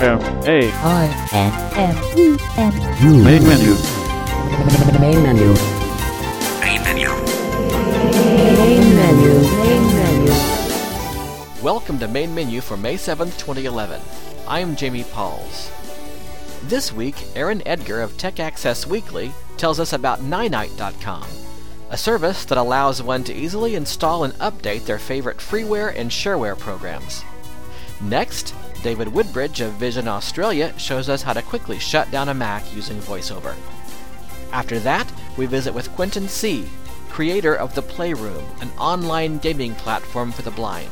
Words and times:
M 0.00 0.20
A 0.46 0.70
I 0.72 1.28
N 1.32 1.52
M 1.74 1.96
E 2.16 2.38
N 2.56 2.72
U 3.02 3.24
main 3.24 3.42
menu. 3.42 3.74
main 5.00 5.22
menu 5.24 5.54
Main 6.60 6.82
menu. 6.84 7.08
Main 8.56 8.94
menu. 8.94 9.32
Main 9.56 9.96
menu. 9.96 10.32
Welcome 11.64 11.98
to 11.98 12.06
Main 12.06 12.32
Menu 12.32 12.60
for 12.60 12.76
May 12.76 12.94
7th, 12.94 13.38
2011. 13.38 14.00
I'm 14.46 14.76
Jamie 14.76 15.02
Pauls. 15.02 15.72
This 16.62 16.92
week, 16.92 17.16
Aaron 17.34 17.60
Edgar 17.66 18.00
of 18.00 18.16
Tech 18.16 18.38
Access 18.38 18.86
Weekly 18.86 19.32
tells 19.56 19.80
us 19.80 19.92
about 19.92 20.20
Ninite.com, 20.20 21.26
a 21.90 21.96
service 21.96 22.44
that 22.44 22.56
allows 22.56 23.02
one 23.02 23.24
to 23.24 23.34
easily 23.34 23.74
install 23.74 24.22
and 24.22 24.34
update 24.34 24.84
their 24.84 25.00
favorite 25.00 25.38
freeware 25.38 25.92
and 25.96 26.08
shareware 26.08 26.56
programs. 26.56 27.24
Next, 28.00 28.54
David 28.82 29.08
Woodbridge 29.08 29.60
of 29.60 29.72
Vision 29.72 30.06
Australia 30.06 30.72
shows 30.78 31.08
us 31.08 31.22
how 31.22 31.32
to 31.32 31.42
quickly 31.42 31.78
shut 31.78 32.10
down 32.10 32.28
a 32.28 32.34
Mac 32.34 32.74
using 32.74 32.98
VoiceOver. 32.98 33.54
After 34.52 34.78
that, 34.80 35.10
we 35.36 35.46
visit 35.46 35.74
with 35.74 35.92
Quentin 35.92 36.28
C., 36.28 36.68
creator 37.08 37.54
of 37.54 37.74
The 37.74 37.82
Playroom, 37.82 38.44
an 38.60 38.70
online 38.78 39.38
gaming 39.38 39.74
platform 39.74 40.30
for 40.30 40.42
the 40.42 40.50
blind. 40.52 40.90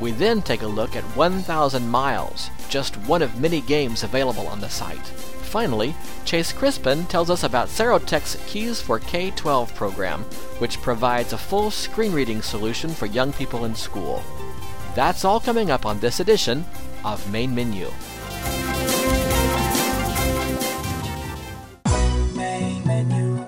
We 0.00 0.10
then 0.10 0.42
take 0.42 0.62
a 0.62 0.66
look 0.66 0.94
at 0.96 1.04
1000 1.16 1.88
Miles, 1.88 2.50
just 2.68 2.96
one 2.98 3.22
of 3.22 3.40
many 3.40 3.60
games 3.60 4.02
available 4.02 4.46
on 4.46 4.60
the 4.60 4.68
site. 4.68 5.06
Finally, 5.54 5.94
Chase 6.24 6.52
Crispin 6.52 7.06
tells 7.06 7.30
us 7.30 7.44
about 7.44 7.68
Serotek's 7.68 8.36
Keys 8.46 8.80
for 8.80 8.98
K-12 8.98 9.74
program, 9.74 10.24
which 10.58 10.82
provides 10.82 11.32
a 11.32 11.38
full 11.38 11.70
screen 11.70 12.12
reading 12.12 12.42
solution 12.42 12.90
for 12.90 13.06
young 13.06 13.32
people 13.32 13.64
in 13.64 13.74
school. 13.74 14.22
That's 14.94 15.24
all 15.24 15.40
coming 15.40 15.70
up 15.70 15.86
on 15.86 16.00
this 16.00 16.20
edition 16.20 16.64
of 17.04 17.30
Main 17.30 17.54
Menu. 17.54 17.90
Main 22.34 22.86
menu. 22.86 23.46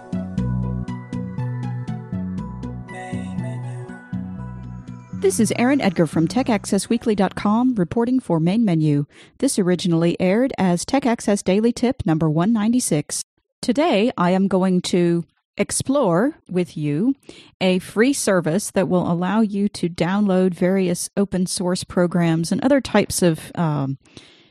Main 2.90 3.42
menu. 3.42 3.86
This 5.14 5.40
is 5.40 5.54
Aaron 5.58 5.80
Edgar 5.80 6.06
from 6.06 6.28
TechAccessWeekly.com 6.28 7.76
reporting 7.76 8.20
for 8.20 8.38
Main 8.38 8.64
Menu. 8.64 9.06
This 9.38 9.58
originally 9.58 10.20
aired 10.20 10.52
as 10.58 10.84
Tech 10.84 11.06
Access 11.06 11.42
Daily 11.42 11.72
Tip 11.72 12.04
number 12.04 12.28
196. 12.28 13.22
Today 13.62 14.12
I 14.18 14.32
am 14.32 14.48
going 14.48 14.82
to 14.82 15.24
explore 15.56 16.36
with 16.48 16.76
you 16.76 17.14
a 17.60 17.78
free 17.78 18.12
service 18.12 18.70
that 18.72 18.88
will 18.88 19.10
allow 19.10 19.40
you 19.40 19.68
to 19.70 19.88
download 19.88 20.54
various 20.54 21.10
open 21.16 21.46
source 21.46 21.84
programs 21.84 22.52
and 22.52 22.62
other 22.62 22.80
types 22.80 23.22
of 23.22 23.52
um, 23.54 23.98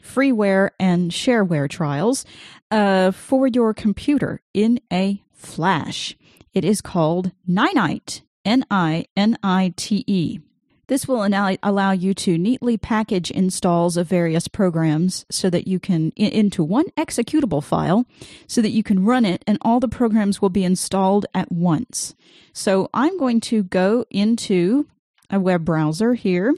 freeware 0.04 0.72
and 0.80 1.12
shareware 1.12 1.70
trials 1.70 2.26
uh, 2.72 3.12
for 3.12 3.48
your 3.48 3.74
computer 3.74 4.42
in 4.54 4.80
a 4.92 5.24
flash. 5.34 6.16
It 6.54 6.66
is 6.66 6.82
called 6.82 7.32
Ninite. 7.48 8.22
N 8.46 8.64
I 8.70 9.06
N 9.18 9.38
I 9.42 9.74
T 9.76 10.04
E. 10.06 10.40
This 10.88 11.08
will 11.08 11.28
allow 11.64 11.92
you 11.92 12.14
to 12.14 12.38
neatly 12.38 12.78
package 12.78 13.32
installs 13.32 13.98
of 13.98 14.08
various 14.08 14.48
programs 14.48 15.26
so 15.32 15.50
that 15.50 15.68
you 15.68 15.80
can 15.80 16.12
into 16.12 16.64
one 16.64 16.86
executable 16.98 17.64
file 17.64 18.06
so 18.48 18.62
that 18.62 18.70
you 18.70 18.84
can 18.84 19.04
run 19.06 19.26
it 19.26 19.44
and 19.48 19.58
all 19.62 19.80
the 19.80 19.88
programs 19.88 20.42
will 20.42 20.50
be 20.50 20.64
installed 20.64 21.26
at 21.34 21.52
once. 21.52 22.16
So 22.54 22.90
I'm 22.94 23.18
going 23.18 23.40
to 23.42 23.64
go 23.64 24.06
into 24.10 24.88
a 25.30 25.40
web 25.40 25.66
browser 25.66 26.14
here 26.14 26.54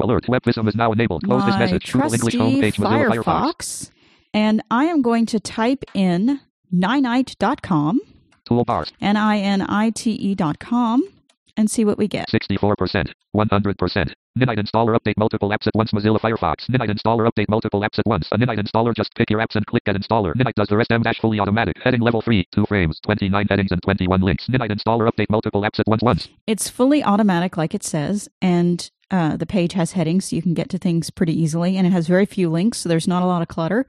Alert. 0.00 0.26
WebVisum 0.26 0.68
is 0.68 0.76
now 0.76 0.92
enabled. 0.92 1.24
Close 1.24 1.44
this 1.44 1.58
message. 1.58 1.92
Google 1.92 2.14
English 2.14 2.34
homepage. 2.34 2.74
Mozilla 2.74 3.16
Firefox. 3.16 3.24
Firefox, 3.24 3.90
and 4.32 4.62
I 4.70 4.84
am 4.84 5.02
going 5.02 5.26
to 5.26 5.40
type 5.40 5.84
in 5.94 6.40
ninite.com, 6.72 8.00
Toolbars. 8.48 8.92
N 9.00 9.16
I 9.16 9.38
N 9.38 9.62
I 9.62 9.90
T 9.90 10.12
E.com, 10.12 11.02
and 11.58 11.70
see 11.70 11.84
what 11.84 11.98
we 11.98 12.08
get. 12.08 12.28
64%. 12.28 13.12
100%. 13.36 14.12
Ninite 14.38 14.58
installer 14.58 14.96
update 14.96 15.16
multiple 15.18 15.50
apps 15.50 15.66
at 15.66 15.74
once. 15.74 15.90
Mozilla 15.92 16.20
Firefox. 16.20 16.70
Ninite 16.70 16.90
installer 16.90 17.28
update 17.28 17.48
multiple 17.48 17.80
apps 17.80 17.98
at 17.98 18.06
once. 18.06 18.28
A 18.32 18.38
Ninite 18.38 18.60
installer 18.60 18.94
just 18.94 19.14
pick 19.16 19.28
your 19.28 19.40
apps 19.40 19.56
and 19.56 19.66
click 19.66 19.84
get 19.84 19.96
installer. 19.96 20.34
Ninite 20.34 20.54
does 20.54 20.68
the 20.68 20.76
rest 20.76 20.92
M 20.92 21.02
dash 21.02 21.18
fully 21.18 21.40
automatic. 21.40 21.76
Heading 21.82 22.00
level 22.00 22.22
3. 22.22 22.46
2 22.54 22.64
frames. 22.66 23.00
29 23.04 23.46
headings 23.48 23.72
and 23.72 23.82
21 23.82 24.22
links. 24.22 24.46
Ninite 24.48 24.70
installer 24.70 25.10
update 25.10 25.28
multiple 25.28 25.62
apps 25.62 25.80
at 25.80 25.86
once 25.88 26.02
once. 26.02 26.28
It's 26.46 26.70
fully 26.70 27.02
automatic, 27.02 27.56
like 27.56 27.74
it 27.74 27.82
says, 27.82 28.28
and 28.40 28.90
uh, 29.10 29.36
the 29.36 29.46
page 29.46 29.72
has 29.72 29.92
headings, 29.92 30.26
so 30.26 30.36
you 30.36 30.42
can 30.42 30.54
get 30.54 30.68
to 30.70 30.78
things 30.78 31.10
pretty 31.10 31.38
easily, 31.38 31.76
and 31.76 31.86
it 31.86 31.90
has 31.90 32.06
very 32.06 32.26
few 32.26 32.48
links, 32.48 32.78
so 32.78 32.88
there's 32.88 33.08
not 33.08 33.22
a 33.22 33.26
lot 33.26 33.42
of 33.42 33.48
clutter. 33.48 33.86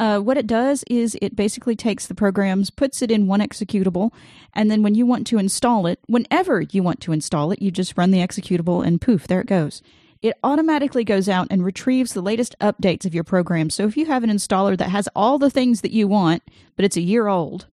Uh, 0.00 0.18
what 0.18 0.38
it 0.38 0.46
does 0.46 0.82
is 0.88 1.14
it 1.20 1.36
basically 1.36 1.76
takes 1.76 2.06
the 2.06 2.14
programs, 2.14 2.70
puts 2.70 3.02
it 3.02 3.10
in 3.10 3.26
one 3.26 3.40
executable, 3.40 4.10
and 4.54 4.70
then 4.70 4.82
when 4.82 4.94
you 4.94 5.04
want 5.04 5.26
to 5.26 5.36
install 5.36 5.86
it, 5.86 6.00
whenever 6.06 6.62
you 6.62 6.82
want 6.82 7.02
to 7.02 7.12
install 7.12 7.52
it, 7.52 7.60
you 7.60 7.70
just 7.70 7.98
run 7.98 8.10
the 8.10 8.18
executable 8.18 8.84
and 8.84 9.02
poof, 9.02 9.26
there 9.26 9.42
it 9.42 9.46
goes. 9.46 9.82
It 10.22 10.38
automatically 10.42 11.04
goes 11.04 11.28
out 11.28 11.48
and 11.50 11.62
retrieves 11.62 12.14
the 12.14 12.22
latest 12.22 12.56
updates 12.60 13.04
of 13.04 13.14
your 13.14 13.24
program. 13.24 13.68
So 13.68 13.86
if 13.86 13.94
you 13.94 14.06
have 14.06 14.24
an 14.24 14.30
installer 14.30 14.76
that 14.78 14.88
has 14.88 15.06
all 15.14 15.38
the 15.38 15.50
things 15.50 15.82
that 15.82 15.92
you 15.92 16.08
want, 16.08 16.42
but 16.76 16.86
it's 16.86 16.96
a 16.96 17.02
year 17.02 17.28
old, 17.28 17.66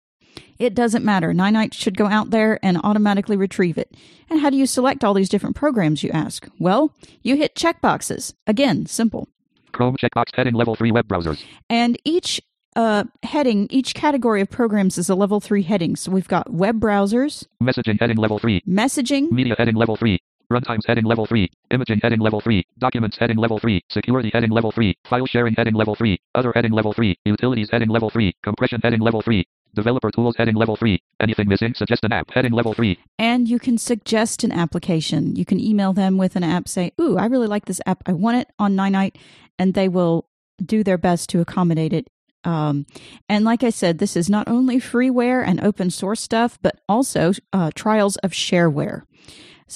it 0.60 0.76
doesn't 0.76 1.06
matter. 1.06 1.32
Ninite 1.32 1.74
should 1.74 1.96
go 1.96 2.08
out 2.08 2.32
there 2.32 2.60
and 2.62 2.78
automatically 2.84 3.38
retrieve 3.38 3.78
it. 3.78 3.96
And 4.30 4.42
how 4.42 4.50
do 4.50 4.58
you 4.58 4.66
select 4.66 5.06
all 5.06 5.14
these 5.14 5.30
different 5.30 5.56
programs, 5.56 6.04
you 6.04 6.12
ask? 6.12 6.46
Well, 6.60 6.94
you 7.22 7.38
hit 7.38 7.56
checkboxes. 7.56 8.34
Again, 8.46 8.86
simple. 8.86 9.30
Chrome 9.78 9.96
checkbox. 9.96 10.26
Heading 10.34 10.56
level 10.56 10.76
3 10.76 10.92
web 10.92 11.08
browsers. 11.08 11.46
And 11.70 11.98
each 12.04 12.42
uh, 12.76 13.04
heading, 13.24 13.68
each 13.70 13.94
category 13.94 14.42
of 14.42 14.50
programs 14.50 14.98
is 14.98 15.08
a 15.08 15.16
level 15.16 15.40
3 15.40 15.62
heading. 15.62 15.96
So 15.96 16.12
we've 16.12 16.28
got 16.28 16.52
web 16.52 16.80
browsers, 16.80 17.46
Messaging. 17.62 18.00
Heading 18.00 18.18
level 18.18 18.40
3. 18.40 18.62
messaging, 18.68 19.32
Media 19.32 19.56
heading 19.58 19.76
level 19.76 19.96
3. 19.96 20.18
Runtimes 20.52 20.86
heading 20.88 21.04
level 21.04 21.26
3. 21.26 21.50
Imaging 21.72 22.00
heading 22.02 22.20
level 22.22 22.40
3. 22.40 22.64
Documents 22.80 23.18
heading 23.20 23.38
level 23.38 23.60
3. 23.60 23.82
Security 23.90 24.32
heading 24.34 24.50
level 24.50 24.72
3. 24.72 24.96
File 25.10 25.26
sharing 25.26 25.54
heading 25.54 25.74
level 25.76 25.94
3. 25.94 26.18
Other 26.36 26.54
heading 26.56 26.72
level 26.72 26.94
3. 26.94 27.16
Utilities 27.26 27.70
heading 27.70 27.90
level 27.90 28.10
3. 28.10 28.34
Compression 28.44 28.80
heading 28.82 29.02
level 29.02 29.22
3. 29.22 29.46
Developer 29.78 30.12
tools 30.12 30.36
heading 30.38 30.56
level 30.56 30.76
3. 30.76 31.00
Anything 31.22 31.48
missing? 31.48 31.74
Suggest 31.76 32.04
an 32.04 32.12
app 32.12 32.30
heading 32.32 32.52
level 32.52 32.74
3. 32.74 32.98
and 33.18 33.48
you 33.48 33.60
can 33.60 33.78
suggest 33.78 34.44
an 34.44 34.52
application. 34.52 35.36
You 35.36 35.46
can 35.46 35.60
email 35.60 35.94
them 35.94 36.18
with 36.18 36.36
an 36.36 36.44
app, 36.44 36.68
say, 36.68 36.92
Ooh, 37.00 37.18
I 37.18 37.26
really 37.28 37.48
like 37.48 37.66
this 37.66 37.82
app. 37.86 38.04
I 38.06 38.14
want 38.14 38.38
it 38.38 38.48
on 38.60 38.76
Ninite. 38.76 39.16
And 39.60 39.74
they 39.74 39.88
will 39.88 40.28
do 40.64 40.84
their 40.84 40.98
best 40.98 41.30
to 41.30 41.42
accommodate 41.42 41.94
it. 41.94 42.08
Um, 42.44 42.86
and 43.28 43.44
like 43.44 43.64
I 43.64 43.72
said, 43.72 43.98
this 43.98 44.16
is 44.16 44.30
not 44.30 44.48
only 44.48 44.78
freeware 44.78 45.46
and 45.46 45.60
open 45.64 45.90
source 45.90 46.22
stuff, 46.22 46.58
but 46.62 46.80
also 46.88 47.34
uh, 47.52 47.72
trials 47.76 48.16
of 48.18 48.32
shareware. 48.32 49.02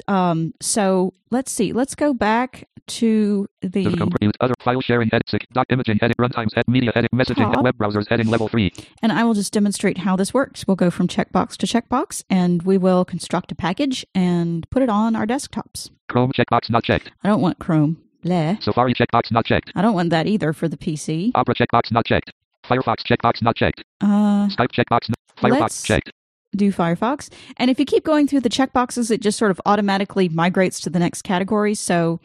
Um, 0.08 0.54
so 0.62 1.14
let's 1.30 1.52
see. 1.52 1.74
Let's 1.74 1.96
go 1.96 2.14
back 2.14 2.68
to 2.88 3.48
the. 3.62 3.84
The 3.84 4.32
other 4.40 4.54
file 4.60 4.82
sharing 4.82 5.10
sec 5.28 5.48
doc 5.54 5.68
imaging 5.70 6.00
heading 6.00 6.16
runtimes 6.20 6.54
head 6.56 6.68
media 6.68 6.92
heading 6.94 7.10
messaging 7.14 7.54
Top. 7.54 7.64
web 7.64 7.78
browsers 7.78 8.08
heading 8.08 8.28
level 8.28 8.48
3. 8.48 8.72
And 9.02 9.12
I 9.12 9.24
will 9.24 9.34
just 9.34 9.54
demonstrate 9.54 10.00
how 10.00 10.16
this 10.16 10.34
works. 10.34 10.66
We'll 10.68 10.76
go 10.76 10.90
from 10.90 11.08
checkbox 11.08 11.58
to 11.58 11.66
checkbox 11.66 12.24
and 12.30 12.64
we 12.64 12.78
will 12.78 13.06
construct 13.06 13.52
a 13.52 13.56
package 13.56 14.06
and 14.14 14.70
put 14.70 14.84
it 14.84 14.90
on 14.90 15.16
our 15.16 15.26
desktops. 15.26 15.90
Chrome 16.10 16.32
checkbox 16.32 16.70
not 16.70 16.84
checked. 16.84 17.12
I 17.24 17.30
don't 17.30 17.42
want 17.42 17.60
Chrome. 17.60 18.02
Bleh. 18.24 18.62
Safari 18.62 18.94
checkbox 18.94 19.32
not 19.32 19.46
checked. 19.46 19.72
I 19.76 19.82
don't 19.82 19.94
want 19.94 20.12
that 20.12 20.28
either 20.28 20.54
for 20.54 20.68
the 20.68 20.78
PC. 20.78 21.32
Opera 21.34 21.56
checkbox 21.56 21.92
not 21.92 22.06
checked. 22.06 22.32
Firefox 22.64 22.98
checkbox 23.04 23.42
not 23.42 23.56
checked. 23.56 23.84
Uh, 24.02 24.48
Skype 24.48 24.72
checkbox 24.72 25.10
not 25.10 25.18
Firefox 25.38 25.84
checked. 25.84 26.12
Do 26.56 26.72
Firefox. 26.74 27.30
And 27.58 27.72
if 27.72 27.80
you 27.80 27.86
keep 27.86 28.04
going 28.04 28.28
through 28.28 28.42
the 28.42 28.50
checkboxes, 28.50 29.10
it 29.10 29.22
just 29.22 29.38
sort 29.38 29.52
of 29.52 29.62
automatically 29.66 30.28
migrates 30.28 30.82
to 30.82 30.90
the 30.90 31.00
next 31.00 31.22
category. 31.22 31.74
So 31.76 32.20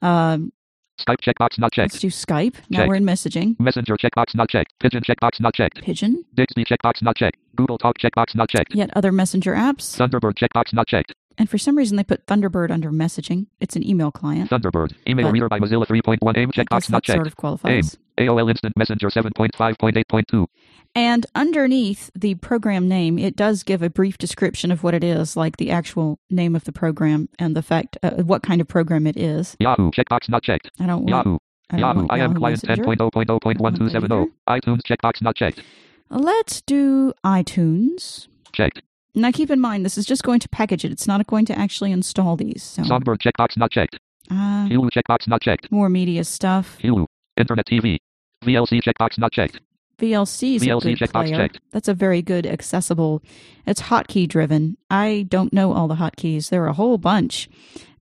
um, 0.00 0.52
Skype 0.98 1.20
checkbox 1.20 1.58
not 1.58 1.76
let's 1.76 1.94
checked. 1.94 2.00
do 2.00 2.08
Skype. 2.08 2.54
Now 2.70 2.86
we're 2.86 2.94
in 2.94 3.04
messaging. 3.04 3.58
Messenger 3.60 3.96
checkbox 3.96 4.34
not 4.34 4.48
checked. 4.48 4.72
Pidgin 4.80 5.02
checkbox 5.02 5.40
not 5.40 5.54
checked. 5.54 5.82
Pidgin. 5.82 6.24
Digsby 6.36 6.64
checkbox 6.64 7.02
not 7.02 7.16
checked. 7.16 7.36
Google 7.54 7.76
Talk 7.76 7.98
checkbox 7.98 8.34
not 8.34 8.48
checked. 8.48 8.74
Yet 8.74 8.90
other 8.96 9.12
messenger 9.12 9.54
apps. 9.54 9.94
Thunderbird 9.96 10.34
checkbox 10.38 10.72
not 10.72 10.86
checked. 10.86 11.14
And 11.38 11.50
for 11.50 11.58
some 11.58 11.76
reason, 11.76 11.96
they 11.96 12.04
put 12.04 12.26
Thunderbird 12.26 12.70
under 12.70 12.90
messaging. 12.90 13.46
It's 13.60 13.76
an 13.76 13.86
email 13.86 14.10
client. 14.10 14.50
Thunderbird. 14.50 14.94
Email 15.06 15.30
reader 15.30 15.48
by 15.48 15.60
Mozilla 15.60 15.86
3.1 15.86 16.36
AIM 16.36 16.50
checkbox 16.52 16.90
not 16.90 17.04
that 17.04 17.12
sort 17.12 17.18
checked. 17.18 17.26
of 17.26 17.36
qualifies. 17.36 17.96
AOL 18.18 18.48
Instant 18.48 18.74
Messenger 18.76 19.08
7.5.8.2. 19.08 20.46
And 20.94 21.26
underneath 21.34 22.10
the 22.14 22.36
program 22.36 22.88
name, 22.88 23.18
it 23.18 23.36
does 23.36 23.62
give 23.62 23.82
a 23.82 23.90
brief 23.90 24.16
description 24.16 24.72
of 24.72 24.82
what 24.82 24.94
it 24.94 25.04
is, 25.04 25.36
like 25.36 25.58
the 25.58 25.70
actual 25.70 26.18
name 26.30 26.56
of 26.56 26.64
the 26.64 26.72
program 26.72 27.28
and 27.38 27.54
the 27.54 27.62
fact 27.62 27.98
uh, 28.02 28.12
what 28.22 28.42
kind 28.42 28.62
of 28.62 28.68
program 28.68 29.06
it 29.06 29.18
is. 29.18 29.56
Yahoo 29.60 29.90
checkbox 29.90 30.30
not 30.30 30.42
checked. 30.42 30.70
I 30.80 30.86
don't 30.86 31.04
want 31.04 31.10
Yahoo. 31.10 31.38
I 31.68 31.80
don't 31.80 31.96
Yahoo. 31.96 32.06
I 32.08 32.18
am 32.18 32.30
Yahoo 32.30 32.38
client 32.38 32.62
10.0.0.1270. 32.62 34.26
iTunes 34.48 34.80
checkbox 34.82 35.20
not 35.20 35.36
checked. 35.36 35.60
Let's 36.08 36.62
do 36.62 37.12
iTunes. 37.24 38.28
Checked. 38.52 38.80
Now 39.16 39.30
keep 39.32 39.50
in 39.50 39.60
mind, 39.60 39.84
this 39.84 39.96
is 39.98 40.04
just 40.06 40.22
going 40.22 40.40
to 40.40 40.48
package 40.50 40.84
it. 40.84 40.92
It's 40.92 41.06
not 41.08 41.26
going 41.26 41.46
to 41.46 41.58
actually 41.58 41.90
install 41.90 42.36
these. 42.36 42.62
So, 42.62 42.82
Songbird 42.84 43.18
checkbox 43.20 43.56
not 43.56 43.70
checked. 43.70 43.98
uh, 44.30 44.68
Hulu 44.68 44.90
checkbox 44.90 45.26
not 45.26 45.40
checked. 45.40 45.72
more 45.72 45.88
media 45.88 46.22
stuff. 46.22 46.78
Hulu. 46.82 47.06
Internet 47.36 47.66
TV. 47.66 47.98
VLC 48.44 48.80
checkbox 48.82 49.18
not 49.18 49.32
checked. 49.32 49.60
VLC 49.98 50.56
is 50.56 50.62
a 50.62 50.66
VLC 50.66 50.82
good 50.82 50.98
checkbox 51.08 51.24
player. 51.28 51.36
checked. 51.36 51.60
That's 51.72 51.88
a 51.88 51.94
very 51.94 52.20
good 52.20 52.46
accessible. 52.46 53.22
It's 53.66 53.82
hotkey 53.82 54.28
driven. 54.28 54.76
I 54.90 55.24
don't 55.30 55.52
know 55.54 55.72
all 55.72 55.88
the 55.88 55.94
hotkeys. 55.94 56.50
There 56.50 56.62
are 56.64 56.68
a 56.68 56.74
whole 56.74 56.98
bunch. 56.98 57.48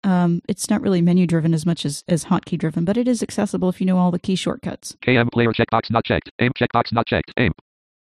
Um, 0.03 0.41
it's 0.49 0.69
not 0.69 0.81
really 0.81 1.01
menu 1.01 1.27
driven 1.27 1.53
as 1.53 1.65
much 1.65 1.85
as, 1.85 2.03
as 2.07 2.25
hotkey 2.25 2.57
driven, 2.57 2.83
but 2.83 2.97
it 2.97 3.07
is 3.07 3.21
accessible 3.21 3.69
if 3.69 3.79
you 3.79 3.85
know 3.85 3.97
all 3.99 4.09
the 4.11 4.19
key 4.19 4.35
shortcuts. 4.35 4.97
KM 5.03 5.31
player 5.31 5.53
checkbox 5.53 5.91
not 5.91 6.03
checked. 6.03 6.31
AIM 6.39 6.51
checkbox 6.59 6.91
not 6.91 7.05
checked. 7.05 7.31
AIM. 7.37 7.51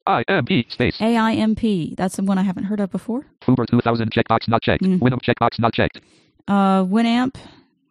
IMP 0.08 0.72
space. 0.72 0.98
AIMP. 1.00 1.96
That's 1.96 2.16
the 2.16 2.24
one 2.24 2.38
I 2.38 2.44
haven't 2.44 2.66
heard 2.66 2.80
of 2.80 2.92
before. 2.92 3.26
foobar2000 3.42 4.10
checkbox 4.10 4.48
not 4.48 4.62
checked. 4.62 4.84
Mm. 4.84 5.00
Winamp 5.00 5.22
checkbox 5.22 5.60
not 5.60 5.74
checked. 5.74 6.02
Uh, 6.48 6.84
Winamp. 6.84 7.36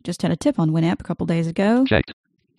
Just 0.02 0.22
had 0.22 0.30
a 0.30 0.36
tip 0.36 0.58
on 0.58 0.70
Winamp 0.70 1.00
a 1.00 1.04
couple 1.04 1.26
days 1.26 1.46
ago. 1.46 1.84
Checked. 1.86 2.12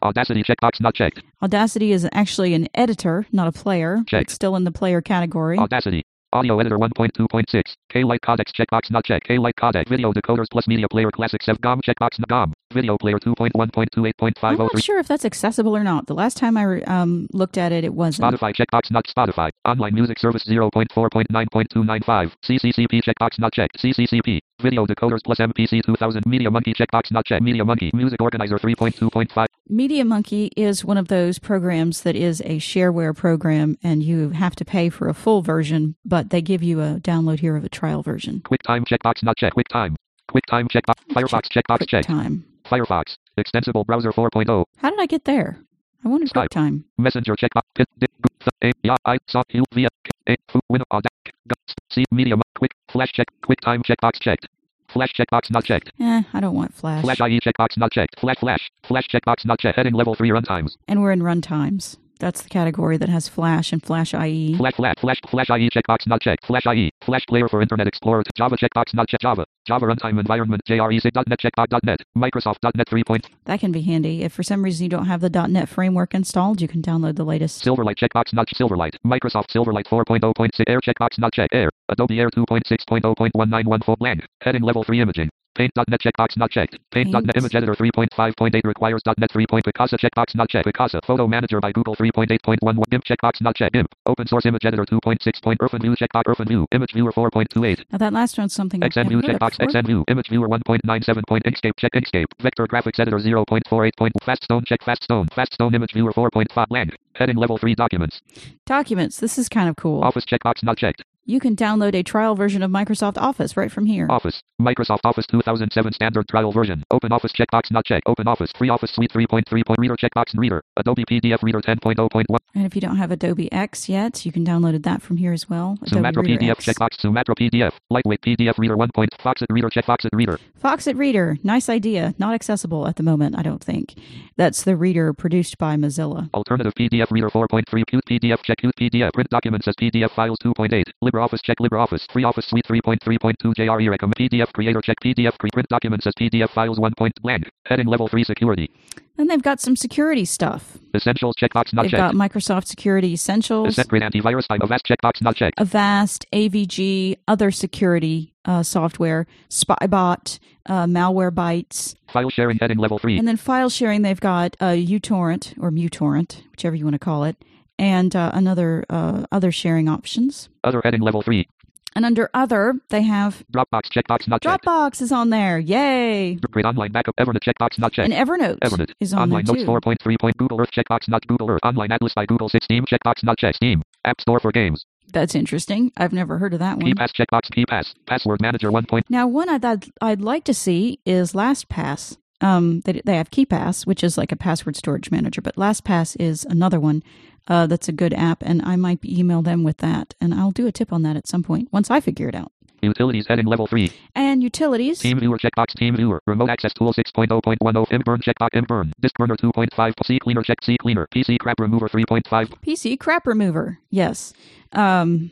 Audacity 0.03 0.43
checkbox 0.43 0.79
not 0.79 0.95
checked. 0.95 1.21
Audacity 1.43 1.91
is 1.91 2.07
actually 2.11 2.53
an 2.53 2.67
editor, 2.73 3.25
not 3.31 3.47
a 3.47 3.51
player. 3.51 4.03
Check. 4.07 4.23
It's 4.23 4.33
still 4.33 4.55
in 4.55 4.63
the 4.63 4.71
player 4.71 5.01
category. 5.01 5.57
Audacity. 5.57 6.03
Audio 6.33 6.59
editor 6.59 6.77
1.2.6. 6.79 7.61
K-Lite 7.89 8.21
codecs 8.21 8.51
checkbox 8.57 8.89
not 8.89 9.03
checked. 9.03 9.27
K-Lite 9.27 9.55
codec. 9.59 9.89
Video 9.89 10.13
decoders 10.13 10.45
plus 10.49 10.67
media 10.67 10.87
player 10.89 11.11
classics 11.11 11.47
F 11.49 11.59
GOM 11.61 11.81
checkbox 11.81 12.19
not 12.19 12.29
GOM. 12.29 12.53
Video 12.71 12.97
player 12.97 13.17
I'm 13.25 14.57
not 14.57 14.81
sure 14.81 14.99
if 14.99 15.07
that's 15.07 15.25
accessible 15.25 15.75
or 15.75 15.83
not. 15.83 16.07
The 16.07 16.13
last 16.13 16.37
time 16.37 16.57
I 16.57 16.63
re- 16.63 16.83
um, 16.83 17.27
looked 17.33 17.57
at 17.57 17.71
it, 17.71 17.83
it 17.83 17.93
wasn't. 17.93 18.33
Spotify 18.33 18.53
checkbox 18.53 18.91
not 18.91 19.05
Spotify. 19.05 19.49
Online 19.65 19.93
music 19.93 20.19
service 20.19 20.45
0.4.9.295. 20.45 22.31
CCCP 22.43 23.01
checkbox 23.03 23.39
not 23.39 23.53
checked. 23.53 23.77
CCCP. 23.79 24.39
Video 24.61 24.85
decoders 24.85 25.19
plus 25.23 25.39
MPC 25.39 25.83
2000. 25.83 26.23
Media 26.25 26.49
Monkey 26.49 26.73
checkbox 26.73 27.11
not 27.11 27.25
checked. 27.25 27.43
Media 27.43 27.65
Monkey. 27.65 27.91
Music 27.93 28.21
organizer 28.21 28.57
3.2.5. 28.57 29.45
Media 29.67 30.03
Monkey 30.03 30.51
is 30.57 30.83
one 30.83 30.97
of 30.97 31.07
those 31.07 31.39
programs 31.39 32.01
that 32.01 32.15
is 32.15 32.41
a 32.41 32.57
shareware 32.57 33.15
program, 33.15 33.77
and 33.83 34.03
you 34.03 34.29
have 34.31 34.55
to 34.55 34.65
pay 34.65 34.89
for 34.89 35.07
a 35.07 35.13
full 35.13 35.41
version, 35.41 35.95
but 36.03 36.29
they 36.29 36.41
give 36.41 36.61
you 36.63 36.81
a 36.81 36.99
download 36.99 37.39
here 37.39 37.55
of 37.55 37.63
a 37.63 37.69
trial 37.69 38.03
version. 38.03 38.41
QuickTime 38.41 38.85
checkbox 38.85 39.23
not 39.23 39.37
checked. 39.37 39.55
QuickTime. 39.55 39.95
QuickTime 40.29 40.67
checkbox. 40.69 40.95
Firefox 41.13 41.47
checkbox 41.49 41.87
checked. 41.87 42.07
QuickTime. 42.09 42.43
Firefox. 42.71 43.17
Extensible 43.37 43.83
browser 43.83 44.11
4.0. 44.13 44.63
How 44.77 44.89
did 44.89 44.99
I 44.99 45.05
get 45.05 45.25
there? 45.25 45.59
I 46.05 46.07
wanted 46.07 46.29
Skype. 46.29 46.49
time. 46.49 46.85
Messenger 46.97 47.35
checkbox. 47.35 47.63
Pit. 47.75 47.87
Dip. 47.99 48.09
Th. 48.39 48.49
A. 48.63 48.71
Ya. 48.87 48.95
I. 49.05 49.17
Saw. 49.27 49.43
You. 49.49 49.65
Via. 49.73 49.89
K. 50.03 50.33
A. 50.33 50.37
Fu. 50.51 50.59
Win. 50.69 50.81
Aud. 50.89 51.05
Ah, 51.05 51.53
c. 51.91 52.05
Media. 52.11 52.35
Quick. 52.57 52.71
Flash 52.91 53.11
check. 53.11 53.27
QuickTime 53.43 53.83
checkbox 53.83 54.19
checked. 54.21 54.47
Flash 54.91 55.13
checkbox 55.13 55.51
not 55.51 55.63
checked. 55.63 55.91
Eh, 55.99 56.21
I 56.33 56.39
don't 56.39 56.55
want 56.55 56.73
Flash. 56.73 57.03
Flash 57.03 57.19
IE 57.21 57.39
checkbox 57.39 57.77
not 57.77 57.91
checked. 57.91 58.19
Flash 58.19 58.37
Flash. 58.39 58.71
Flash 58.83 59.07
checkbox 59.07 59.45
not 59.45 59.59
checked. 59.59 59.77
Heading 59.77 59.93
level 59.93 60.15
3 60.15 60.29
runtimes. 60.29 60.75
And 60.87 61.01
we're 61.01 61.11
in 61.11 61.21
runtimes. 61.21 61.97
That's 62.21 62.43
the 62.43 62.49
category 62.49 62.97
that 62.97 63.09
has 63.09 63.27
Flash 63.27 63.73
and 63.73 63.81
Flash. 63.81 64.13
IE. 64.13 64.55
Flash 64.55 64.75
Flash 64.75 64.95
Flash 65.01 65.19
Flash 65.27 65.49
IE 65.49 65.69
checkbox 65.71 66.05
not 66.05 66.21
checked. 66.21 66.45
Flash 66.45 66.67
IE. 66.67 66.91
Flash 67.03 67.25
player 67.27 67.47
for 67.49 67.63
Internet 67.63 67.87
Explorer. 67.87 68.21
Java 68.37 68.55
checkbox 68.57 68.93
not 68.93 69.07
checked. 69.07 69.23
Java. 69.23 69.43
Java 69.65 69.87
runtime 69.87 70.19
environment. 70.19 70.61
JRE.net 70.69 71.39
checkbox.net. 71.39 71.99
Microsoft.net 72.15 72.87
3. 72.87 73.03
Point. 73.03 73.27
That 73.45 73.59
can 73.59 73.71
be 73.71 73.81
handy. 73.81 74.21
If 74.21 74.33
for 74.33 74.43
some 74.43 74.63
reason 74.63 74.83
you 74.83 74.89
don't 74.89 75.07
have 75.07 75.21
the 75.21 75.29
.NET 75.31 75.67
framework 75.67 76.13
installed, 76.13 76.61
you 76.61 76.67
can 76.67 76.83
download 76.83 77.15
the 77.15 77.25
latest. 77.25 77.65
Silverlight 77.65 77.97
checkbox 77.97 78.33
not 78.33 78.47
Silverlight. 78.49 78.95
Microsoft 79.03 79.47
Silverlight 79.51 79.87
4.0.6 79.87 80.49
Air 80.67 80.79
checkbox 80.79 81.17
not 81.17 81.33
checked. 81.33 81.55
Air. 81.55 81.71
Adobe 81.89 82.19
Air 82.19 82.29
2.6.0.1914 82.29 83.97
blank. 83.97 84.23
Heading 84.41 84.61
level 84.61 84.83
3 84.83 85.01
imaging. 85.01 85.29
Paint.net 85.55 85.99
checkbox 85.99 86.37
not 86.37 86.49
checked. 86.49 86.77
Paint.net 86.91 87.23
Paint. 87.25 87.37
image 87.37 87.55
editor 87.55 87.73
3.5.8 87.73 88.61
requires 88.63 89.01
.net 89.05 89.31
3. 89.31 89.45
Picasa 89.45 89.97
checkbox 89.99 90.33
not 90.35 90.49
checked. 90.49 90.67
Picasa 90.67 91.03
photo 91.05 91.27
manager 91.27 91.59
by 91.59 91.71
Google 91.71 91.95
3.8.1 91.95 92.83
GIMP 92.89 93.03
checkbox 93.03 93.41
not 93.41 93.55
checked. 93.55 93.73
GIMP 93.73 93.93
open 94.05 94.27
source 94.27 94.45
image 94.45 94.65
editor 94.65 94.85
2.6. 94.85 95.19
IrfanView 95.41 95.95
checkbox 95.97 96.23
IrfanView 96.23 96.65
image 96.71 96.93
viewer 96.93 97.11
4.28 97.11 97.83
Now 97.91 97.97
that 97.97 98.13
last 98.13 98.37
one's 98.37 98.53
something 98.53 98.81
I've 98.81 98.95
never 98.95 99.09
XNView 99.09 99.27
heard 99.27 99.35
of 99.35 99.39
checkbox 99.41 99.57
before. 99.57 99.81
XNView 99.81 100.03
image 100.07 100.29
viewer 100.29 100.47
1.97. 100.47 101.23
Inkscape 101.45 101.73
check 101.77 101.91
Inkscape 101.93 102.25
vector 102.39 102.65
graphics 102.65 102.99
editor 102.99 103.17
0.48. 103.17 103.91
Faststone 104.21 104.65
check 104.65 104.79
Faststone 104.81 105.27
Faststone 105.29 105.75
image 105.75 105.93
viewer 105.93 106.13
4.5 106.13 106.67
blank. 106.69 106.95
Heading 107.15 107.35
level 107.35 107.57
3 107.57 107.75
documents. 107.75 108.21
Documents. 108.65 109.19
This 109.19 109.37
is 109.37 109.49
kind 109.49 109.67
of 109.67 109.75
cool. 109.75 110.01
Office 110.01 110.23
checkbox 110.25 110.63
not 110.63 110.77
checked. 110.77 111.03
You 111.31 111.39
can 111.39 111.55
download 111.55 111.95
a 111.95 112.03
trial 112.03 112.35
version 112.35 112.61
of 112.61 112.69
Microsoft 112.71 113.17
Office 113.17 113.55
right 113.55 113.71
from 113.71 113.85
here. 113.85 114.05
Office. 114.09 114.41
Microsoft 114.61 114.99
Office 115.05 115.25
2007 115.27 115.93
standard 115.93 116.27
trial 116.27 116.51
version. 116.51 116.83
Open 116.91 117.13
Office 117.13 117.31
checkbox 117.31 117.71
not 117.71 117.85
checked. 117.85 118.03
Open 118.05 118.27
Office. 118.27 118.51
Free 118.57 118.67
Office 118.67 118.91
Suite 118.93 119.13
3.3. 119.13 119.63
Reader 119.77 119.95
checkbox 119.95 120.37
Reader. 120.37 120.61
Adobe 120.75 121.05
PDF 121.05 121.41
Reader 121.41 121.61
10.0.1. 121.61 122.25
And 122.53 122.65
if 122.65 122.75
you 122.75 122.81
don't 122.81 122.97
have 122.97 123.11
Adobe 123.11 123.49
X 123.49 123.87
yet, 123.87 124.25
you 124.25 124.33
can 124.33 124.45
download 124.45 124.83
that 124.83 125.01
from 125.01 125.15
here 125.15 125.31
as 125.31 125.49
well. 125.49 125.77
Sumatra 125.85 126.21
PDF 126.21 126.49
X. 126.49 126.65
checkbox. 126.65 126.99
Sumatra 126.99 127.33
PDF. 127.35 127.71
Lightweight 127.89 128.19
PDF 128.23 128.57
Reader 128.57 128.75
1. 128.75 128.89
Point. 128.93 129.11
Foxit 129.23 129.45
Reader 129.49 129.69
check 129.69 129.85
Foxit 129.85 130.09
Reader. 130.11 130.37
Foxit 130.61 130.97
Reader. 130.97 131.37
Nice 131.45 131.69
idea. 131.69 132.13
Not 132.17 132.33
accessible 132.33 132.89
at 132.89 132.97
the 132.97 133.03
moment, 133.03 133.37
I 133.37 133.41
don't 133.41 133.63
think. 133.63 133.95
That's 134.35 134.63
the 134.63 134.75
reader 134.75 135.13
produced 135.13 135.57
by 135.57 135.77
Mozilla. 135.77 136.29
Alternative 136.33 136.73
PDF 136.77 137.09
Reader 137.09 137.29
4.3. 137.29 137.63
CutePDF 137.69 138.43
check 138.43 138.57
CutePDF. 138.61 139.13
Print 139.13 139.29
documents 139.29 139.69
as 139.69 139.75
PDF 139.75 140.11
files 140.11 140.37
2.8. 140.43 140.83
LibreOffice 141.21 141.41
check 141.43 141.57
LibreOffice. 141.59 142.11
Free 142.11 142.23
Office 142.23 142.45
Suite 142.47 142.65
3.3.2 142.67 143.53
JRE 143.55 143.89
recommend 143.89 144.15
PDF 144.15 144.51
Creator 144.53 144.81
check 144.81 144.97
PDF 145.03 145.37
pre 145.39 145.49
print 145.51 145.67
documents 145.69 146.07
as 146.07 146.13
PDF 146.19 146.49
files 146.51 146.79
1. 146.79 146.93
Point 146.97 147.13
blank. 147.21 147.49
Heading 147.65 147.87
level 147.87 148.07
3 148.07 148.23
security. 148.23 148.71
Then 149.17 149.27
they've 149.27 149.41
got 149.41 149.59
some 149.59 149.75
security 149.75 150.25
stuff. 150.25 150.77
Essentials 150.95 151.35
checkbox 151.39 151.73
not 151.73 151.83
They've 151.83 151.91
checked. 151.91 152.13
got 152.13 152.15
Microsoft 152.15 152.65
Security 152.65 153.13
Essentials, 153.13 153.77
Grid 153.87 154.01
antivirus 154.03 154.47
type 154.47 154.61
Avast 154.63 154.85
checkbox 154.85 155.21
not 155.21 155.35
checked. 155.35 155.59
Avast, 155.59 156.25
AVG, 156.33 157.17
other 157.27 157.51
security 157.51 158.33
uh, 158.45 158.63
software, 158.63 159.27
Spybot, 159.49 160.39
uh, 160.65 160.85
Malwarebytes, 160.85 161.95
File 162.11 162.29
sharing 162.29 162.57
heading 162.57 162.77
level 162.77 162.97
3. 162.97 163.17
and 163.19 163.27
then 163.27 163.37
file 163.37 163.69
sharing. 163.69 164.01
They've 164.01 164.19
got 164.19 164.55
uh, 164.59 164.69
uTorrent 164.71 165.53
or 165.61 165.71
MuTorrent, 165.71 166.41
whichever 166.51 166.75
you 166.75 166.85
want 166.85 166.95
to 166.95 166.99
call 166.99 167.23
it, 167.25 167.35
and 167.81 168.15
uh, 168.15 168.29
another 168.33 168.85
uh, 168.89 169.25
other 169.31 169.51
sharing 169.51 169.89
options. 169.89 170.47
Other 170.63 170.81
heading 170.83 171.01
level 171.01 171.23
3. 171.23 171.47
And 171.93 172.05
under 172.05 172.29
other, 172.33 172.75
they 172.89 173.01
have 173.01 173.43
Dropbox 173.51 173.89
checkbox 173.91 174.25
not 174.27 174.41
checked. 174.41 174.63
Dropbox 174.63 175.01
is 175.01 175.11
on 175.11 175.29
there. 175.29 175.59
Yay! 175.59 176.35
Grid 176.35 176.65
online 176.65 176.93
backup 176.93 177.15
Evernote 177.17 177.41
checkbox 177.41 177.77
not 177.79 177.91
checked. 177.91 178.09
And 178.09 178.13
Evernote, 178.13 178.59
Evernote. 178.59 178.91
is 179.01 179.13
on 179.13 179.23
Online 179.23 179.43
there 179.43 179.55
Notes 179.55 179.65
too. 179.65 179.89
4.3. 180.05 180.15
Point 180.21 180.37
Google 180.37 180.61
Earth 180.61 180.69
checkbox 180.71 181.09
not 181.09 181.27
Google 181.27 181.49
Earth. 181.49 181.59
Online 181.63 181.91
Atlas 181.91 182.13
by 182.15 182.25
Google 182.25 182.47
6. 182.47 182.63
Steam 182.63 182.85
checkbox 182.85 183.23
not 183.23 183.37
checked. 183.37 183.57
Steam. 183.57 183.81
App 184.05 184.21
Store 184.21 184.39
for 184.39 184.53
games. 184.53 184.85
That's 185.11 185.35
interesting. 185.35 185.91
I've 185.97 186.13
never 186.13 186.37
heard 186.37 186.53
of 186.53 186.59
that 186.59 186.77
one. 186.77 186.85
KeePass 186.85 187.11
checkbox 187.11 187.49
KeePass. 187.51 187.93
Password 188.05 188.41
Manager 188.41 188.71
1. 188.71 188.85
Point. 188.85 189.09
Now, 189.09 189.27
one 189.27 189.49
I'd, 189.49 189.65
I'd, 189.65 189.85
I'd 189.99 190.21
like 190.21 190.45
to 190.45 190.53
see 190.53 190.99
is 191.05 191.33
LastPass. 191.33 192.15
Um, 192.39 192.79
they, 192.85 193.01
they 193.03 193.17
have 193.17 193.31
KeePass, 193.31 193.85
which 193.85 194.01
is 194.01 194.17
like 194.17 194.31
a 194.31 194.37
password 194.37 194.77
storage 194.77 195.11
manager, 195.11 195.41
but 195.41 195.55
LastPass 195.57 196.15
is 196.19 196.45
another 196.45 196.79
one 196.79 197.03
uh, 197.47 197.67
that's 197.67 197.87
a 197.87 197.91
good 197.91 198.13
app, 198.13 198.41
and 198.41 198.61
I 198.63 198.75
might 198.75 199.03
email 199.03 199.41
them 199.41 199.63
with 199.63 199.77
that, 199.77 200.13
and 200.21 200.33
I'll 200.33 200.51
do 200.51 200.67
a 200.67 200.71
tip 200.71 200.93
on 200.93 201.03
that 201.03 201.15
at 201.15 201.27
some 201.27 201.43
point 201.43 201.69
once 201.71 201.89
I 201.89 201.99
figure 201.99 202.27
it 202.27 202.35
out. 202.35 202.51
Utilities 202.81 203.27
heading 203.27 203.45
level 203.45 203.67
3. 203.67 203.91
And 204.15 204.41
utilities, 204.41 204.99
Team 204.99 205.19
Viewer 205.19 205.37
checkbox 205.37 205.75
Team 205.77 205.95
Viewer. 205.95 206.19
Remote 206.25 206.49
Access 206.49 206.73
Tool 206.73 206.93
6.0.10. 206.93 207.57
ImgBurn 207.59 208.23
checkbox 208.23 208.49
ImgBurn. 208.55 208.91
Disk 208.99 209.15
Burner 209.17 209.35
2.5. 209.35 209.93
C 210.03 210.19
Cleaner 210.19 210.41
check 210.41 210.57
C 210.63 210.77
Cleaner. 210.79 211.07
PC 211.13 211.37
Crap 211.37 211.59
Remover 211.59 211.87
3.5. 211.87 212.23
PC 212.65 212.99
crap 212.99 213.27
remover, 213.27 213.77
yes. 213.91 214.33
Um, 214.71 215.29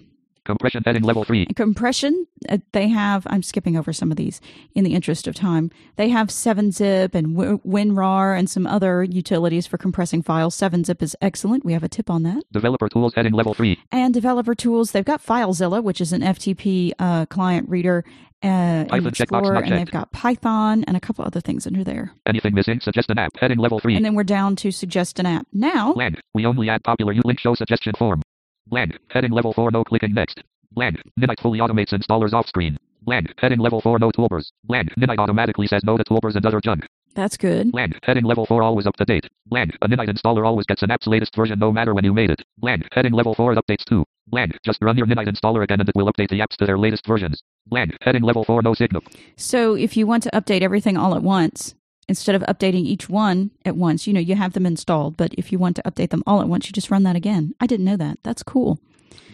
Compression 0.49 0.81
heading 0.83 1.03
level 1.03 1.23
3. 1.23 1.45
Compression, 1.55 2.25
uh, 2.49 2.57
they 2.71 2.87
have, 2.87 3.27
I'm 3.29 3.43
skipping 3.43 3.77
over 3.77 3.93
some 3.93 4.09
of 4.09 4.17
these 4.17 4.41
in 4.73 4.83
the 4.83 4.95
interest 4.95 5.27
of 5.27 5.35
time. 5.35 5.69
They 5.95 6.09
have 6.09 6.29
7-Zip 6.29 7.13
and 7.13 7.35
w- 7.37 7.59
WinRAR 7.59 8.35
and 8.37 8.49
some 8.49 8.65
other 8.65 9.03
utilities 9.03 9.67
for 9.67 9.77
compressing 9.77 10.23
files. 10.23 10.57
7-Zip 10.57 11.03
is 11.03 11.15
excellent. 11.21 11.63
We 11.63 11.73
have 11.73 11.83
a 11.83 11.87
tip 11.87 12.09
on 12.09 12.23
that. 12.23 12.43
Developer 12.51 12.89
Tools 12.89 13.13
heading 13.13 13.33
level 13.33 13.53
3. 13.53 13.77
And 13.91 14.11
developer 14.11 14.55
tools, 14.55 14.91
they've 14.91 15.05
got 15.05 15.23
FileZilla, 15.23 15.83
which 15.83 16.01
is 16.01 16.11
an 16.13 16.21
FTP 16.21 16.93
uh, 16.97 17.27
client 17.27 17.69
reader 17.69 18.03
uh, 18.41 18.85
Python 18.85 19.07
Explorer, 19.07 19.55
and 19.63 19.77
they've 19.77 19.91
got 19.91 20.11
Python 20.13 20.85
and 20.85 20.95
a 20.95 20.99
couple 20.99 21.25
other 21.25 21.41
things 21.41 21.67
under 21.67 21.83
there. 21.83 22.13
Anything 22.25 22.53
missing? 22.55 22.79
Suggest 22.79 23.09
an 23.09 23.19
app. 23.19 23.31
Heading 23.37 23.57
level 23.57 23.79
3. 23.79 23.95
And 23.97 24.05
then 24.05 24.15
we're 24.15 24.23
down 24.23 24.55
to 24.57 24.71
suggest 24.71 25.19
an 25.19 25.25
app. 25.25 25.45
Now, 25.51 25.93
Bland. 25.93 26.21
We 26.33 26.45
only 26.45 26.69
add 26.69 26.83
popular 26.83 27.11
U-Link 27.11 27.39
show 27.39 27.53
suggestion 27.53 27.93
form. 27.99 28.21
Bland. 28.69 28.97
Heading 29.09 29.31
level 29.31 29.51
4 29.53 29.71
no 29.71 29.83
clicking 29.83 30.13
next. 30.13 30.43
Bland. 30.71 31.01
Ninite 31.19 31.39
fully 31.41 31.59
automates 31.59 31.91
installers 31.93 32.33
off 32.33 32.47
screen. 32.47 32.77
Bland. 33.01 33.33
Heading 33.39 33.59
level 33.59 33.81
4 33.81 33.97
no 33.99 34.11
toolbars. 34.11 34.51
Bland. 34.65 34.91
Ninite 34.97 35.17
automatically 35.17 35.65
says 35.67 35.83
no 35.83 35.97
to 35.97 36.03
toolbars 36.03 36.35
and 36.35 36.45
other 36.45 36.61
junk. 36.61 36.85
that's 37.15 37.35
good. 37.35 37.71
Bland. 37.71 37.97
Heading 38.03 38.25
level 38.25 38.45
4 38.45 38.61
always 38.61 38.85
up 38.85 38.95
to 38.97 39.05
date. 39.05 39.27
Bland. 39.47 39.75
A 39.81 39.87
Ninite 39.87 40.09
installer 40.09 40.45
always 40.45 40.67
gets 40.67 40.83
an 40.83 40.91
app's 40.91 41.07
latest 41.07 41.35
version 41.35 41.57
no 41.57 41.71
matter 41.71 41.95
when 41.95 42.05
you 42.05 42.13
made 42.13 42.29
it. 42.29 42.43
Bland. 42.59 42.87
Heading 42.91 43.13
level 43.13 43.33
4 43.33 43.55
updates 43.55 43.83
too. 43.85 44.05
Bland. 44.27 44.55
Just 44.63 44.81
run 44.83 44.97
your 44.97 45.07
Ninite 45.07 45.27
installer 45.27 45.63
again 45.63 45.79
and 45.79 45.89
it 45.89 45.95
will 45.95 46.11
update 46.11 46.29
the 46.29 46.39
apps 46.39 46.55
to 46.57 46.67
their 46.67 46.77
latest 46.77 47.07
versions. 47.07 47.41
Bland. 47.65 47.97
Heading 48.01 48.21
level 48.21 48.43
4 48.43 48.61
no 48.61 48.75
signal. 48.75 49.01
So 49.35 49.73
if 49.75 49.97
you 49.97 50.05
want 50.05 50.21
to 50.23 50.31
update 50.31 50.61
everything 50.61 50.95
all 50.95 51.15
at 51.15 51.23
once, 51.23 51.73
instead 52.09 52.35
of 52.35 52.41
updating 52.43 52.83
each 52.83 53.07
one 53.07 53.51
at 53.63 53.77
once, 53.77 54.05
you 54.07 54.11
know, 54.13 54.19
you 54.19 54.35
have 54.35 54.53
them 54.53 54.65
installed, 54.65 55.15
but 55.15 55.33
if 55.35 55.51
you 55.51 55.59
want 55.59 55.77
to 55.77 55.83
update 55.83 56.09
them 56.09 56.23
all 56.27 56.41
at 56.41 56.49
once, 56.49 56.65
you 56.67 56.73
just 56.73 56.91
run 56.91 57.03
that 57.03 57.15
again. 57.15 57.53
I 57.61 57.67
didn't 57.67 57.85
know 57.85 57.95
that. 57.97 58.17
That's 58.23 58.43
cool. 58.43 58.79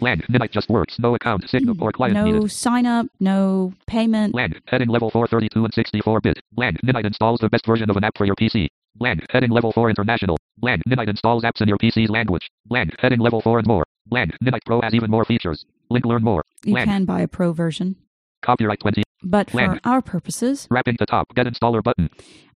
Land. 0.00 0.24
Ninite 0.30 0.50
just 0.52 0.68
works. 0.68 0.98
No 0.98 1.14
account. 1.14 1.48
Signal 1.48 1.82
or 1.82 1.90
client 1.90 2.14
no 2.14 2.24
needed. 2.26 2.52
sign 2.52 2.84
up, 2.84 3.06
no 3.18 3.72
payment. 3.86 4.34
Land. 4.34 4.60
Heading 4.66 4.88
level 4.88 5.10
4 5.10 5.26
32 5.26 5.64
and 5.64 5.72
64 5.72 6.20
bit. 6.20 6.38
Land. 6.56 6.78
Ninite 6.84 7.06
installs 7.06 7.40
the 7.40 7.48
best 7.48 7.64
version 7.66 7.88
of 7.88 7.96
an 7.96 8.04
app 8.04 8.16
for 8.18 8.26
your 8.26 8.36
PC. 8.36 8.68
Land. 9.00 9.24
Heading 9.30 9.50
level 9.50 9.72
4 9.72 9.88
international. 9.88 10.36
Land. 10.60 10.82
Ninite 10.88 11.08
installs 11.08 11.44
apps 11.44 11.62
in 11.62 11.68
your 11.68 11.78
PC's 11.78 12.10
language. 12.10 12.46
Land. 12.68 12.94
Heading 12.98 13.20
level 13.20 13.40
4 13.40 13.58
and 13.60 13.66
more. 13.66 13.84
Land. 14.10 14.36
Ninite 14.44 14.64
Pro 14.66 14.82
has 14.82 14.92
even 14.94 15.10
more 15.10 15.24
features. 15.24 15.64
Link 15.88 16.04
learn 16.04 16.22
more. 16.22 16.44
You 16.64 16.74
Land. 16.74 16.90
can 16.90 17.04
buy 17.06 17.22
a 17.22 17.28
pro 17.28 17.52
version. 17.52 17.96
Copyright 18.42 18.80
20. 18.80 19.02
But 19.22 19.50
for 19.50 19.56
Land. 19.56 19.80
our 19.84 20.02
purposes, 20.02 20.68
Wrapping 20.70 20.96
the 20.98 21.06
top. 21.06 21.34
Get 21.34 21.46
installer 21.46 21.82
button. 21.82 22.10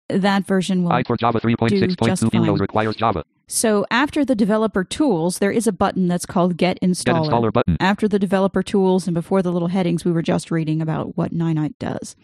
That 0.10 0.46
version 0.46 0.84
will 0.84 0.92
I 0.92 1.04
for 1.04 1.18
Java 1.18 1.40
do 1.40 1.48
3.6.2 1.48 2.32
fine. 2.32 2.54
Requires 2.56 2.96
Java. 2.96 3.24
So 3.48 3.86
after 3.90 4.26
the 4.26 4.36
developer 4.36 4.84
tools, 4.84 5.40
there 5.40 5.52
is 5.52 5.68
a 5.68 5.72
button 5.72 6.08
that's 6.08 6.26
called 6.26 6.58
Get 6.58 6.80
Get 6.80 6.90
Installer. 6.90 7.30
installer 7.30 7.54
button. 7.54 7.78
After 7.80 8.08
the 8.08 8.20
developer 8.20 8.62
tools 8.62 9.08
and 9.08 9.14
before 9.14 9.42
the 9.42 9.52
little 9.52 9.70
headings, 9.70 10.04
we 10.04 10.12
were 10.12 10.22
just 10.22 10.52
reading 10.52 10.82
about 10.82 11.16
what 11.18 11.34
Ninite 11.34 11.78
does. 11.80 12.16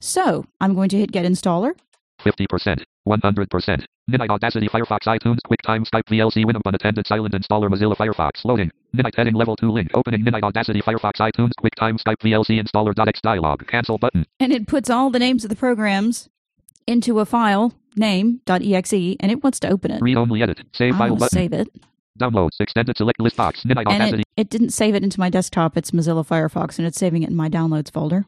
So 0.00 0.46
I'm 0.60 0.74
going 0.74 0.88
to 0.90 0.98
hit 0.98 1.12
Get 1.12 1.26
Installer. 1.26 1.74
50%. 2.20 2.84
100%. 3.06 3.84
Ninite 4.10 4.30
Audacity 4.30 4.68
Firefox 4.68 5.00
iTunes 5.06 5.38
QuickTime 5.46 5.86
Skype 5.86 6.04
VLC 6.08 6.44
Winamp 6.44 6.62
Unattended 6.64 7.06
Silent 7.06 7.34
Installer 7.34 7.68
Mozilla 7.68 7.96
Firefox 7.96 8.44
Loading. 8.44 8.70
Ninite 8.96 9.16
heading 9.16 9.34
level 9.34 9.56
2 9.56 9.70
link. 9.70 9.90
Opening 9.94 10.24
Ninite 10.24 10.42
Audacity 10.44 10.80
Firefox 10.80 11.14
iTunes 11.20 11.50
QuickTime 11.60 12.00
Skype 12.00 12.18
VLC 12.22 12.62
Installer.x 12.62 13.20
dialog. 13.20 13.66
Cancel 13.66 13.98
button. 13.98 14.24
And 14.40 14.52
it 14.52 14.66
puts 14.66 14.88
all 14.88 15.10
the 15.10 15.18
names 15.18 15.44
of 15.44 15.50
the 15.50 15.56
programs 15.56 16.30
into 16.86 17.20
a 17.20 17.26
file, 17.26 17.72
name.exe, 17.96 18.92
and 18.92 19.30
it 19.30 19.42
wants 19.42 19.60
to 19.60 19.68
open 19.68 19.90
it. 19.90 20.02
Read 20.02 20.16
only 20.16 20.42
edit. 20.42 20.60
Save 20.72 20.96
file 20.96 21.16
button. 21.16 21.28
save 21.28 21.52
it. 21.52 21.68
Downloads. 22.18 22.60
Extended 22.60 22.96
select 22.96 23.20
list 23.20 23.36
box. 23.36 23.64
Ninite 23.64 23.90
And 23.90 24.20
it, 24.20 24.26
it 24.36 24.50
didn't 24.50 24.70
save 24.70 24.94
it 24.94 25.02
into 25.02 25.18
my 25.18 25.30
desktop. 25.30 25.76
It's 25.76 25.90
Mozilla 25.90 26.26
Firefox, 26.26 26.78
and 26.78 26.86
it's 26.86 26.98
saving 26.98 27.22
it 27.22 27.30
in 27.30 27.36
my 27.36 27.48
downloads 27.48 27.90
folder. 27.90 28.26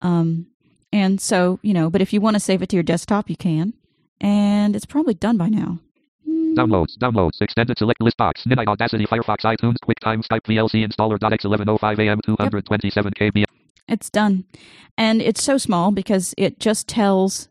Um, 0.00 0.46
and 0.92 1.20
so, 1.20 1.58
you 1.62 1.72
know, 1.72 1.88
but 1.90 2.00
if 2.00 2.12
you 2.12 2.20
want 2.20 2.34
to 2.34 2.40
save 2.40 2.62
it 2.62 2.68
to 2.70 2.76
your 2.76 2.82
desktop, 2.82 3.30
you 3.30 3.36
can. 3.36 3.74
And 4.20 4.76
it's 4.76 4.86
probably 4.86 5.14
done 5.14 5.36
by 5.36 5.48
now. 5.48 5.78
Hmm. 6.24 6.54
Downloads. 6.54 6.96
Downloads. 6.98 7.40
Extended 7.40 7.78
select 7.78 8.00
list 8.00 8.16
box. 8.16 8.44
Ninite 8.44 8.68
Audacity 8.68 9.06
Firefox 9.06 9.38
iTunes 9.44 9.76
QuickTime 9.84 10.26
Skype 10.26 10.42
VLC 10.42 10.86
Installer.x 10.86 11.44
1105 11.44 12.00
AM 12.00 12.20
227 12.24 13.12
KB. 13.14 13.44
It's 13.88 14.10
done. 14.10 14.44
And 14.96 15.20
it's 15.20 15.42
so 15.42 15.58
small 15.58 15.90
because 15.90 16.34
it 16.38 16.60
just 16.60 16.88
tells 16.88 17.48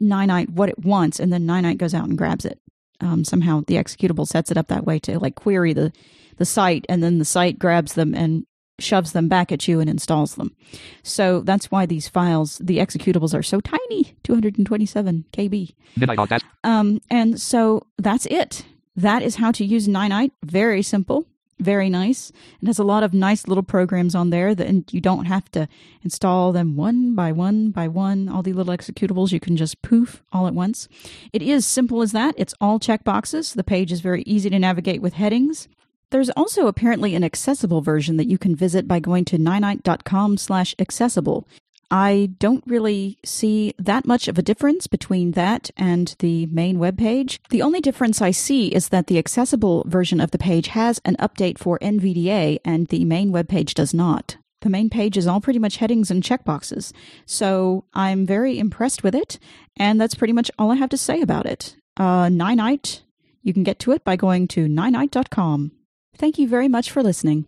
Ninite 0.00 0.50
what 0.50 0.68
it 0.68 0.78
wants, 0.78 1.20
and 1.20 1.32
then 1.32 1.46
Ninite 1.46 1.78
goes 1.78 1.94
out 1.94 2.08
and 2.08 2.18
grabs 2.18 2.44
it. 2.44 2.60
Um, 3.00 3.24
somehow 3.24 3.62
the 3.66 3.74
executable 3.74 4.26
sets 4.26 4.50
it 4.50 4.56
up 4.56 4.68
that 4.68 4.86
way 4.86 4.98
to 5.00 5.18
like 5.18 5.34
query 5.34 5.72
the, 5.72 5.92
the 6.36 6.44
site, 6.44 6.86
and 6.88 7.02
then 7.02 7.18
the 7.18 7.24
site 7.24 7.58
grabs 7.58 7.94
them 7.94 8.14
and 8.14 8.46
shoves 8.78 9.12
them 9.12 9.28
back 9.28 9.52
at 9.52 9.66
you 9.66 9.80
and 9.80 9.88
installs 9.88 10.34
them. 10.34 10.54
So 11.02 11.40
that's 11.40 11.70
why 11.70 11.86
these 11.86 12.08
files, 12.08 12.58
the 12.58 12.78
executables, 12.78 13.34
are 13.34 13.42
so 13.42 13.60
tiny 13.60 14.16
227 14.22 15.24
KB. 15.32 15.74
Ninite. 15.98 16.42
Um, 16.64 17.00
and 17.10 17.40
so 17.40 17.86
that's 17.98 18.26
it. 18.26 18.64
That 18.94 19.22
is 19.22 19.36
how 19.36 19.52
to 19.52 19.64
use 19.64 19.88
Ninite. 19.88 20.32
Very 20.44 20.82
simple, 20.82 21.26
very 21.58 21.88
nice. 21.88 22.30
It 22.60 22.66
has 22.66 22.78
a 22.78 22.84
lot 22.84 23.02
of 23.02 23.14
nice 23.14 23.48
little 23.48 23.62
programs 23.62 24.14
on 24.14 24.30
there 24.30 24.54
that 24.54 24.66
and 24.66 24.84
you 24.92 25.00
don't 25.00 25.24
have 25.24 25.50
to 25.52 25.68
install 26.02 26.52
them 26.52 26.76
one 26.76 27.14
by 27.14 27.32
one 27.32 27.70
by 27.70 27.88
one. 27.88 28.28
All 28.28 28.42
the 28.42 28.52
little 28.52 28.76
executables 28.76 29.32
you 29.32 29.40
can 29.40 29.56
just 29.56 29.80
poof 29.82 30.22
all 30.32 30.46
at 30.46 30.54
once. 30.54 30.88
It 31.32 31.42
is 31.42 31.64
simple 31.64 32.02
as 32.02 32.12
that. 32.12 32.34
It's 32.36 32.54
all 32.60 32.78
checkboxes. 32.78 33.54
The 33.54 33.64
page 33.64 33.90
is 33.90 34.00
very 34.00 34.22
easy 34.22 34.50
to 34.50 34.58
navigate 34.58 35.00
with 35.00 35.14
headings. 35.14 35.68
There's 36.10 36.30
also 36.30 36.66
apparently 36.66 37.14
an 37.14 37.24
accessible 37.24 37.80
version 37.80 38.16
that 38.16 38.28
you 38.28 38.38
can 38.38 38.54
visit 38.54 38.86
by 38.86 39.00
going 39.00 39.24
to 39.26 39.38
ninite.com 39.38 40.36
slash 40.36 40.74
accessible. 40.78 41.48
I 41.90 42.30
don't 42.38 42.64
really 42.66 43.18
see 43.24 43.74
that 43.78 44.06
much 44.06 44.28
of 44.28 44.38
a 44.38 44.42
difference 44.42 44.86
between 44.86 45.32
that 45.32 45.70
and 45.76 46.14
the 46.18 46.46
main 46.46 46.78
web 46.78 46.98
page. 46.98 47.40
The 47.50 47.62
only 47.62 47.80
difference 47.80 48.20
I 48.20 48.32
see 48.32 48.68
is 48.68 48.88
that 48.88 49.06
the 49.06 49.18
accessible 49.18 49.84
version 49.86 50.20
of 50.20 50.32
the 50.32 50.38
page 50.38 50.68
has 50.68 51.00
an 51.04 51.16
update 51.16 51.58
for 51.58 51.78
NVDA 51.78 52.58
and 52.64 52.88
the 52.88 53.04
main 53.04 53.30
web 53.30 53.48
page 53.48 53.74
does 53.74 53.94
not. 53.94 54.36
The 54.62 54.70
main 54.70 54.90
page 54.90 55.16
is 55.16 55.26
all 55.26 55.40
pretty 55.40 55.58
much 55.58 55.76
headings 55.76 56.10
and 56.10 56.22
checkboxes. 56.22 56.92
So 57.24 57.84
I'm 57.94 58.26
very 58.26 58.58
impressed 58.58 59.04
with 59.04 59.14
it, 59.14 59.38
and 59.76 60.00
that's 60.00 60.14
pretty 60.14 60.32
much 60.32 60.50
all 60.58 60.72
I 60.72 60.76
have 60.76 60.90
to 60.90 60.96
say 60.96 61.20
about 61.20 61.46
it. 61.46 61.76
Uh, 61.96 62.26
Ninite, 62.26 63.02
you 63.42 63.52
can 63.52 63.62
get 63.62 63.78
to 63.80 63.92
it 63.92 64.02
by 64.02 64.16
going 64.16 64.48
to 64.48 64.66
ninite.com. 64.66 65.72
Thank 66.16 66.38
you 66.38 66.48
very 66.48 66.68
much 66.68 66.90
for 66.90 67.02
listening. 67.02 67.44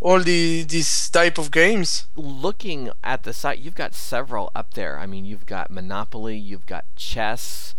all 0.00 0.20
the 0.20 0.62
this 0.62 1.10
type 1.10 1.36
of 1.38 1.50
games 1.50 2.06
Looking 2.16 2.90
at 3.04 3.22
the 3.24 3.32
site, 3.34 3.58
you've 3.58 3.74
got 3.74 3.94
several 3.94 4.50
up 4.54 4.74
there. 4.74 4.98
I 4.98 5.06
mean, 5.06 5.26
you've 5.26 5.46
got 5.46 5.70
Monopoly, 5.70 6.38
you've 6.38 6.66
got 6.66 6.84
chess, 6.96 7.74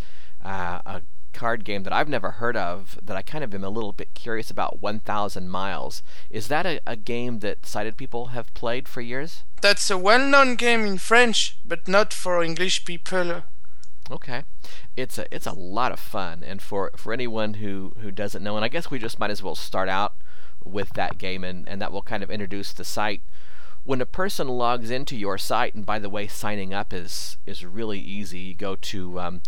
uh, 0.46 0.80
a 0.86 1.02
card 1.34 1.64
game 1.64 1.84
that 1.84 1.94
I've 1.94 2.10
never 2.10 2.32
heard 2.32 2.58
of 2.58 3.00
that 3.02 3.18
I 3.18 3.22
kind 3.22 3.44
of 3.44 3.54
am 3.54 3.64
a 3.64 3.70
little 3.70 3.94
bit 3.94 4.14
curious 4.14 4.50
about 4.50 4.82
1000 4.82 5.50
Miles. 5.50 6.04
Is 6.30 6.48
that 6.48 6.66
a, 6.66 6.80
a 6.86 6.96
game 6.96 7.40
that 7.40 7.66
sighted 7.66 7.98
people 7.98 8.28
have 8.28 8.54
played 8.54 8.88
for 8.88 9.02
years? 9.02 9.44
that's 9.62 9.92
a 9.92 9.98
well-known 9.98 10.56
game 10.56 10.84
in 10.84 10.98
french 10.98 11.56
but 11.64 11.88
not 11.88 12.12
for 12.12 12.44
english 12.44 12.84
people 12.84 13.44
Okay, 14.12 14.44
it's 14.98 15.18
a 15.18 15.34
it's 15.34 15.46
a 15.46 15.54
lot 15.54 15.94
of 15.94 16.00
fun, 16.00 16.44
and 16.44 16.62
for 16.62 16.92
for 16.98 17.14
anyone 17.14 17.56
who 17.56 17.94
who 18.02 18.12
doesn't 18.12 18.44
know, 18.44 18.58
and 18.58 18.66
I 18.66 18.68
guess 18.68 18.92
we 18.92 19.00
just 19.00 19.20
might 19.20 19.32
as 19.32 19.42
well 19.42 19.56
start 19.56 19.88
out 19.88 20.16
with 20.66 20.90
that 20.96 21.18
game, 21.18 21.46
and 21.46 21.68
and 21.70 21.82
that 21.82 21.94
will 21.94 22.02
kind 22.02 22.22
of 22.22 22.30
introduce 22.30 22.74
the 22.74 22.84
site. 22.84 23.22
When 23.86 24.02
a 24.02 24.06
person 24.06 24.50
logs 24.50 24.92
into 24.92 25.16
your 25.16 25.38
site, 25.38 25.76
and 25.76 25.86
by 25.86 25.98
the 25.98 26.10
way, 26.10 26.28
signing 26.28 26.74
up 26.74 26.92
is 26.92 27.38
is 27.46 27.64
really 27.64 28.00
easy. 28.00 28.40
You 28.40 28.54
go 28.54 28.76
to 28.76 29.20
um, 29.22 29.42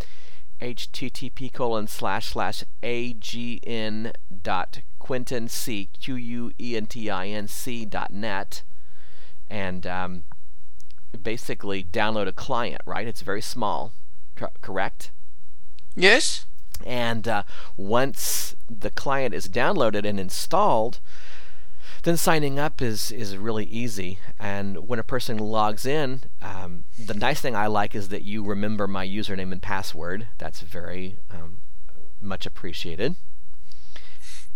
http 0.63 1.51
colon 1.51 1.87
slash 1.87 2.27
slash 2.27 2.63
agn 2.81 4.13
dot 4.41 4.79
quentin 4.97 5.49
c 5.49 5.89
q 5.99 6.15
u 6.15 6.51
e 6.57 6.77
n 6.77 6.85
t 6.85 7.09
i 7.09 7.27
n 7.27 7.47
c 7.47 7.83
dot 7.83 8.11
net, 8.11 8.63
and 9.49 9.85
um, 9.85 10.23
basically 11.21 11.83
download 11.83 12.27
a 12.27 12.31
client. 12.31 12.81
Right, 12.85 13.07
it's 13.07 13.21
very 13.21 13.41
small 13.41 13.91
co- 14.35 14.55
correct? 14.61 15.11
yes 15.95 16.45
And 16.85 17.27
uh, 17.27 17.43
once 17.77 18.55
the 18.69 18.89
client 18.89 19.33
is 19.33 19.47
downloaded 19.47 20.05
and 20.05 20.19
installed, 20.19 20.99
then 22.03 22.17
signing 22.17 22.59
up 22.59 22.81
is, 22.81 23.11
is 23.11 23.37
really 23.37 23.65
easy. 23.65 24.19
And 24.39 24.87
when 24.87 24.99
a 24.99 25.03
person 25.03 25.37
logs 25.37 25.85
in, 25.85 26.23
um, 26.41 26.83
the 26.99 27.13
nice 27.13 27.41
thing 27.41 27.55
I 27.55 27.67
like 27.67 27.95
is 27.95 28.09
that 28.09 28.23
you 28.23 28.43
remember 28.43 28.87
my 28.87 29.07
username 29.07 29.51
and 29.51 29.61
password. 29.61 30.27
That's 30.37 30.61
very 30.61 31.17
um, 31.31 31.59
much 32.21 32.45
appreciated. 32.45 33.15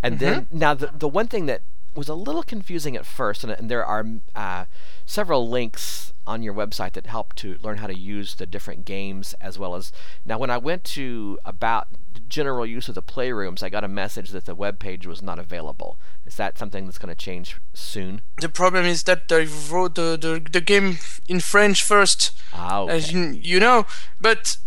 And 0.04 0.20
then, 0.20 0.48
now 0.52 0.74
the, 0.74 0.92
the 0.94 1.08
one 1.08 1.28
thing 1.28 1.48
that 1.48 1.62
was 1.96 2.08
a 2.08 2.14
little 2.14 2.44
confusing 2.44 2.96
at 2.96 3.06
first, 3.06 3.44
and, 3.44 3.52
and 3.52 3.72
there 3.72 3.84
are 3.84 4.06
uh, 4.36 4.66
several 5.06 5.50
links 5.50 6.14
on 6.28 6.44
your 6.44 6.54
website 6.54 6.94
that 6.94 7.08
help 7.08 7.34
to 7.36 7.58
learn 7.64 7.78
how 7.78 7.88
to 7.88 7.98
use 7.98 8.36
the 8.36 8.46
different 8.46 8.86
games 8.86 9.34
as 9.42 9.58
well 9.58 9.74
as. 9.74 9.92
Now, 10.26 10.38
when 10.38 10.50
I 10.50 10.58
went 10.58 10.84
to 10.84 11.40
about 11.44 11.88
general 12.30 12.66
use 12.66 12.88
of 12.90 12.96
the 12.96 13.02
playrooms, 13.04 13.64
I 13.64 13.70
got 13.70 13.84
a 13.84 13.88
message 13.88 14.32
that 14.32 14.46
the 14.46 14.56
web 14.56 14.80
page 14.80 15.06
was 15.08 15.22
not 15.22 15.40
available. 15.40 15.98
Is 16.26 16.36
that 16.36 16.58
something 16.58 16.86
that's 16.86 16.98
going 16.98 17.14
to 17.16 17.26
change 17.26 17.58
soon? 17.74 18.22
the 18.42 18.50
problem 18.50 18.86
is 18.86 19.04
that 19.04 19.32
I 19.32 19.48
wrote 19.72 19.96
the, 19.96 20.18
the, 20.20 20.42
the 20.52 20.62
game 20.62 20.98
in 21.28 21.40
French 21.40 21.84
first, 21.84 22.32
Ah, 22.54 22.82
okay. 22.82 22.94
as 22.96 23.12
you, 23.12 23.40
you 23.42 23.60
know. 23.60 23.86
But 24.20 24.58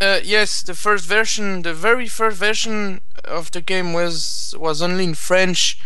uh, 0.00 0.20
yes, 0.24 0.62
the 0.62 0.74
first 0.74 1.06
version, 1.06 1.62
the 1.62 1.74
very 1.74 2.08
first 2.08 2.38
version 2.38 3.00
of 3.24 3.50
the 3.50 3.60
game 3.60 3.92
was 3.92 4.54
was 4.58 4.80
only 4.82 5.04
in 5.04 5.14
French, 5.14 5.78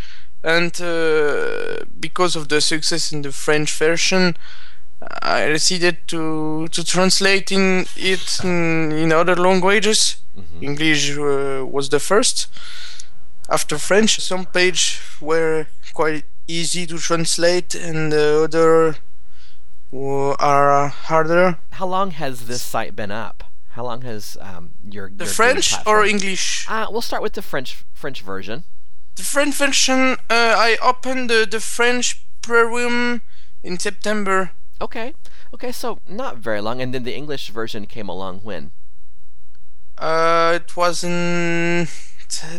and 0.43 0.81
uh, 0.81 1.85
because 1.99 2.37
of 2.37 2.49
the 2.49 2.61
success 2.61 3.13
in 3.13 3.23
the 3.23 3.33
French 3.33 3.73
version, 3.77 4.37
I 5.23 5.47
decided 5.47 5.97
to 6.09 6.69
to 6.69 6.85
translate 6.85 7.51
in 7.51 7.87
it 7.97 8.39
in, 8.45 8.93
in 8.93 9.13
other 9.13 9.35
languages. 9.37 10.17
English 10.61 11.17
uh, 11.17 11.65
was 11.67 11.89
the 11.89 12.01
first. 12.01 12.49
After 13.49 13.79
French, 13.79 14.21
some 14.21 14.47
page 14.47 15.01
were 15.21 15.67
quite 15.93 16.25
easy 16.49 16.87
to 16.87 16.99
translate, 16.99 17.75
and 17.75 18.13
the 18.13 18.45
other 18.45 18.97
are 20.39 20.89
harder. 20.89 21.59
How 21.71 21.87
long 21.87 22.11
has 22.13 22.47
this 22.47 22.63
site 22.63 22.97
been 22.97 23.11
up? 23.11 23.45
How 23.71 23.85
long 23.85 24.03
has 24.03 24.37
um, 24.41 24.71
your 24.89 25.11
The 25.11 25.25
your 25.25 25.33
French 25.33 25.75
or 25.87 26.05
English? 26.05 26.67
Uh, 26.69 26.87
we'll 26.91 27.03
start 27.03 27.23
with 27.23 27.35
the 27.35 27.43
French 27.43 27.85
French 27.93 28.23
version. 28.23 28.65
The 29.17 29.23
French 29.23 29.55
version, 29.55 30.17
uh, 30.31 30.55
I 30.59 30.77
opened 30.83 31.31
the, 31.31 31.47
the 31.49 31.61
French 31.61 32.25
playroom 32.43 33.23
in 33.63 33.79
September. 33.79 34.51
Okay, 34.81 35.15
okay, 35.53 35.71
so 35.71 36.01
not 36.09 36.39
very 36.39 36.61
long, 36.61 36.81
and 36.81 36.93
then 36.93 37.05
the 37.05 37.15
English 37.15 37.51
version 37.51 37.87
came 37.87 38.09
along 38.09 38.41
when? 38.41 38.73
Uh, 39.99 40.59
it 40.63 40.77
was 40.77 41.05
in 41.05 41.89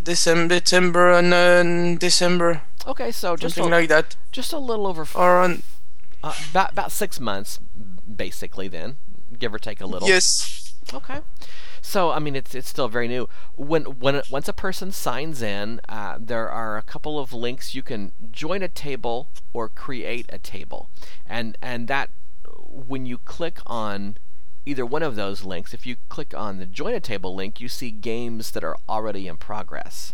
December, 0.03 0.59
December, 0.59 1.11
and 1.11 1.33
uh, 1.33 1.99
December, 1.99 2.61
Okay, 2.87 3.11
so 3.11 3.35
just 3.35 3.55
something 3.55 3.73
a, 3.73 3.77
like 3.77 3.89
that, 3.89 4.15
just 4.31 4.53
a 4.53 4.59
little 4.59 4.85
over 4.85 5.07
or 5.15 5.39
on 5.39 5.63
uh, 6.23 6.33
about 6.51 6.71
about 6.71 6.91
six 6.91 7.19
months, 7.19 7.59
basically. 8.15 8.67
Then, 8.67 8.97
give 9.39 9.53
or 9.53 9.59
take 9.59 9.81
a 9.81 9.87
little. 9.87 10.07
yes. 10.07 10.73
Okay. 10.93 11.21
So 11.81 12.11
I 12.11 12.19
mean, 12.19 12.35
it's 12.35 12.53
it's 12.53 12.69
still 12.69 12.87
very 12.87 13.07
new. 13.07 13.27
When 13.55 13.83
when 13.99 14.21
once 14.29 14.47
a 14.47 14.53
person 14.53 14.91
signs 14.91 15.41
in, 15.41 15.81
uh, 15.89 16.17
there 16.19 16.49
are 16.49 16.77
a 16.77 16.83
couple 16.83 17.17
of 17.17 17.33
links 17.33 17.73
you 17.73 17.81
can 17.81 18.11
join 18.31 18.61
a 18.61 18.67
table 18.67 19.29
or 19.51 19.67
create 19.67 20.27
a 20.29 20.37
table, 20.37 20.89
and 21.25 21.57
and 21.61 21.87
that 21.87 22.09
when 22.67 23.07
you 23.07 23.17
click 23.17 23.59
on 23.65 24.17
either 24.65 24.85
one 24.85 25.03
of 25.03 25.15
those 25.15 25.43
links, 25.43 25.73
if 25.73 25.85
you 25.85 25.97
click 26.09 26.33
on 26.35 26.57
the 26.57 26.65
join 26.65 26.93
a 26.93 26.99
table 26.99 27.35
link, 27.35 27.61
you 27.61 27.67
see 27.67 27.91
games 27.91 28.51
that 28.51 28.63
are 28.63 28.77
already 28.89 29.27
in 29.27 29.37
progress, 29.37 30.13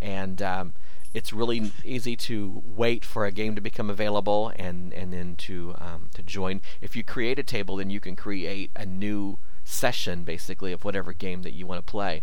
and 0.00 0.42
um, 0.42 0.74
it's 1.14 1.32
really 1.32 1.72
easy 1.84 2.16
to 2.16 2.62
wait 2.64 3.04
for 3.04 3.24
a 3.24 3.32
game 3.32 3.54
to 3.54 3.60
become 3.60 3.88
available 3.88 4.52
and 4.56 4.92
and 4.92 5.12
then 5.12 5.36
to 5.36 5.74
um, 5.78 6.10
to 6.14 6.22
join. 6.22 6.60
If 6.80 6.94
you 6.96 7.02
create 7.02 7.38
a 7.38 7.42
table, 7.42 7.76
then 7.76 7.90
you 7.90 8.00
can 8.00 8.16
create 8.16 8.70
a 8.76 8.84
new 8.84 9.38
session 9.64 10.22
basically 10.22 10.72
of 10.72 10.84
whatever 10.84 11.12
game 11.12 11.42
that 11.42 11.52
you 11.52 11.66
want 11.66 11.84
to 11.84 11.90
play. 11.90 12.22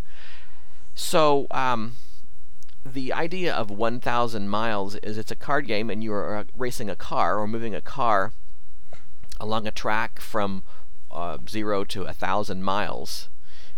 So 0.95 1.47
um, 1.51 1.93
the 2.85 3.11
idea 3.11 3.53
of 3.53 3.69
1,000 3.69 4.47
miles 4.47 4.95
is 4.97 5.17
it's 5.17 5.31
a 5.31 5.35
card 5.35 5.67
game 5.67 5.89
and 5.89 6.03
you 6.03 6.13
are 6.13 6.37
uh, 6.37 6.43
racing 6.55 6.89
a 6.89 6.95
car 6.95 7.37
or 7.37 7.47
moving 7.47 7.73
a 7.73 7.81
car 7.81 8.31
along 9.39 9.67
a 9.67 9.71
track 9.71 10.19
from 10.19 10.63
uh, 11.13 11.37
zero 11.47 11.83
to 11.85 12.03
a 12.03 12.13
thousand 12.13 12.63
miles. 12.63 13.29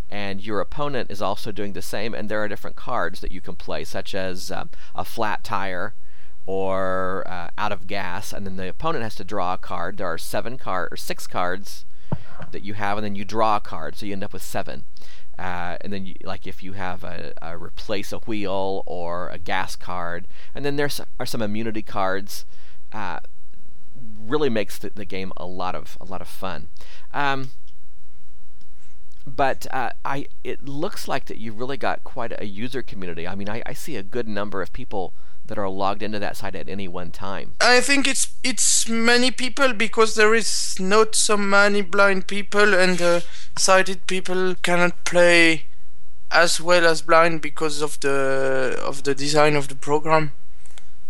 And 0.09 0.45
your 0.45 0.61
opponent 0.61 1.09
is 1.11 1.21
also 1.21 1.51
doing 1.51 1.73
the 1.73 1.81
same, 1.81 2.13
and 2.13 2.29
there 2.29 2.41
are 2.43 2.47
different 2.47 2.75
cards 2.75 3.21
that 3.21 3.31
you 3.31 3.41
can 3.41 3.55
play, 3.55 3.83
such 3.83 4.13
as 4.13 4.51
um, 4.51 4.69
a 4.93 5.03
flat 5.03 5.43
tire 5.43 5.93
or 6.45 7.23
uh, 7.27 7.49
out 7.57 7.71
of 7.71 7.87
gas. 7.87 8.31
And 8.31 8.45
then 8.45 8.55
the 8.55 8.69
opponent 8.69 9.03
has 9.03 9.15
to 9.15 9.23
draw 9.23 9.55
a 9.55 9.57
card. 9.57 9.97
There 9.97 10.07
are 10.07 10.17
seven 10.17 10.57
card 10.57 10.89
or 10.91 10.97
six 10.97 11.25
cards 11.27 11.85
that 12.51 12.63
you 12.63 12.75
have, 12.75 12.97
and 12.97 13.05
then 13.05 13.15
you 13.15 13.25
draw 13.25 13.57
a 13.57 13.61
card, 13.61 13.95
so 13.95 14.05
you 14.05 14.13
end 14.13 14.23
up 14.23 14.33
with 14.33 14.43
seven. 14.43 14.85
Uh, 15.37 15.77
and 15.81 15.91
then, 15.91 16.05
you, 16.05 16.15
like 16.23 16.47
if 16.47 16.63
you 16.63 16.73
have 16.73 17.03
a, 17.03 17.33
a 17.41 17.57
replace 17.57 18.13
a 18.13 18.19
wheel 18.19 18.83
or 18.85 19.29
a 19.29 19.37
gas 19.37 19.75
card, 19.75 20.27
and 20.53 20.63
then 20.63 20.75
there 20.75 20.89
are 21.19 21.25
some 21.25 21.41
immunity 21.41 21.81
cards. 21.81 22.45
Uh, 22.93 23.19
really 24.17 24.49
makes 24.49 24.77
the, 24.77 24.89
the, 24.89 25.05
game 25.05 25.31
a 25.37 25.45
lot 25.45 25.75
of 25.75 25.97
a 26.01 26.05
lot 26.05 26.21
of 26.21 26.27
fun. 26.27 26.69
Um, 27.13 27.51
but 29.27 29.65
uh, 29.71 29.91
I 30.03 30.27
it 30.43 30.67
looks 30.67 31.07
like 31.07 31.25
that 31.25 31.37
you've 31.37 31.59
really 31.59 31.77
got 31.77 32.03
quite 32.03 32.33
a 32.39 32.45
user 32.45 32.81
community. 32.81 33.27
I 33.27 33.35
mean, 33.35 33.49
I, 33.49 33.63
I 33.65 33.73
see 33.73 33.95
a 33.95 34.03
good 34.03 34.27
number 34.27 34.61
of 34.61 34.71
people 34.73 35.13
that 35.47 35.57
are 35.57 35.69
logged 35.69 36.01
into 36.01 36.19
that 36.19 36.37
site 36.37 36.55
at 36.55 36.69
any 36.69 36.87
one 36.87 37.11
time. 37.11 37.53
I 37.61 37.81
think 37.81 38.07
it's 38.07 38.33
it's 38.43 38.87
many 38.87 39.31
people 39.31 39.73
because 39.73 40.15
there 40.15 40.33
is 40.33 40.77
not 40.79 41.15
so 41.15 41.37
many 41.37 41.81
blind 41.81 42.27
people 42.27 42.73
and 42.73 43.01
uh, 43.01 43.21
sighted 43.57 44.07
people 44.07 44.55
cannot 44.61 45.05
play 45.05 45.65
as 46.31 46.59
well 46.59 46.85
as 46.85 47.01
blind 47.01 47.41
because 47.41 47.81
of 47.81 47.99
the 48.01 48.79
of 48.83 49.03
the 49.03 49.15
design 49.15 49.55
of 49.55 49.67
the 49.67 49.75
program. 49.75 50.31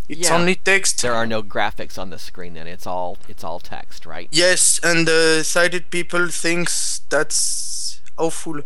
It's 0.08 0.30
Yeah. 0.30 0.36
only 0.36 0.56
text. 0.56 1.02
There 1.02 1.14
are 1.14 1.26
no 1.26 1.42
graphics 1.42 1.98
on 1.98 2.10
the 2.12 2.20
screen, 2.20 2.54
then 2.54 2.68
it's 2.68 2.86
all 2.88 3.18
it's 3.28 3.44
all 3.44 3.60
text, 3.60 4.06
right? 4.06 4.28
Yes, 4.32 4.80
and 4.84 5.08
uh, 5.10 5.44
sighted 5.44 5.90
people 5.90 6.30
thinks 6.30 7.02
that's 7.10 8.02
awful. 8.18 8.62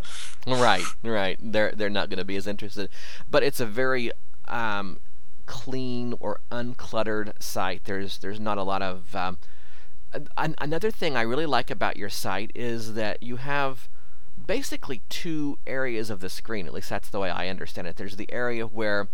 Right, 0.46 0.84
right. 1.04 1.38
They're 1.42 1.72
they're 1.72 1.90
not 1.90 2.10
going 2.10 2.20
to 2.20 2.26
be 2.26 2.36
as 2.36 2.48
interested, 2.48 2.90
but 3.30 3.44
it's 3.44 3.60
a 3.60 3.66
very 3.66 4.12
um, 4.48 5.00
clean 5.46 6.14
or 6.20 6.40
uncluttered 6.52 7.34
site. 7.42 7.84
There's 7.86 8.18
there's 8.20 8.40
not 8.40 8.58
a 8.58 8.64
lot 8.64 8.82
of. 8.82 9.16
Um, 9.16 9.38
an, 10.38 10.56
another 10.60 10.90
thing 10.92 11.16
I 11.16 11.22
really 11.22 11.46
like 11.46 11.70
about 11.70 11.96
your 11.98 12.10
site 12.10 12.52
is 12.56 12.96
that 12.96 13.22
you 13.22 13.36
have 13.38 13.88
basically 14.48 15.02
two 15.10 15.60
areas 15.68 16.10
of 16.10 16.20
the 16.20 16.30
screen. 16.30 16.66
At 16.66 16.74
least 16.74 16.90
that's 16.90 17.10
the 17.10 17.20
way 17.20 17.30
I 17.30 17.48
understand 17.48 17.88
it. 17.88 17.96
There's 17.98 18.16
the 18.16 18.32
area 18.34 18.66
where, 18.66 19.08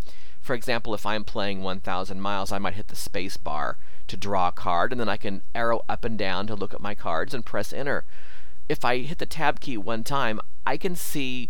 for 0.46 0.54
example, 0.54 0.94
if 0.94 1.06
I'm 1.06 1.24
playing 1.24 1.62
1,000 1.62 2.22
miles, 2.22 2.52
I 2.52 2.60
might 2.60 2.76
hit 2.76 2.88
the 2.88 2.96
space 2.96 3.36
bar 3.36 3.78
to 4.08 4.16
draw 4.16 4.48
a 4.48 4.52
card, 4.52 4.92
and 4.92 5.02
then 5.02 5.10
I 5.10 5.18
can 5.18 5.42
arrow 5.54 5.82
up 5.90 6.06
and 6.06 6.18
down 6.18 6.48
to 6.48 6.56
look 6.56 6.74
at 6.74 6.80
my 6.80 6.96
cards 6.96 7.34
and 7.34 7.46
press 7.46 7.74
enter 7.74 8.06
if 8.68 8.84
I 8.84 9.00
hit 9.00 9.20
the 9.20 9.26
tab 9.26 9.60
key 9.60 9.78
one 9.78 10.04
time, 10.04 10.40
I 10.66 10.78
can 10.78 10.96
see 10.96 11.50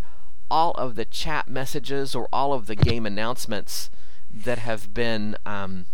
all 0.51 0.71
of 0.71 0.95
the 0.95 1.05
chat 1.05 1.47
messages 1.47 2.13
or 2.13 2.27
all 2.31 2.53
of 2.53 2.67
the 2.67 2.75
game 2.75 3.05
announcements 3.05 3.89
that 4.31 4.59
have 4.59 4.93
been 4.93 5.37
um, 5.45 5.85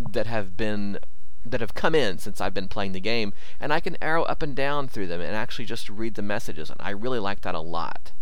that 0.00 0.26
have 0.26 0.56
been 0.56 0.98
that 1.44 1.60
have 1.60 1.74
come 1.74 1.94
in 1.94 2.18
since 2.18 2.40
I've 2.40 2.54
been 2.54 2.68
playing 2.68 2.92
the 2.92 3.00
game, 3.00 3.32
and 3.60 3.72
I 3.72 3.80
can 3.80 3.96
arrow 4.00 4.24
up 4.24 4.42
and 4.42 4.56
down 4.56 4.88
through 4.88 5.06
them 5.06 5.20
and 5.20 5.36
actually 5.36 5.66
just 5.66 5.88
read 5.88 6.14
the 6.14 6.22
messages, 6.22 6.70
and 6.70 6.80
I 6.80 6.90
really 6.90 7.20
like 7.20 7.42
that 7.42 7.54
a 7.54 7.60
lot. 7.60 8.12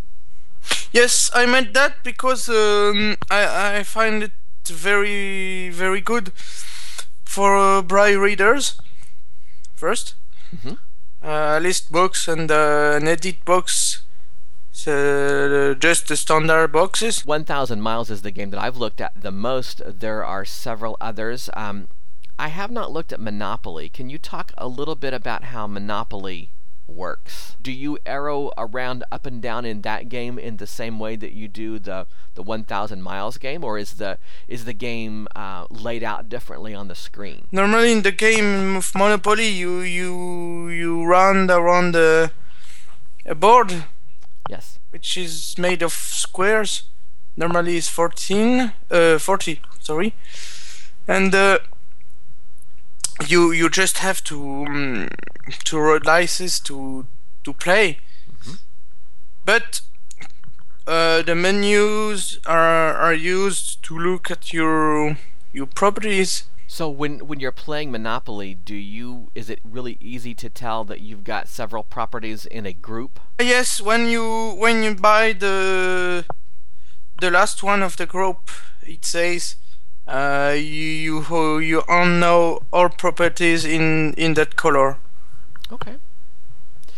Yes, 0.94 1.30
I 1.34 1.44
meant 1.46 1.74
that 1.74 2.02
because 2.04 2.48
um, 2.48 3.16
I 3.30 3.78
I 3.78 3.82
find 3.82 4.22
it 4.22 4.32
very 4.66 5.68
very 5.70 6.00
good 6.00 6.32
for 7.24 7.56
uh, 7.56 7.82
braille 7.82 8.20
readers. 8.20 8.76
First, 9.74 10.14
Mhm. 10.54 10.78
uh, 11.22 11.58
list 11.60 11.90
box 11.90 12.28
and 12.28 12.48
uh, 12.50 12.94
an 13.00 13.08
edit 13.08 13.44
box. 13.44 14.02
So 14.72 15.74
just 15.74 16.06
the 16.08 16.16
standard 16.16 16.72
boxes. 16.72 17.24
1,000 17.26 17.80
Miles 17.80 18.10
is 18.10 18.22
the 18.22 18.30
game 18.30 18.50
that 18.50 18.60
I've 18.60 18.76
looked 18.76 19.00
at 19.00 19.12
the 19.20 19.30
most. 19.32 19.82
There 19.86 20.24
are 20.24 20.44
several 20.44 20.96
others. 21.00 21.48
Um, 21.54 21.88
I 22.38 22.48
have 22.48 22.70
not 22.70 22.90
looked 22.92 23.12
at 23.12 23.20
Monopoly. 23.20 23.88
Can 23.88 24.10
you 24.10 24.18
talk 24.18 24.52
a 24.58 24.68
little 24.68 24.96
bit 24.96 25.14
about 25.14 25.44
how 25.54 25.66
Monopoly 25.66 26.50
works? 26.86 27.56
Do 27.62 27.72
you 27.72 27.98
arrow 28.04 28.50
around 28.58 29.04
up 29.10 29.26
and 29.26 29.40
down 29.40 29.64
in 29.64 29.82
that 29.82 30.08
game 30.08 30.38
in 30.38 30.58
the 30.58 30.66
same 30.66 30.98
way 30.98 31.16
that 31.16 31.32
you 31.32 31.48
do 31.48 31.78
the 31.78 32.06
the 32.34 32.42
1,000 32.42 33.00
Miles 33.02 33.38
game, 33.38 33.62
or 33.64 33.78
is 33.78 33.94
the 33.94 34.18
is 34.48 34.64
the 34.64 34.72
game 34.74 35.28
uh, 35.36 35.66
laid 35.70 36.02
out 36.02 36.28
differently 36.28 36.74
on 36.74 36.88
the 36.88 36.94
screen? 36.94 37.46
Normally 37.52 37.92
in 37.92 38.02
the 38.02 38.12
game 38.12 38.76
of 38.76 38.92
Monopoly, 38.94 39.48
you 39.48 39.80
you 39.80 40.68
you 40.68 41.04
run 41.04 41.50
around 41.50 41.92
the 41.92 42.30
a 43.26 43.34
board 43.34 43.84
Yes. 44.48 44.78
which 44.90 45.16
is 45.16 45.56
made 45.58 45.82
of 45.82 45.92
squares. 45.92 46.82
Normally 47.36 47.76
is 47.76 47.88
14, 47.88 48.72
uh, 48.90 49.18
40, 49.18 49.60
sorry. 49.80 50.14
And 51.08 51.34
uh, 51.34 51.58
you 53.26 53.52
you 53.52 53.70
just 53.70 53.98
have 53.98 54.22
to 54.24 54.64
um, 54.66 55.08
to 55.64 55.80
realize 55.80 56.38
this 56.38 56.60
to 56.60 57.06
to 57.44 57.52
play. 57.52 57.98
But 59.44 59.80
uh, 60.86 61.22
the 61.22 61.34
menus 61.34 62.38
are 62.46 62.94
are 62.94 63.14
used 63.14 63.82
to 63.84 63.98
look 63.98 64.30
at 64.30 64.52
your 64.52 65.18
your 65.52 65.66
properties. 65.66 66.44
So 66.66 66.88
when 66.88 67.26
when 67.26 67.40
you're 67.40 67.52
playing 67.52 67.92
Monopoly, 67.92 68.54
do 68.54 68.74
you 68.74 69.30
is 69.34 69.48
it 69.48 69.60
really 69.64 69.96
easy 70.00 70.34
to 70.34 70.48
tell 70.48 70.84
that 70.84 71.00
you've 71.00 71.24
got 71.24 71.48
several 71.48 71.84
properties 71.84 72.46
in 72.46 72.66
a 72.66 72.72
group? 72.72 73.20
Yes, 73.38 73.80
when 73.80 74.08
you 74.08 74.56
when 74.58 74.82
you 74.82 74.94
buy 74.94 75.32
the 75.32 76.24
the 77.20 77.30
last 77.30 77.62
one 77.62 77.82
of 77.82 77.96
the 77.96 78.06
group, 78.06 78.50
it 78.82 79.04
says 79.04 79.56
uh, 80.06 80.54
you 80.56 81.24
you 81.28 81.58
you 81.58 81.82
own 81.88 82.20
now 82.20 82.60
all 82.72 82.88
properties 82.88 83.64
in 83.64 84.12
in 84.14 84.34
that 84.34 84.56
color, 84.56 84.96
Okay. 85.72 85.96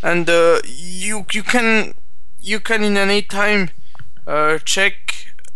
and 0.02 0.28
uh, 0.28 0.60
you 0.64 1.24
you 1.32 1.42
can 1.42 1.94
you 2.40 2.60
can 2.60 2.82
in 2.84 2.96
any 2.96 3.22
time 3.22 3.70
uh, 4.26 4.58
check 4.64 4.94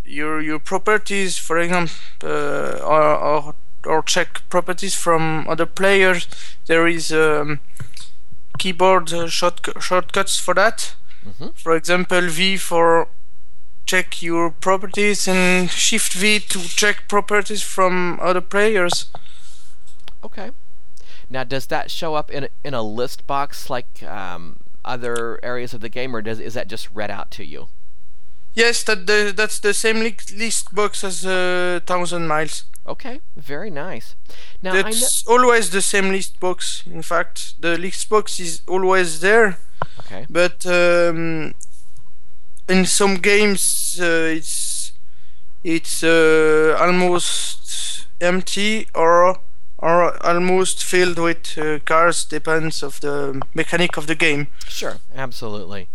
your 0.05 0.41
your 0.41 0.59
properties, 0.59 1.39
for 1.39 1.59
example, 1.59 1.95
uh, 2.25 2.79
or, 2.85 3.03
or 3.17 3.55
or 3.87 4.03
check 4.03 4.43
properties 4.51 4.95
from 4.95 5.47
other 5.49 5.67
players. 5.67 6.29
There 6.67 6.87
is 6.87 7.11
um, 7.13 7.61
keyboard 8.59 9.13
uh, 9.13 9.29
short 9.29 9.61
shortcuts 9.81 10.39
for 10.39 10.55
that. 10.55 10.95
Mhm. 11.27 11.53
For 11.55 11.75
example, 11.77 12.23
V 12.29 12.57
for 12.57 13.09
check 13.91 14.23
your 14.23 14.53
properties 14.53 15.27
and 15.27 15.69
Shift 15.69 16.13
V 16.13 16.39
to 16.39 16.59
check 16.61 17.09
properties 17.09 17.63
from 17.63 18.21
other 18.23 18.41
players. 18.41 19.11
Okay. 20.23 20.51
Now, 21.29 21.43
does 21.43 21.67
that 21.67 21.91
show 21.91 22.15
up 22.15 22.31
in 22.31 22.45
a, 22.45 22.49
in 22.63 22.73
a 22.73 22.83
list 22.83 23.27
box 23.27 23.69
like 23.69 24.03
um, 24.05 24.61
other 24.85 25.41
areas 25.43 25.75
of 25.75 25.81
the 25.81 25.89
game, 25.89 26.15
or 26.15 26.23
does 26.23 26.39
is 26.39 26.55
that 26.55 26.69
just 26.69 26.89
read 26.95 27.11
out 27.11 27.33
to 27.33 27.45
you? 27.45 27.67
Yes, 28.55 28.85
that 28.85 29.07
the, 29.09 29.33
that's 29.37 29.59
the 29.59 29.75
same 29.75 29.99
li- 30.01 30.37
list 30.37 30.73
box 30.73 31.03
as 31.03 31.27
uh, 31.27 31.81
Thousand 31.85 32.29
Miles. 32.29 32.65
Okay, 32.87 33.21
very 33.37 33.71
nice. 33.71 34.15
Now, 34.63 34.73
That's 34.73 35.27
always 35.27 35.71
the 35.71 35.83
same 35.83 36.09
list 36.11 36.39
box. 36.39 36.85
In 36.87 37.03
fact, 37.03 37.61
the 37.61 37.77
list 37.77 38.09
box 38.09 38.39
is 38.39 38.63
always 38.69 39.21
there. 39.21 39.59
okay, 40.01 40.27
but 40.31 40.65
um, 40.67 41.55
in 42.71 42.87
some 42.87 43.17
games 43.17 43.99
uh, 44.01 44.37
it's 44.39 44.93
it's 45.65 46.03
uh, 46.03 46.77
almost 46.81 48.07
empty 48.21 48.87
or 48.95 49.39
or 49.79 50.27
almost 50.27 50.85
filled 50.85 51.19
with 51.19 51.59
uh, 51.59 51.79
cars 51.81 52.25
depends 52.25 52.83
of 52.83 53.01
the 53.01 53.43
mechanic 53.55 53.97
of 53.97 54.07
the 54.07 54.15
game 54.15 54.47
sure, 54.69 54.99
absolutely. 55.15 55.89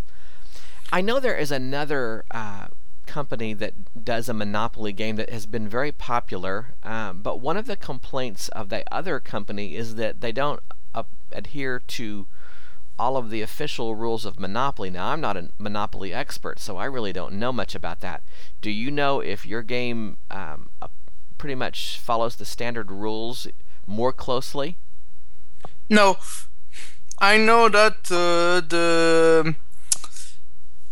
I 0.91 1.01
know 1.01 1.19
there 1.19 1.35
is 1.35 1.51
another 1.51 2.25
uh, 2.29 2.67
company 3.05 3.53
that 3.53 3.73
does 4.03 4.29
a 4.29 4.33
Monopoly 4.33 4.93
game 4.93 5.15
that 5.15 5.29
has 5.29 5.45
been 5.45 5.67
very 5.67 5.91
popular, 5.91 6.73
um, 6.83 7.21
but 7.21 7.39
one 7.39 7.57
of 7.57 7.65
the 7.65 7.75
complaints 7.75 8.49
of 8.49 8.69
the 8.69 8.83
other 8.91 9.19
company 9.19 9.75
is 9.75 9.95
that 9.95 10.21
they 10.21 10.31
don't 10.31 10.61
uh, 10.93 11.03
adhere 11.31 11.79
to 11.79 12.27
all 12.97 13.17
of 13.17 13.29
the 13.29 13.41
official 13.41 13.95
rules 13.95 14.25
of 14.25 14.39
Monopoly. 14.39 14.89
Now, 14.89 15.09
I'm 15.09 15.21
not 15.21 15.37
a 15.37 15.49
Monopoly 15.57 16.13
expert, 16.13 16.59
so 16.59 16.77
I 16.77 16.85
really 16.85 17.13
don't 17.13 17.33
know 17.33 17.51
much 17.51 17.75
about 17.75 17.99
that. 18.01 18.23
Do 18.61 18.69
you 18.69 18.89
know 18.91 19.19
if 19.19 19.45
your 19.45 19.61
game 19.61 20.17
um, 20.31 20.69
uh, 20.81 20.87
pretty 21.37 21.55
much 21.55 21.99
follows 21.99 22.37
the 22.37 22.45
standard 22.45 22.91
rules 22.91 23.47
more 23.85 24.13
closely? 24.13 24.77
no 25.89 26.17
i 27.19 27.37
know 27.37 27.69
that 27.69 27.97
uh, 28.11 28.61
the 28.67 29.55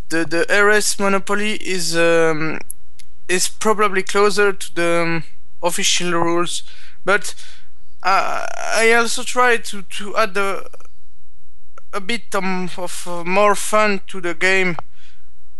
the 0.09 0.25
the 0.25 0.63
rs 0.63 0.99
monopoly 0.99 1.53
is 1.55 1.97
um, 1.97 2.59
is 3.27 3.47
probably 3.47 4.03
closer 4.03 4.53
to 4.53 4.75
the 4.75 5.01
um, 5.01 5.23
official 5.63 6.11
rules 6.11 6.63
but 7.03 7.33
uh, 8.03 8.45
i 8.75 8.93
also 8.93 9.23
try 9.23 9.57
to 9.57 9.81
to 9.83 10.15
add 10.15 10.37
a, 10.37 10.67
a 11.93 11.99
bit 12.01 12.33
um, 12.35 12.69
of 12.77 13.07
uh, 13.07 13.23
more 13.23 13.55
fun 13.55 14.01
to 14.07 14.19
the 14.21 14.33
game 14.33 14.75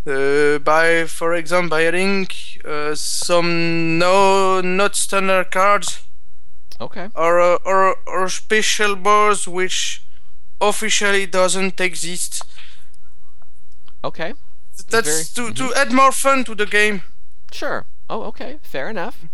uh, 0.08 0.58
by 0.60 1.06
for 1.06 1.34
example 1.34 1.70
by 1.70 1.84
adding 1.86 2.28
uh, 2.66 2.96
some 2.96 3.98
no 3.98 4.62
not 4.62 4.96
standard 4.96 5.52
cards 5.52 6.02
Okay. 6.82 7.08
or 7.16 7.40
uh, 7.40 7.58
or 7.66 7.96
or 8.08 8.28
special 8.30 8.96
boards 8.96 9.48
which 9.48 10.04
officially 10.60 11.26
doesn't 11.26 11.80
exist. 11.80 12.44
Okay. 14.04 14.34
That's 14.90 15.30
Very- 15.38 15.54
to, 15.54 15.54
to 15.70 15.74
add 15.76 15.92
more 15.92 16.12
fun 16.12 16.44
to 16.46 16.56
the 16.56 16.66
game. 16.66 17.04
Sure. 17.52 17.86
Oh, 18.10 18.24
okay. 18.24 18.60
Fair 18.64 18.90
enough. 18.90 19.26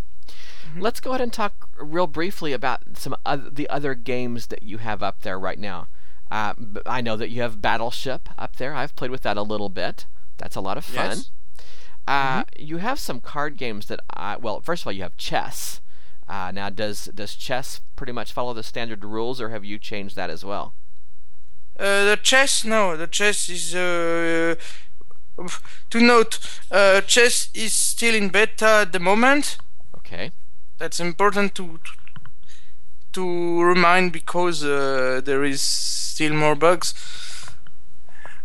Let's 0.78 1.00
go 1.00 1.12
ahead 1.12 1.22
and 1.22 1.34
talk 1.34 1.70
real 1.80 2.06
briefly 2.08 2.54
about 2.54 2.82
some 2.96 3.16
of 3.26 3.56
the 3.56 3.68
other 3.70 3.96
games 3.96 4.48
that 4.48 4.62
you 4.62 4.78
have 4.78 5.02
up 5.02 5.22
there 5.22 5.40
right 5.40 5.58
now. 5.58 5.88
Uh, 6.32 6.54
I 6.86 7.02
know 7.02 7.18
that 7.18 7.30
you 7.30 7.42
have 7.42 7.62
Battleship 7.62 8.30
up 8.38 8.58
there. 8.58 8.74
I've 8.76 8.96
played 8.96 9.12
with 9.12 9.22
that 9.22 9.38
a 9.38 9.42
little 9.42 9.70
bit. 9.70 10.06
That's 10.38 10.56
a 10.56 10.62
lot 10.62 10.78
of 10.78 10.86
fun. 10.86 11.18
Yes. 11.18 11.32
Uh, 12.08 12.44
You 12.58 12.78
have 12.78 13.00
some 13.00 13.20
card 13.20 13.58
games 13.58 13.88
that 13.88 14.00
I 14.14 14.38
well, 14.38 14.62
first 14.62 14.84
of 14.84 14.88
all, 14.88 14.94
you 14.94 15.04
have 15.04 15.18
chess. 15.18 15.82
Uh, 16.28 16.52
now, 16.52 16.70
does 16.70 17.06
does 17.16 17.36
chess 17.36 17.82
pretty 17.96 18.14
much 18.14 18.32
follow 18.34 18.54
the 18.54 18.64
standard 18.64 19.04
rules, 19.04 19.42
or 19.42 19.50
have 19.50 19.66
you 19.66 19.80
changed 19.80 20.16
that 20.16 20.30
as 20.30 20.46
well? 20.46 20.74
Uh, 21.80 22.06
the 22.06 22.20
chess, 22.22 22.64
no, 22.66 22.96
the 22.98 23.08
chess 23.08 23.50
is. 23.50 23.74
Uh, 23.74 24.56
to 25.90 26.02
note, 26.02 26.40
uh, 26.70 27.02
chess 27.02 27.50
is 27.54 27.74
still 27.74 28.14
in 28.14 28.30
beta 28.30 28.68
at 28.82 28.92
the 28.92 29.00
moment. 29.00 29.58
Okay. 29.98 30.32
That's 30.78 31.00
important 31.00 31.56
to 31.56 31.80
to 31.84 31.92
remind 33.18 34.12
because 34.12 34.64
uh, 34.64 35.22
there 35.24 35.44
is 35.44 35.62
still 35.62 36.34
more 36.34 36.56
bugs. 36.56 36.94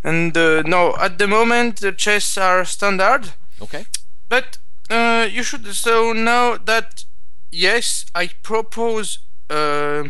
And 0.02 0.36
uh, 0.36 0.62
no, 0.62 0.96
at 0.96 1.18
the 1.18 1.26
moment 1.26 1.80
the 1.80 1.92
chests 1.92 2.36
are 2.36 2.64
standard. 2.64 3.32
Okay. 3.60 3.86
But 4.28 4.58
uh, 4.90 5.26
you 5.30 5.42
should 5.42 5.66
so 5.74 6.12
know 6.12 6.58
that 6.64 7.04
yes, 7.50 8.04
I 8.14 8.28
propose 8.42 9.18
uh, 9.48 10.04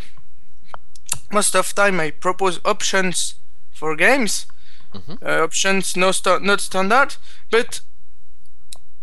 most 1.30 1.54
of 1.54 1.74
time 1.74 2.00
I 2.00 2.10
propose 2.10 2.60
options 2.64 3.34
for 3.72 3.96
games. 3.96 4.46
Uh, 5.20 5.42
options 5.42 5.96
no 5.96 6.12
sta- 6.12 6.38
not 6.38 6.60
standard, 6.60 7.16
but 7.50 7.80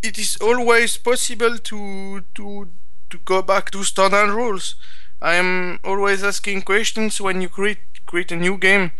it 0.01 0.17
is 0.17 0.37
always 0.37 0.95
possible 0.97 1.57
to 1.57 2.23
to 2.33 2.69
to 3.09 3.17
go 3.25 3.41
back 3.41 3.71
to 3.71 3.83
standard 3.83 4.29
rules. 4.29 4.75
I 5.21 5.35
am 5.35 5.79
always 5.83 6.23
asking 6.23 6.63
questions 6.63 7.21
when 7.21 7.41
you 7.41 7.49
create 7.49 7.79
create 8.05 8.31
a 8.31 8.35
new 8.35 8.57
game. 8.57 8.91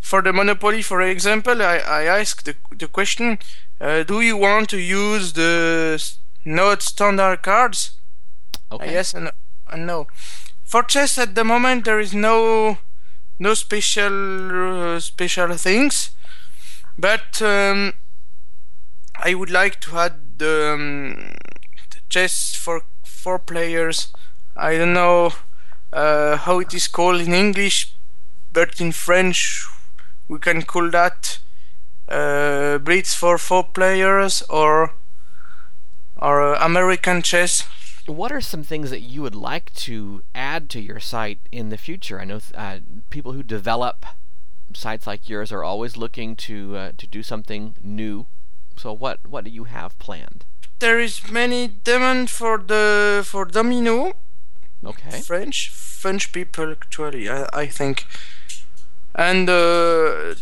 For 0.00 0.22
the 0.22 0.32
Monopoly, 0.32 0.82
for 0.82 1.02
example, 1.02 1.60
I, 1.62 1.78
I 1.78 2.04
ask 2.04 2.44
the, 2.44 2.54
the 2.76 2.86
question 2.88 3.38
uh, 3.80 4.02
Do 4.04 4.20
you 4.20 4.36
want 4.36 4.68
to 4.70 4.78
use 4.78 5.32
the 5.32 6.02
not 6.44 6.82
standard 6.82 7.42
cards? 7.42 7.92
Okay. 8.70 8.88
Uh, 8.88 8.92
yes 8.92 9.14
and, 9.14 9.30
and 9.70 9.86
no. 9.86 10.06
For 10.64 10.82
chess 10.82 11.18
at 11.18 11.34
the 11.34 11.44
moment, 11.44 11.84
there 11.84 12.00
is 12.00 12.14
no 12.14 12.78
no 13.38 13.54
special 13.54 14.94
uh, 14.94 15.00
special 15.00 15.56
things, 15.56 16.10
but 16.98 17.40
um, 17.40 17.94
I 19.16 19.34
would 19.34 19.50
like 19.50 19.80
to 19.82 19.98
add 19.98 20.38
the, 20.38 20.72
um, 20.74 21.34
the 21.90 22.00
chess 22.08 22.54
for 22.54 22.82
four 23.04 23.38
players. 23.38 24.08
I 24.58 24.76
don't 24.76 24.92
know 24.92 25.30
uh, 25.92 26.36
how 26.36 26.58
it 26.58 26.74
is 26.74 26.88
called 26.88 27.20
in 27.20 27.32
English, 27.32 27.92
but 28.52 28.80
in 28.80 28.90
French 28.90 29.64
we 30.26 30.40
can 30.40 30.62
call 30.62 30.90
that 30.90 31.38
uh, 32.08 32.78
Blitz 32.78 33.14
for 33.14 33.38
four 33.38 33.62
players 33.62 34.42
or 34.50 34.94
or 36.16 36.56
uh, 36.56 36.64
American 36.64 37.22
chess. 37.22 37.62
What 38.06 38.32
are 38.32 38.40
some 38.40 38.64
things 38.64 38.90
that 38.90 39.02
you 39.02 39.22
would 39.22 39.36
like 39.36 39.72
to 39.74 40.22
add 40.34 40.68
to 40.70 40.80
your 40.80 40.98
site 40.98 41.38
in 41.52 41.68
the 41.68 41.78
future? 41.78 42.18
I 42.18 42.24
know 42.24 42.40
uh, 42.54 42.78
people 43.10 43.32
who 43.32 43.44
develop 43.44 44.04
sites 44.74 45.06
like 45.06 45.28
yours 45.28 45.52
are 45.52 45.62
always 45.62 45.96
looking 45.96 46.34
to 46.34 46.76
uh, 46.76 46.92
to 46.98 47.06
do 47.06 47.22
something 47.22 47.76
new. 47.80 48.26
So 48.76 48.92
what 48.92 49.20
what 49.28 49.44
do 49.44 49.50
you 49.50 49.64
have 49.64 49.96
planned? 50.00 50.44
There 50.80 50.98
is 50.98 51.30
many 51.30 51.68
demand 51.84 52.28
for 52.28 52.58
the 52.58 53.22
for 53.24 53.44
domino. 53.44 54.14
Okay. 54.84 55.20
French 55.20 55.70
French 55.70 56.32
people 56.32 56.70
actually, 56.70 57.28
I, 57.28 57.48
I 57.52 57.66
think, 57.66 58.06
and 59.14 59.50
uh, 59.50 60.34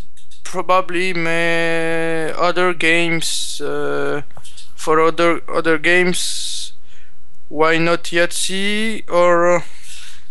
probably 0.44 1.12
may 1.14 2.31
other 2.37 2.75
games 2.75 3.61
uh, 3.61 4.22
for 4.75 5.01
other 5.01 5.40
other 5.49 5.79
games. 5.79 6.72
Why 7.49 7.79
not 7.79 8.05
Yahtzee 8.05 9.09
or 9.09 9.57
uh, 9.57 9.62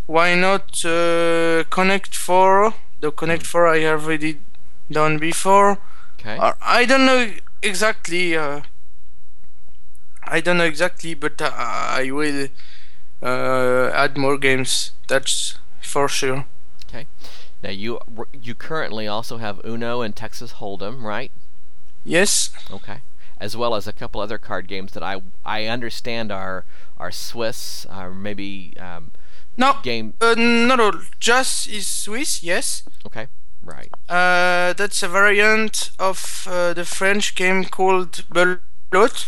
why 0.06 0.36
not 0.36 0.86
uh, 0.86 1.64
Connect 1.70 2.16
Four? 2.16 2.74
The 3.00 3.12
Connect 3.12 3.46
Four 3.46 3.68
I 3.68 3.80
have 3.80 4.06
already 4.06 4.40
done 4.92 5.18
before. 5.18 5.80
Okay. 6.20 6.38
Or 6.38 6.56
I 6.62 6.86
don't 6.86 7.06
know 7.06 7.32
exactly. 7.64 8.38
Uh, 8.38 8.62
I 10.24 10.42
don't 10.42 10.58
know 10.58 10.66
exactly, 10.66 11.14
but 11.14 11.42
uh, 11.42 11.52
I 11.54 12.12
will 12.12 12.48
uh, 13.26 13.92
add 13.94 14.18
more 14.18 14.38
games. 14.38 14.92
That's 15.08 15.58
for 15.82 16.08
sure. 16.08 16.46
Okay. 16.88 17.08
Now 17.64 17.72
you 17.72 18.00
you 18.34 18.54
currently 18.56 19.08
also 19.08 19.38
have 19.38 19.60
Uno 19.66 20.02
and 20.02 20.16
Texas 20.16 20.54
Hold'em, 20.54 21.02
right? 21.04 21.32
Yes. 22.04 22.52
Okay. 22.72 23.00
As 23.40 23.58
well 23.58 23.76
as 23.76 23.88
a 23.88 23.94
couple 23.94 24.22
other 24.22 24.38
card 24.38 24.68
games 24.68 24.94
that 24.94 25.04
I 25.04 25.22
I 25.46 25.66
understand 25.66 26.32
are 26.32 26.64
are 26.98 27.12
Swiss, 27.12 27.86
or 27.90 28.12
maybe 28.12 28.74
um, 28.80 29.12
No. 29.58 29.78
game. 29.84 30.14
Uh, 30.22 30.36
no, 30.38 30.76
no. 30.76 30.92
Jass 31.20 31.68
is 31.68 31.88
Swiss. 31.88 32.44
Yes. 32.44 32.84
Okay. 33.06 33.28
Right. 33.64 33.90
Uh, 34.08 34.74
that's 34.74 35.02
a 35.04 35.08
variant 35.10 35.90
of 36.00 36.48
uh, 36.50 36.74
the 36.74 36.86
French 36.86 37.34
game 37.36 37.66
called 37.66 38.24
Belote. 38.32 39.26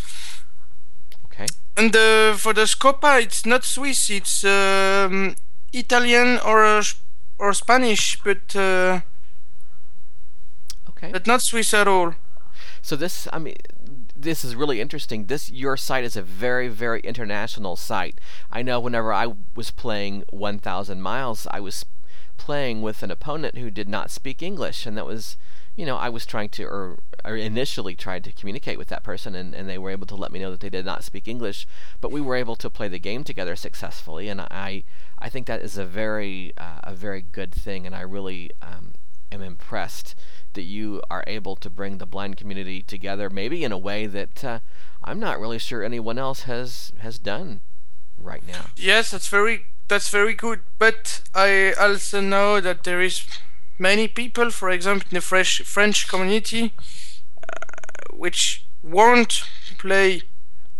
And 1.78 1.96
uh, 1.96 2.34
for 2.34 2.54
the 2.54 2.64
Scopa, 2.66 3.22
it's 3.22 3.46
not 3.46 3.64
Swiss. 3.64 4.10
It's 4.10 4.44
um, 4.44 5.36
Italian 5.72 6.40
or 6.40 6.66
uh, 6.66 6.84
or 7.38 7.54
Spanish, 7.54 8.20
but 8.24 8.56
uh, 8.56 9.02
Okay. 10.90 11.12
but 11.12 11.28
not 11.28 11.42
Swiss 11.44 11.74
at 11.74 11.88
all. 11.88 12.16
So 12.82 12.96
this, 12.96 13.28
I 13.32 13.38
mean, 13.38 13.58
this 14.16 14.44
is 14.44 14.56
really 14.56 14.82
interesting. 14.82 15.26
This 15.26 15.52
your 15.52 15.78
site 15.78 16.04
is 16.04 16.16
a 16.16 16.22
very, 16.24 16.68
very 16.68 17.02
international 17.02 17.76
site. 17.76 18.20
I 18.52 18.64
know 18.64 18.80
whenever 18.80 19.14
I 19.14 19.34
was 19.56 19.70
playing 19.70 20.24
1,000 20.32 21.02
Miles, 21.02 21.48
I 21.52 21.60
was 21.60 21.86
playing 22.38 22.82
with 22.82 23.04
an 23.04 23.12
opponent 23.12 23.58
who 23.58 23.70
did 23.70 23.88
not 23.90 24.10
speak 24.10 24.42
English, 24.42 24.86
and 24.88 24.98
that 24.98 25.06
was, 25.06 25.38
you 25.78 25.86
know, 25.86 25.96
I 25.96 26.10
was 26.10 26.26
trying 26.26 26.50
to, 26.50 26.64
or, 26.64 26.98
or 27.24 27.38
initially 27.38 27.96
tried 27.96 28.24
to 28.26 28.34
communicate 28.34 28.80
with 28.80 28.90
that 28.90 29.04
person, 29.04 29.36
and, 29.36 29.54
and 29.54 29.70
they 29.70 29.78
were 29.78 29.92
able 29.92 30.08
to 30.08 30.16
let 30.16 30.32
me 30.32 30.40
know 30.40 30.52
that 30.52 30.60
they 30.60 30.72
did 30.72 30.86
not 30.86 31.04
speak 31.04 31.28
English, 31.28 31.68
but 32.02 32.12
we 32.12 32.20
were 32.20 32.36
able 32.36 32.56
to 32.56 32.70
play 32.70 32.88
the 32.88 33.00
game 33.00 33.24
together 33.24 33.56
successfully, 33.56 34.28
and 34.28 34.42
I, 34.42 34.84
I 35.20 35.30
think 35.30 35.46
that 35.46 35.62
is 35.62 35.78
a 35.78 35.86
very, 35.86 36.52
uh, 36.58 36.80
a 36.84 36.96
very 36.96 37.22
good 37.22 37.54
thing, 37.54 37.86
and 37.86 37.96
I 37.96 38.02
really 38.02 38.50
um, 38.60 38.96
am 39.32 39.44
impressed 39.44 40.16
that 40.54 40.64
you 40.64 41.00
are 41.12 41.24
able 41.28 41.56
to 41.56 41.70
bring 41.70 42.00
the 42.00 42.08
blind 42.08 42.38
community 42.38 42.82
together, 42.82 43.30
maybe 43.30 43.64
in 43.64 43.72
a 43.72 43.78
way 43.78 44.08
that 44.08 44.44
uh, 44.44 44.60
I'm 45.04 45.20
not 45.20 45.40
really 45.40 45.60
sure 45.60 45.84
anyone 45.84 46.18
else 46.18 46.44
has 46.44 46.92
has 47.00 47.20
done 47.20 47.62
right 48.18 48.42
now. 48.48 48.66
Yes, 48.76 49.12
that's 49.12 49.28
very 49.28 49.66
that's 49.88 50.10
very 50.10 50.34
good. 50.34 50.62
But 50.80 51.22
I 51.36 51.74
also 51.74 52.20
know 52.20 52.60
that 52.60 52.84
there 52.84 53.02
is 53.02 53.24
many 53.80 54.08
people, 54.08 54.50
for 54.52 54.70
example, 54.70 55.08
in 55.12 55.16
the 55.16 55.22
French 55.22 55.62
French 55.64 56.08
community, 56.08 56.74
uh, 57.38 58.16
which 58.16 58.64
won't 58.84 59.44
play 59.78 60.22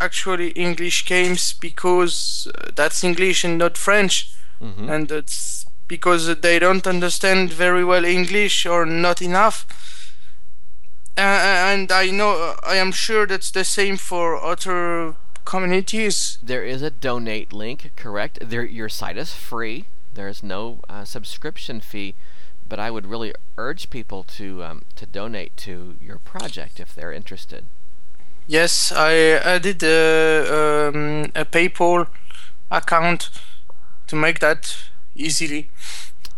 actually 0.00 0.50
English 0.50 1.04
games 1.06 1.52
because 1.52 2.48
uh, 2.54 2.70
that's 2.74 3.02
English 3.04 3.44
and 3.44 3.58
not 3.58 3.76
French, 3.76 4.30
Mhm. 4.60 4.88
and 4.90 5.08
that's 5.08 5.66
because 5.88 6.26
they 6.40 6.58
don't 6.58 6.86
understand 6.86 7.52
very 7.52 7.84
well 7.84 8.04
English 8.04 8.66
or 8.66 8.84
not 8.86 9.22
enough. 9.22 9.66
Uh, 11.16 11.20
and 11.72 11.90
I 11.90 12.10
know, 12.10 12.54
I 12.62 12.76
am 12.76 12.92
sure 12.92 13.26
that's 13.26 13.50
the 13.50 13.64
same 13.64 13.96
for 13.96 14.36
other 14.36 15.16
communities. 15.44 16.38
There 16.42 16.62
is 16.64 16.82
a 16.82 16.90
donate 16.90 17.52
link, 17.52 17.90
correct? 17.96 18.38
There, 18.40 18.64
your 18.64 18.88
site 18.88 19.16
is 19.16 19.32
free. 19.34 19.86
There 20.14 20.28
is 20.28 20.42
no 20.42 20.80
uh, 20.88 21.04
subscription 21.04 21.80
fee, 21.80 22.14
but 22.68 22.78
I 22.78 22.90
would 22.90 23.06
really 23.06 23.32
urge 23.56 23.90
people 23.90 24.22
to 24.24 24.62
um, 24.64 24.82
to 24.96 25.06
donate 25.06 25.56
to 25.58 25.96
your 26.00 26.18
project 26.18 26.80
if 26.80 26.94
they're 26.94 27.12
interested. 27.12 27.64
Yes, 28.46 28.92
I 28.92 29.12
added 29.54 29.82
a, 29.82 30.88
um, 30.88 31.30
a 31.34 31.44
PayPal 31.44 32.08
account 32.70 33.28
to 34.06 34.16
make 34.16 34.38
that 34.40 34.74
easily. 35.14 35.68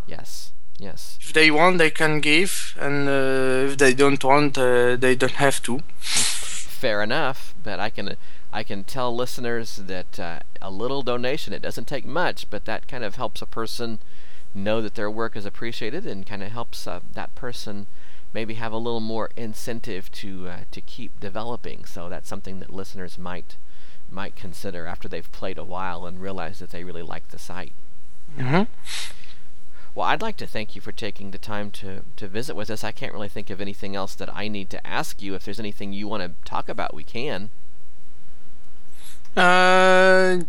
Yes, 0.05 0.51
yes. 0.77 1.17
If 1.21 1.31
they 1.31 1.49
want, 1.49 1.77
they 1.77 1.89
can 1.89 2.19
give, 2.19 2.75
and 2.77 3.07
uh, 3.07 3.71
if 3.71 3.77
they 3.77 3.93
don't 3.93 4.21
want, 4.21 4.57
uh, 4.57 4.97
they 4.97 5.15
don't 5.15 5.39
have 5.39 5.61
to. 5.63 5.79
Fair 5.99 7.01
enough, 7.01 7.53
but 7.63 7.79
I 7.79 7.89
can 7.89 8.17
I 8.51 8.63
can 8.63 8.83
tell 8.83 9.15
listeners 9.15 9.77
that 9.77 10.19
uh, 10.19 10.39
a 10.61 10.69
little 10.69 11.03
donation 11.03 11.53
it 11.53 11.61
doesn't 11.61 11.87
take 11.87 12.05
much, 12.05 12.49
but 12.49 12.65
that 12.65 12.87
kind 12.87 13.05
of 13.05 13.15
helps 13.15 13.41
a 13.41 13.45
person 13.45 13.99
know 14.53 14.81
that 14.81 14.95
their 14.95 15.09
work 15.09 15.35
is 15.35 15.45
appreciated 15.45 16.05
and 16.05 16.25
kind 16.25 16.43
of 16.43 16.51
helps 16.51 16.85
uh, 16.87 16.99
that 17.13 17.33
person 17.35 17.87
maybe 18.33 18.53
have 18.55 18.71
a 18.71 18.77
little 18.77 18.99
more 18.99 19.29
incentive 19.35 20.11
to 20.11 20.47
uh, 20.47 20.59
to 20.71 20.81
keep 20.81 21.19
developing. 21.19 21.85
So 21.85 22.09
that's 22.09 22.29
something 22.29 22.59
that 22.59 22.73
listeners 22.73 23.17
might 23.17 23.55
might 24.09 24.35
consider 24.35 24.85
after 24.85 25.07
they've 25.07 25.31
played 25.31 25.57
a 25.57 25.63
while 25.63 26.05
and 26.05 26.21
realize 26.21 26.59
that 26.59 26.71
they 26.71 26.83
really 26.83 27.01
like 27.01 27.29
the 27.29 27.39
site. 27.39 27.73
Mm-hmm. 28.37 28.63
Well, 29.93 30.07
I'd 30.07 30.21
like 30.21 30.37
to 30.37 30.47
thank 30.47 30.75
you 30.75 30.81
for 30.81 30.93
taking 30.93 31.31
the 31.31 31.37
time 31.37 31.69
to, 31.71 32.03
to 32.15 32.27
visit 32.27 32.55
with 32.55 32.69
us. 32.69 32.83
I 32.83 32.93
can't 32.93 33.13
really 33.13 33.27
think 33.27 33.49
of 33.49 33.59
anything 33.59 33.93
else 33.93 34.15
that 34.15 34.33
I 34.33 34.47
need 34.47 34.69
to 34.69 34.87
ask 34.87 35.21
you. 35.21 35.35
If 35.35 35.43
there's 35.43 35.59
anything 35.59 35.91
you 35.91 36.07
want 36.07 36.23
to 36.23 36.49
talk 36.49 36.69
about, 36.69 36.93
we 36.93 37.03
can. 37.03 37.49
Uh, 39.35 40.41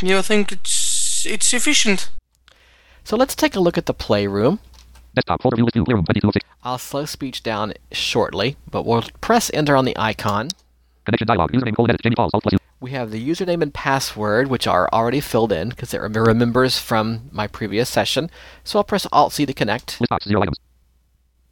you 0.00 0.22
think 0.22 0.52
it's 0.52 1.26
it's 1.26 1.46
sufficient? 1.46 2.10
So 3.06 3.16
let's 3.16 3.36
take 3.36 3.54
a 3.54 3.60
look 3.60 3.78
at 3.78 3.86
the 3.86 3.94
playroom. 3.94 4.58
Desktop 5.14 5.40
folder 5.40 5.54
view 5.54 5.64
list 5.64 5.74
view 5.74 5.84
clear 5.84 5.96
2206. 5.96 6.44
I'll 6.64 6.76
slow 6.76 7.04
speech 7.04 7.44
down 7.44 7.72
shortly, 7.92 8.56
but 8.68 8.84
we'll 8.84 9.04
press 9.20 9.48
enter 9.54 9.76
on 9.76 9.84
the 9.84 9.96
icon. 9.96 10.48
Connection 11.04 11.28
dialog. 11.28 11.52
Username 11.52 11.76
colon 11.76 11.90
edit. 11.90 12.02
Jamie 12.02 12.16
Pauls. 12.16 12.32
Alt 12.34 12.42
plus 12.42 12.54
U. 12.54 12.58
We 12.80 12.90
have 12.90 13.12
the 13.12 13.22
username 13.24 13.62
and 13.62 13.72
password, 13.72 14.48
which 14.48 14.66
are 14.66 14.88
already 14.92 15.20
filled 15.20 15.52
in 15.52 15.68
because 15.68 15.94
it 15.94 15.98
remembers 15.98 16.80
from 16.80 17.28
my 17.30 17.46
previous 17.46 17.88
session. 17.88 18.28
So 18.64 18.80
I'll 18.80 18.84
press 18.84 19.06
Alt 19.12 19.32
C 19.34 19.46
to 19.46 19.54
connect. 19.54 20.00
List 20.00 20.10
box. 20.10 20.26
Zero 20.26 20.42
items. 20.42 20.58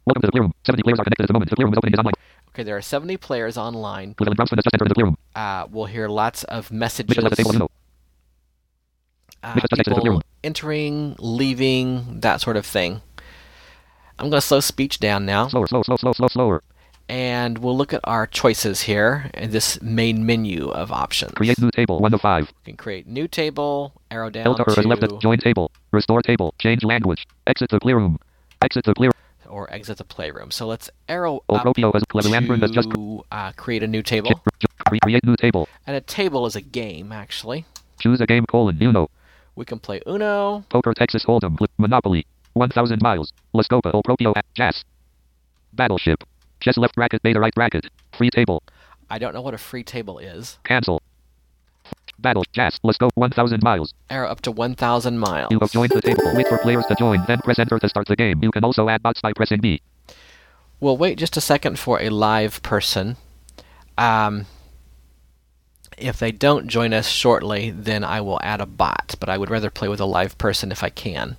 Welcome 0.05 0.23
to 0.23 0.27
the 0.27 0.31
playroom. 0.33 0.53
70 0.65 0.83
players 0.83 0.99
are 0.99 1.05
connected 1.05 1.23
at 1.23 1.27
the 1.27 1.33
moment. 1.33 1.51
The 1.51 1.55
clear 1.55 1.67
room 1.67 1.73
is 1.73 1.77
opening. 1.77 1.93
Is 1.93 1.99
online. 1.99 2.13
Okay, 2.49 2.63
there 2.63 2.75
are 2.75 2.81
70 2.81 3.15
players 3.15 3.57
online. 3.57 4.13
Cleveland 4.15 4.37
Brownsman 4.37 4.57
has 4.57 4.65
just 4.65 4.73
entered 4.73 4.89
the 4.89 4.93
clear 4.93 5.05
room. 5.05 5.17
Uh, 5.33 5.67
we'll 5.71 5.85
hear 5.85 6.09
lots 6.09 6.43
of 6.43 6.69
messages. 6.69 7.11
Mitchell 7.11 7.23
left 7.23 7.37
the 7.37 7.43
table. 7.43 7.53
You 7.53 7.59
know. 7.59 7.69
Uh, 9.45 9.53
Mitchell 9.55 9.67
just 9.69 9.79
exited 9.79 9.97
the 9.97 10.01
clear 10.01 10.11
people 10.13 10.23
entering, 10.43 11.15
leaving, 11.19 12.19
that 12.21 12.41
sort 12.41 12.57
of 12.57 12.65
thing. 12.65 13.01
I'm 14.19 14.29
going 14.29 14.39
to 14.39 14.47
slow 14.47 14.59
speech 14.59 14.99
down 14.99 15.25
now, 15.25 15.47
Slower. 15.47 15.67
Slow. 15.67 15.83
Slow. 15.83 15.97
Slow. 15.97 16.13
Slow. 16.13 16.27
Slower. 16.27 16.63
and 17.09 17.57
we'll 17.59 17.77
look 17.77 17.93
at 17.93 18.01
our 18.05 18.25
choices 18.25 18.81
here 18.81 19.29
in 19.33 19.51
this 19.51 19.81
main 19.81 20.25
menu 20.25 20.69
of 20.69 20.91
options. 20.91 21.33
Create 21.33 21.59
new 21.59 21.69
table. 21.71 21.99
One 21.99 22.13
of 22.13 22.21
five. 22.21 22.51
We 22.65 22.71
can 22.71 22.77
create 22.77 23.07
new 23.07 23.27
table, 23.27 23.93
arrow 24.09 24.29
down 24.29 24.47
L 24.47 24.55
to 24.55 24.87
left 24.87 25.21
join 25.21 25.37
table. 25.37 25.71
Restore 25.91 26.21
table. 26.21 26.53
Change 26.59 26.83
language. 26.83 27.27
Exit 27.45 27.69
the 27.69 27.79
clear 27.79 27.97
room. 27.97 28.17
Exit 28.61 28.85
the 28.85 28.93
clear. 28.93 29.11
or 29.47 29.71
exit 29.71 29.97
the 29.97 30.03
playroom. 30.03 30.49
So 30.51 30.65
let's 30.65 30.89
arrow 31.07 31.43
up 31.49 31.61
Propio 31.61 31.91
has 31.91 32.03
Cleveland 32.09 32.61
has 32.61 32.71
just 32.71 32.89
to 32.91 33.23
uh, 33.31 33.51
create 33.53 33.83
a 33.83 33.87
new 33.87 34.01
table. 34.01 34.31
cre- 34.87 34.97
create 35.03 35.23
new 35.25 35.35
table. 35.35 35.67
And 35.85 35.95
a 35.95 36.01
table 36.01 36.45
is 36.45 36.55
a 36.55 36.61
game, 36.61 37.11
actually. 37.11 37.65
Choose 37.99 38.21
a 38.21 38.25
game 38.25 38.45
colon. 38.45 38.81
Uno. 38.81 39.09
We 39.55 39.65
can 39.65 39.79
play 39.79 40.01
Uno, 40.05 40.63
Poker 40.69 40.93
Texas 40.93 41.23
Hold'em. 41.25 41.57
Monopoly. 41.77 42.25
1000 42.53 43.01
miles. 43.01 43.33
La 43.53 43.63
Scopa. 43.63 43.91
O 43.93 44.01
Propio. 44.01 44.33
Jass. 44.55 44.83
Battleship. 45.73 46.23
Chess 46.61 46.77
left 46.77 46.95
bracket. 46.95 47.21
Beta 47.21 47.39
right 47.39 47.53
bracket. 47.53 47.85
Free 48.17 48.29
table. 48.29 48.63
I 49.09 49.17
don't 49.19 49.33
know 49.33 49.41
what 49.41 49.53
a 49.53 49.57
free 49.57 49.83
table 49.83 50.19
is. 50.19 50.57
Cancel. 50.63 51.01
Battle. 52.19 52.45
Jass. 52.53 52.79
Let's 52.83 52.97
go. 52.97 53.09
1000 53.15 53.61
miles. 53.61 53.93
Arrow 54.09 54.29
up 54.29 54.41
to 54.41 54.51
1,000 54.51 55.17
miles. 55.17 55.51
You 55.51 55.59
have 55.59 55.71
joined 55.71 55.91
the 55.91 56.01
table. 56.01 56.23
Wait 56.33 56.47
for 56.47 56.57
players 56.59 56.85
to 56.87 56.95
join. 56.95 57.23
Then 57.27 57.39
press 57.39 57.59
enter 57.59 57.77
to 57.77 57.89
start 57.89 58.07
the 58.07 58.15
game. 58.15 58.41
You 58.41 58.51
can 58.51 58.63
also 58.63 58.87
add 58.89 59.03
bots 59.03 59.21
by 59.21 59.33
pressing 59.33 59.59
B. 59.59 59.81
We'll 60.79 60.97
wait 60.97 61.17
just 61.17 61.37
a 61.37 61.41
second 61.41 61.77
for 61.77 62.01
a 62.01 62.09
live 62.09 62.61
person. 62.63 63.17
Um, 63.97 64.45
if 65.97 66.19
they 66.19 66.31
don't 66.31 66.67
join 66.67 66.93
us 66.93 67.07
shortly, 67.07 67.71
then 67.71 68.03
I 68.03 68.21
will 68.21 68.39
add 68.43 68.61
a 68.61 68.65
bot, 68.65 69.15
but 69.19 69.29
I 69.29 69.37
would 69.37 69.49
rather 69.49 69.69
play 69.69 69.87
with 69.87 69.99
a 69.99 70.05
live 70.05 70.37
person 70.37 70.71
if 70.71 70.83
I 70.83 70.89
can. 70.89 71.37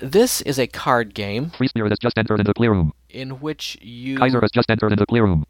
This 0.00 0.40
is 0.42 0.58
a 0.58 0.66
card 0.66 1.14
game 1.14 1.50
Free 1.50 1.68
Spirit 1.68 1.90
has 1.90 1.98
just 1.98 2.18
entered 2.18 2.40
in 2.40 2.46
the 2.46 2.54
clear 2.54 2.72
room. 2.72 2.92
in 3.10 3.40
which 3.40 3.78
you 3.80 4.18
Kaiser 4.18 4.40
has 4.40 4.50
just 4.50 4.70
entered 4.70 4.92
in 4.92 4.98
the 4.98 5.06
clear 5.06 5.22
room. 5.24 5.46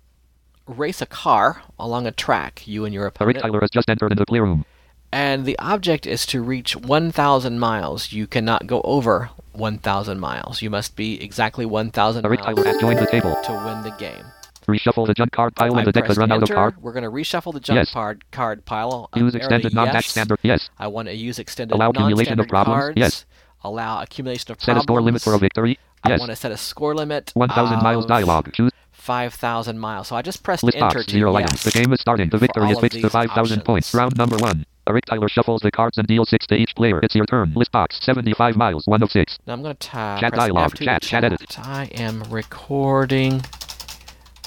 race 0.67 1.01
a 1.03 1.07
car 1.07 1.63
along 1.79 2.07
a 2.07 2.13
track, 2.13 2.67
you 2.67 2.85
and 2.85 2.93
your 2.95 3.07
opponent. 3.07 3.39
Tyler 3.41 3.61
has 3.61 3.71
just 3.71 3.89
entered 3.89 4.17
the 4.17 4.27
clear 4.27 4.43
room. 4.43 4.65
And 5.13 5.45
the 5.47 5.59
object 5.61 6.07
is 6.07 6.27
to 6.27 6.43
reach 6.43 6.75
1,000 6.75 7.59
miles. 7.59 8.13
You 8.13 8.27
cannot 8.27 8.67
go 8.67 8.81
over 8.83 9.31
1,000 9.53 10.19
miles. 10.19 10.61
You 10.61 10.71
must 10.71 10.97
be 10.97 11.23
exactly 11.23 11.65
1,000 11.65 12.27
Rick 12.27 12.41
miles 12.41 12.57
Tyler 12.57 12.67
has 12.67 12.81
joined 12.81 12.99
the 12.99 13.07
table. 13.07 13.37
to 13.45 13.53
win 13.65 13.83
the 13.83 13.95
game. 13.99 14.25
Reshuffle 14.67 15.07
the 15.07 15.15
junk 15.15 15.33
card 15.33 15.55
pile 15.55 15.75
I 15.75 15.79
and 15.79 15.87
the 15.87 15.93
deck 15.93 16.07
has 16.07 16.17
run 16.17 16.33
out 16.33 16.39
of 16.39 16.43
enter. 16.45 16.55
card. 16.55 16.83
We're 16.83 16.93
going 16.93 17.05
to 17.05 17.11
reshuffle 17.11 17.53
the 17.53 17.61
junk 17.61 17.77
Yes. 17.77 17.93
card 17.93 18.25
card 18.31 18.65
pile. 18.65 19.11
Uh, 19.13 19.19
Use 19.21 19.35
extended 19.35 19.75
non-dash 19.75 19.95
yes. 20.05 20.07
standard. 20.07 20.39
Yes. 20.43 20.71
I 20.79 20.87
want 20.87 21.09
to 21.09 21.15
use 21.15 21.39
extended 21.39 21.75
Allow 21.75 21.91
accumulation 21.91 22.41
of 22.41 22.49
problems. 22.49 22.81
cards. 22.81 22.95
Yes. 22.97 23.25
Allow 23.63 24.03
accumulation 24.03 24.53
of 24.53 24.59
problems. 24.59 24.65
Set 24.65 24.77
a 24.77 24.83
score 24.83 25.03
limit 25.03 25.23
for 25.23 25.35
a 25.35 25.39
victory. 25.39 25.79
Yes. 26.07 26.19
I 26.19 26.21
want 26.21 26.31
to 26.31 26.37
set 26.37 26.53
a 26.53 26.57
score 26.57 26.95
limit. 26.95 27.31
1000 27.35 27.83
miles 27.83 28.07
dialogue. 28.07 28.51
Choose 28.53 28.71
5,000 28.93 29.79
miles. 29.79 30.09
So 30.09 30.17
I 30.17 30.23
just 30.23 30.43
pressed 30.43 30.63
list 30.65 30.77
enter 30.77 30.99
box. 30.99 31.07
to 31.07 31.11
Zero 31.13 31.37
yes. 31.39 31.45
items. 31.45 31.63
The 31.65 31.71
game 31.73 31.93
is 31.93 32.01
starting. 32.01 32.31
The 32.31 32.39
victory 32.39 32.71
is 32.71 32.79
fixed 32.79 33.01
to 33.01 33.11
5000 33.11 33.63
points. 33.65 33.93
Round 33.95 34.17
number 34.17 34.37
one. 34.37 34.65
Rick 34.89 35.07
Tyler 35.07 35.29
shuffles 35.29 35.61
the 35.63 35.71
cards 35.71 35.97
and 35.97 36.07
deals 36.07 36.29
6 36.29 36.47
to 36.49 36.55
each 36.57 36.75
player. 36.75 37.01
It's 37.03 37.15
your 37.15 37.25
turn. 37.27 37.53
List 37.55 37.73
box. 37.73 37.99
75 38.03 38.55
miles. 38.57 38.87
1 38.87 39.03
of 39.03 39.11
6. 39.11 39.39
Now 39.47 39.55
I'm 39.55 39.63
going 39.63 39.77
to 39.77 39.99
uh, 39.99 40.21
Chat 40.21 40.35
dialogue. 40.35 40.73
F2 40.73 40.77
to 40.77 40.85
Chat. 40.85 41.03
Chat 41.03 41.25
edit. 41.25 41.59
I 41.59 41.85
am 41.95 42.23
recording 42.31 43.43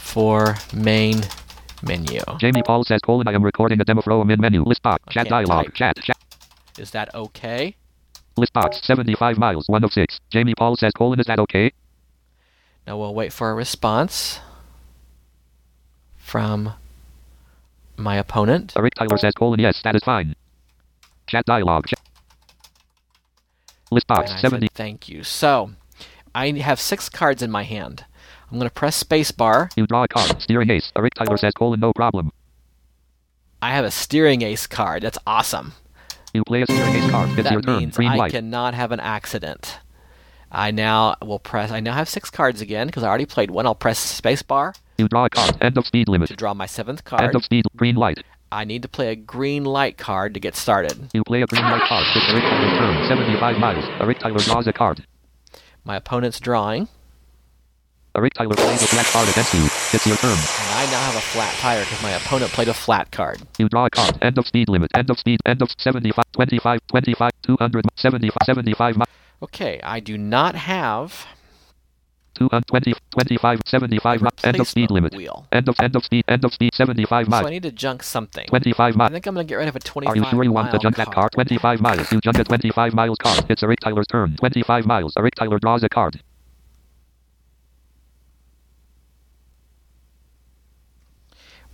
for 0.07 0.55
main 0.73 1.21
menu. 1.83 2.21
Jamie 2.39 2.63
Paul 2.63 2.83
says 2.85 3.01
colon 3.01 3.27
I 3.27 3.33
am 3.33 3.43
recording 3.43 3.79
a 3.81 3.83
demo 3.83 4.01
from 4.01 4.29
in 4.31 4.39
menu. 4.39 4.63
List 4.63 4.81
box. 4.81 5.03
Chat 5.11 5.27
dialogue. 5.27 5.65
type. 5.65 5.73
Chat. 5.73 5.95
Chat. 5.97 6.17
Is 6.79 6.91
that 6.91 7.13
okay? 7.13 7.75
List 8.37 8.53
box. 8.53 8.79
75 8.83 9.37
miles. 9.37 9.67
1 9.67 9.83
of 9.83 9.91
6. 9.91 10.19
Jamie 10.31 10.55
Paul 10.57 10.77
says 10.77 10.93
colon 10.93 11.19
is 11.19 11.25
that 11.25 11.39
okay? 11.39 11.71
Now 12.87 12.97
we'll 12.97 13.13
wait 13.13 13.33
for 13.33 13.51
a 13.51 13.53
response 13.53 14.39
from 16.15 16.73
my 17.97 18.15
opponent. 18.15 18.73
Rick 18.77 18.95
Tyler 18.95 19.17
says 19.17 19.33
colon 19.33 19.59
yes. 19.59 19.81
That 19.83 19.95
is 19.95 20.03
fine. 20.03 20.35
Chat 21.27 21.45
dialogue. 21.45 21.87
Chat. 21.87 21.99
List 23.91 24.07
box. 24.07 24.29
And 24.29 24.37
I 24.37 24.41
70. 24.41 24.67
said 24.67 24.73
thank 24.73 25.09
you. 25.09 25.23
So 25.23 25.71
I 26.33 26.51
have 26.51 26.79
six 26.79 27.09
cards 27.09 27.41
in 27.41 27.51
my 27.51 27.63
hand. 27.63 28.05
I'm 28.51 28.57
going 28.57 28.69
to 28.69 28.73
press 28.73 29.01
spacebar. 29.03 29.69
You 29.75 29.85
draw 29.87 30.03
a 30.03 30.07
card. 30.07 30.41
Steering 30.41 30.69
ace. 30.69 30.91
Eric 30.95 31.13
Tyler 31.15 31.37
says 31.37 31.53
colon 31.53 31.79
no 31.79 31.91
problem. 31.93 32.31
I 33.61 33.71
have 33.71 33.85
a 33.85 33.91
steering 33.91 34.41
ace 34.41 34.67
card. 34.67 35.03
That's 35.03 35.17
awesome. 35.27 35.73
You 36.33 36.43
play 36.45 36.61
a 36.61 36.65
steering 36.65 36.95
ace 36.95 37.09
card. 37.11 37.29
It's 37.31 37.43
that 37.43 37.51
your 37.51 37.61
turn. 37.61 37.77
means 37.79 37.95
Green 37.97 38.09
I 38.11 38.15
light. 38.15 38.31
cannot 38.31 38.73
have 38.73 38.91
an 38.91 38.99
accident. 38.99 39.79
I 40.51 40.71
now 40.71 41.15
will 41.21 41.39
press. 41.39 41.71
I 41.71 41.79
now 41.81 41.93
have 41.93 42.07
six 42.07 42.29
cards 42.29 42.61
again 42.61 42.87
because 42.87 43.03
I 43.03 43.07
already 43.09 43.25
played 43.25 43.51
one. 43.51 43.65
I'll 43.65 43.75
press 43.75 44.21
spacebar 44.21 44.73
You 44.97 45.09
draw 45.09 45.25
a 45.25 45.29
card. 45.29 45.57
End 45.61 45.77
of 45.77 45.85
speed 45.85 46.07
limit. 46.07 46.29
to 46.29 46.35
draw 46.35 46.53
my 46.53 46.67
seventh 46.67 47.03
card. 47.03 47.21
End 47.23 47.35
of 47.35 47.43
speed. 47.43 47.65
Green 47.75 47.95
light. 47.95 48.19
I 48.49 48.63
need 48.63 48.81
to 48.83 48.87
play 48.87 49.09
a 49.11 49.15
green 49.17 49.65
light 49.65 49.97
card 49.97 50.33
to 50.35 50.39
get 50.39 50.55
started. 50.55 51.09
You 51.13 51.23
play 51.25 51.41
a 51.41 51.47
green 51.47 51.63
light 51.63 51.81
card. 51.81 52.05
It's 52.15 52.33
Rick 52.33 52.43
Tyler's 52.43 52.77
turn. 52.79 53.07
75 53.09 53.57
miles. 53.57 53.83
Eric 53.99 54.19
Tyler 54.19 54.39
draws 54.39 54.67
a 54.67 54.73
card. 54.73 55.05
My 55.83 55.97
opponent's 55.97 56.39
drawing, 56.39 56.87
Rick 58.21 58.33
Tyler 58.33 58.55
plays 58.55 58.83
a 58.83 58.93
black 58.95 59.05
card 59.07 59.29
against 59.29 59.53
you. 59.53 59.63
It's 59.93 60.05
your 60.05 60.17
turn. 60.17 60.31
and 60.31 60.69
I 60.73 60.85
now 60.91 60.99
have 61.01 61.15
a 61.15 61.21
flat 61.21 61.53
tire 61.59 61.81
because 61.83 62.01
my 62.01 62.11
opponent 62.11 62.51
played 62.51 62.67
a 62.67 62.73
flat 62.73 63.11
card. 63.11 63.41
You 63.57 63.69
draw 63.69 63.85
a 63.85 63.89
card. 63.89 64.17
End 64.21 64.37
of 64.37 64.47
speed 64.47 64.69
limit. 64.69 64.91
End 64.95 65.09
of 65.09 65.19
speed. 65.19 65.39
End 65.45 65.61
of 65.61 65.69
75, 65.77 66.23
25, 66.33 66.79
25, 66.87 67.31
200, 67.43 67.85
75, 67.95 68.37
75, 68.45 68.95
Okay, 69.43 69.79
I 69.83 69.99
do 69.99 70.17
not 70.17 70.55
have 70.55 71.27
220, 72.35 72.93
25, 73.11 73.61
75, 73.65 74.21
mi- 74.21 74.29
end 74.43 74.59
of 74.59 74.67
speed 74.67 74.91
limit. 74.91 75.15
wheel. 75.15 75.47
End 75.51 75.67
of 75.67 75.75
end 75.79 75.95
of 75.95 76.03
speed. 76.05 76.23
End 76.27 76.45
of 76.45 76.53
speed. 76.53 76.69
75 76.73 77.27
So 77.27 77.33
I 77.33 77.49
need 77.49 77.63
to 77.63 77.71
junk 77.71 78.03
something. 78.03 78.45
25 78.47 78.95
miles. 78.95 79.09
I 79.09 79.13
think 79.13 79.25
I'm 79.25 79.33
going 79.33 79.45
to 79.47 79.49
get 79.49 79.55
rid 79.55 79.67
of 79.67 79.75
a 79.75 79.79
25 79.79 80.13
Are 80.13 80.17
you 80.17 80.29
sure 80.29 80.43
you 80.43 80.51
want 80.51 80.71
to 80.71 80.77
junk 80.77 80.97
that 80.97 81.11
card? 81.11 81.31
25 81.33 81.81
miles. 81.81 82.11
You 82.11 82.19
junk 82.21 82.37
a 82.37 82.43
25 82.43 82.93
miles 82.93 83.17
card. 83.21 83.45
It's 83.49 83.63
a 83.63 83.67
Rick 83.67 83.79
Tyler's 83.79 84.05
turn. 84.07 84.35
25 84.37 84.85
miles. 84.85 85.13
Rick 85.17 85.35
Tyler 85.35 85.57
draws 85.59 85.83
a 85.83 85.89
card. 85.89 86.21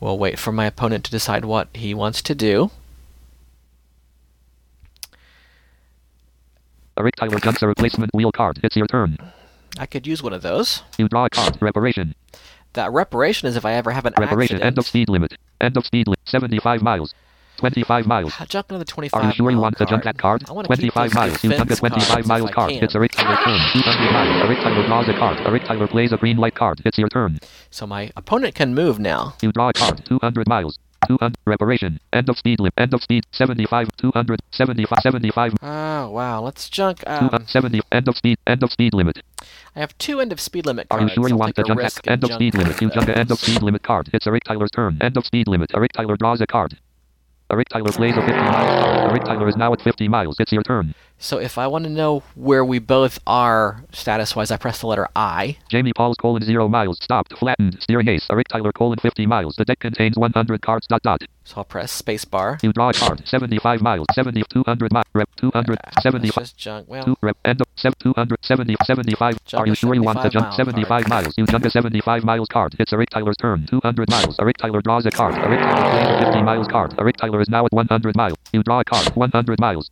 We'll 0.03 0.17
wait 0.17 0.37
for 0.37 0.51
my 0.51 0.65
opponent 0.65 1.05
to 1.05 1.11
decide 1.11 1.45
what 1.45 1.69
he 1.73 1.93
wants 1.93 2.21
to 2.23 2.35
do. 2.35 2.71
Tyler 7.15 7.39
junks 7.39 7.63
replacement 7.63 8.11
wheel 8.13 8.33
card. 8.33 8.59
It's 8.63 8.75
your 8.75 8.85
turn. 8.87 9.17
I 9.77 9.85
could 9.85 10.05
use 10.05 10.21
one 10.21 10.33
of 10.33 10.41
those. 10.41 10.83
You 10.97 11.07
draw 11.07 11.23
a 11.23 11.29
card. 11.29 11.57
Reparation. 11.61 12.15
That 12.73 12.91
reparation 12.91 13.47
is 13.47 13.55
if 13.55 13.63
I 13.63 13.75
ever 13.75 13.91
have 13.91 14.05
an 14.05 14.13
Reparation. 14.19 14.57
accident. 14.57 14.63
End 14.65 14.77
of 14.77 14.85
speed 14.85 15.07
limit. 15.07 15.37
End 15.61 15.77
of 15.77 15.85
speed 15.85 16.07
limit. 16.07 16.19
75 16.25 16.81
miles. 16.81 17.15
25 17.63 18.05
miles. 18.07 18.33
I'll 18.39 18.45
another 18.69 18.83
25 18.83 19.23
Are 19.23 19.27
you 19.27 19.33
sure 19.33 19.49
you 19.49 19.57
want 19.57 19.77
to 19.77 19.85
junk 19.85 20.03
that 20.03 20.17
card? 20.17 20.43
I 20.49 20.51
want 20.51 20.65
to 20.65 20.75
25 20.75 21.13
miles. 21.13 21.41
You 21.45 21.51
junk 21.51 21.71
a 21.71 21.75
defense 21.75 21.93
25 21.93 22.09
cards 22.09 22.27
miles 22.27 22.43
if 22.43 22.51
I 22.51 22.53
card. 22.53 22.71
It's 22.83 22.95
a 22.95 22.99
Rick 22.99 23.13
Tyler 23.13 23.37
turn. 23.37 23.59
200 23.83 24.11
miles. 24.11 24.43
A 24.43 24.49
Rick 24.49 24.57
Tyler 24.59 24.85
draws 24.85 25.07
a 25.07 25.13
card. 25.13 25.47
A 25.47 25.51
Rick 25.51 25.63
Tyler 25.63 25.87
plays 25.87 26.11
a 26.11 26.17
green 26.17 26.35
light 26.35 26.55
card. 26.55 26.81
It's 26.83 26.97
your 26.97 27.07
turn. 27.07 27.39
So 27.71 27.87
my 27.87 28.11
opponent 28.17 28.53
can 28.55 28.75
move 28.75 28.99
now. 28.99 29.35
You 29.41 29.53
draw 29.53 29.69
a 29.69 29.73
card. 29.73 30.03
200 30.05 30.45
miles. 30.49 30.77
200, 31.07 31.35
reparation, 31.45 31.99
end 32.13 32.29
of 32.29 32.37
speed 32.37 32.59
limit, 32.61 32.73
end 32.77 32.93
of 32.93 33.03
speed, 33.03 33.25
75, 33.33 33.89
200, 33.97 34.39
75, 34.51 34.99
75, 35.01 35.53
Oh, 35.61 36.09
wow. 36.09 36.41
Let's 36.41 36.69
junk. 36.69 37.03
Um, 37.05 37.45
70, 37.45 37.81
end 37.91 38.07
of 38.07 38.15
speed, 38.15 38.37
end 38.47 38.63
of 38.63 38.71
speed 38.71 38.93
limit. 38.93 39.21
I 39.75 39.79
have 39.79 39.97
two 39.97 40.21
end 40.21 40.31
of 40.31 40.39
speed 40.39 40.65
limit 40.65 40.87
cards. 40.89 41.03
Are 41.03 41.07
you 41.07 41.13
sure 41.13 41.27
you 41.27 41.35
I'll 41.35 41.39
want 41.39 41.57
a 41.57 41.63
junk 41.63 41.81
at 41.83 42.07
end 42.07 42.23
of 42.23 42.31
speed 42.31 42.55
limit? 42.55 42.81
You 42.81 42.89
junk 42.89 43.09
a 43.09 43.17
end 43.17 43.31
of 43.31 43.39
speed 43.39 43.61
limit 43.61 43.83
card. 43.83 44.09
It's 44.13 44.25
Eric 44.27 44.43
Tyler's 44.45 44.71
turn. 44.71 44.97
End 45.01 45.17
of 45.17 45.25
speed 45.25 45.47
limit. 45.47 45.71
Eric 45.73 45.91
Tyler 45.93 46.15
draws 46.15 46.39
a 46.39 46.47
card. 46.47 46.77
Eric 47.51 47.69
Tyler 47.69 47.91
plays 47.91 48.15
a 48.17 48.21
50 48.21 48.31
miles. 48.33 49.11
Eric 49.11 49.23
Tyler 49.25 49.47
is 49.47 49.55
now 49.55 49.73
at 49.73 49.81
50 49.81 50.07
miles. 50.07 50.39
It's 50.39 50.51
your 50.51 50.63
turn. 50.63 50.95
So 51.23 51.37
if 51.37 51.57
I 51.57 51.67
want 51.67 51.85
to 51.85 51.89
know 51.89 52.21
where 52.35 52.65
we 52.65 52.79
both 52.79 53.17
are 53.25 53.85
status 53.93 54.35
wise, 54.35 54.51
I 54.51 54.57
press 54.57 54.81
the 54.81 54.87
letter 54.87 55.07
I. 55.15 55.55
Jamie 55.69 55.93
Pauls 55.95 56.17
colon 56.17 56.43
0 56.43 56.67
miles. 56.67 56.99
Stopped. 57.01 57.37
Flattened. 57.37 57.77
Steering 57.81 58.09
ace. 58.09 58.27
Eric 58.29 58.49
Tyler 58.49 58.73
colon 58.73 58.99
50 58.99 59.25
miles. 59.25 59.55
The 59.55 59.63
deck 59.63 59.79
contains 59.79 60.17
100 60.17 60.61
cards. 60.61 60.85
Dot 60.85 61.01
dot. 61.01 61.21
So 61.45 61.59
I'll 61.59 61.63
press 61.63 62.01
spacebar. 62.01 62.61
You 62.61 62.73
draw 62.73 62.89
a 62.89 62.93
card. 62.93 63.25
75 63.25 63.81
miles. 63.81 64.05
70. 64.11 64.43
200 64.51 64.91
miles. 64.91 65.05
Rep. 65.13 65.29
200. 65.37 65.69
Let's 65.69 65.97
ah, 65.97 66.01
75. 66.01 66.43
just 66.43 66.57
junk. 66.57 66.89
Well, 66.89 67.05
Two, 67.05 67.15
rep, 67.21 67.37
end 67.45 67.61
of, 67.61 67.67
sev- 67.77 67.97
200, 67.99 68.39
70, 68.43 68.75
75. 68.83 69.45
Jump 69.45 69.63
Are 69.63 69.67
you 69.67 69.75
sure 69.75 69.95
you 69.95 70.03
want 70.03 70.21
to 70.23 70.29
jump 70.29 70.51
75 70.51 71.07
miles? 71.07 71.33
You 71.37 71.45
jump 71.45 71.63
a 71.63 71.69
75 71.69 72.25
miles 72.25 72.49
card. 72.49 72.75
It's 72.79 72.91
Eric 72.91 73.09
Tyler's 73.11 73.37
turn. 73.37 73.65
200 73.67 74.09
miles. 74.09 74.35
Eric 74.41 74.57
Tyler 74.57 74.81
draws 74.81 75.05
a 75.05 75.11
card. 75.11 75.35
Eric 75.35 75.61
Tyler 75.61 75.89
plays 75.89 76.21
a 76.21 76.25
50 76.25 76.41
miles 76.43 76.67
card. 76.67 76.95
Eric 76.99 77.15
Tyler 77.15 77.39
is 77.39 77.47
now 77.47 77.65
at 77.65 77.71
100 77.71 78.17
miles. 78.17 78.37
You 78.51 78.61
draw 78.61 78.81
a 78.81 78.83
card. 78.83 79.07
100 79.15 79.61
miles. 79.61 79.89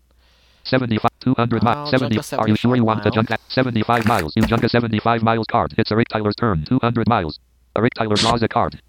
75, 0.64 1.12
200 1.20 1.64
miles, 1.64 1.90
70. 1.90 2.18
Are 2.38 2.48
you 2.48 2.56
sure 2.56 2.76
you 2.76 2.84
75 2.84 2.86
want 2.86 3.04
to 3.04 3.10
mile. 3.10 3.14
jump 3.14 3.30
that 3.30 3.42
75 3.50 4.06
miles? 4.06 4.34
You 4.36 4.44
jump 4.44 4.64
a 4.64 4.70
75 4.70 5.24
miles 5.24 5.46
card. 5.50 5.74
It's 5.78 5.92
Eric 5.92 6.08
Tyler's 6.10 6.36
turn. 6.36 6.66
200 6.66 7.08
miles. 7.08 7.40
Eric 7.76 7.94
Tyler 7.96 8.16
draws 8.16 8.44
a 8.44 8.48
card. 8.48 8.82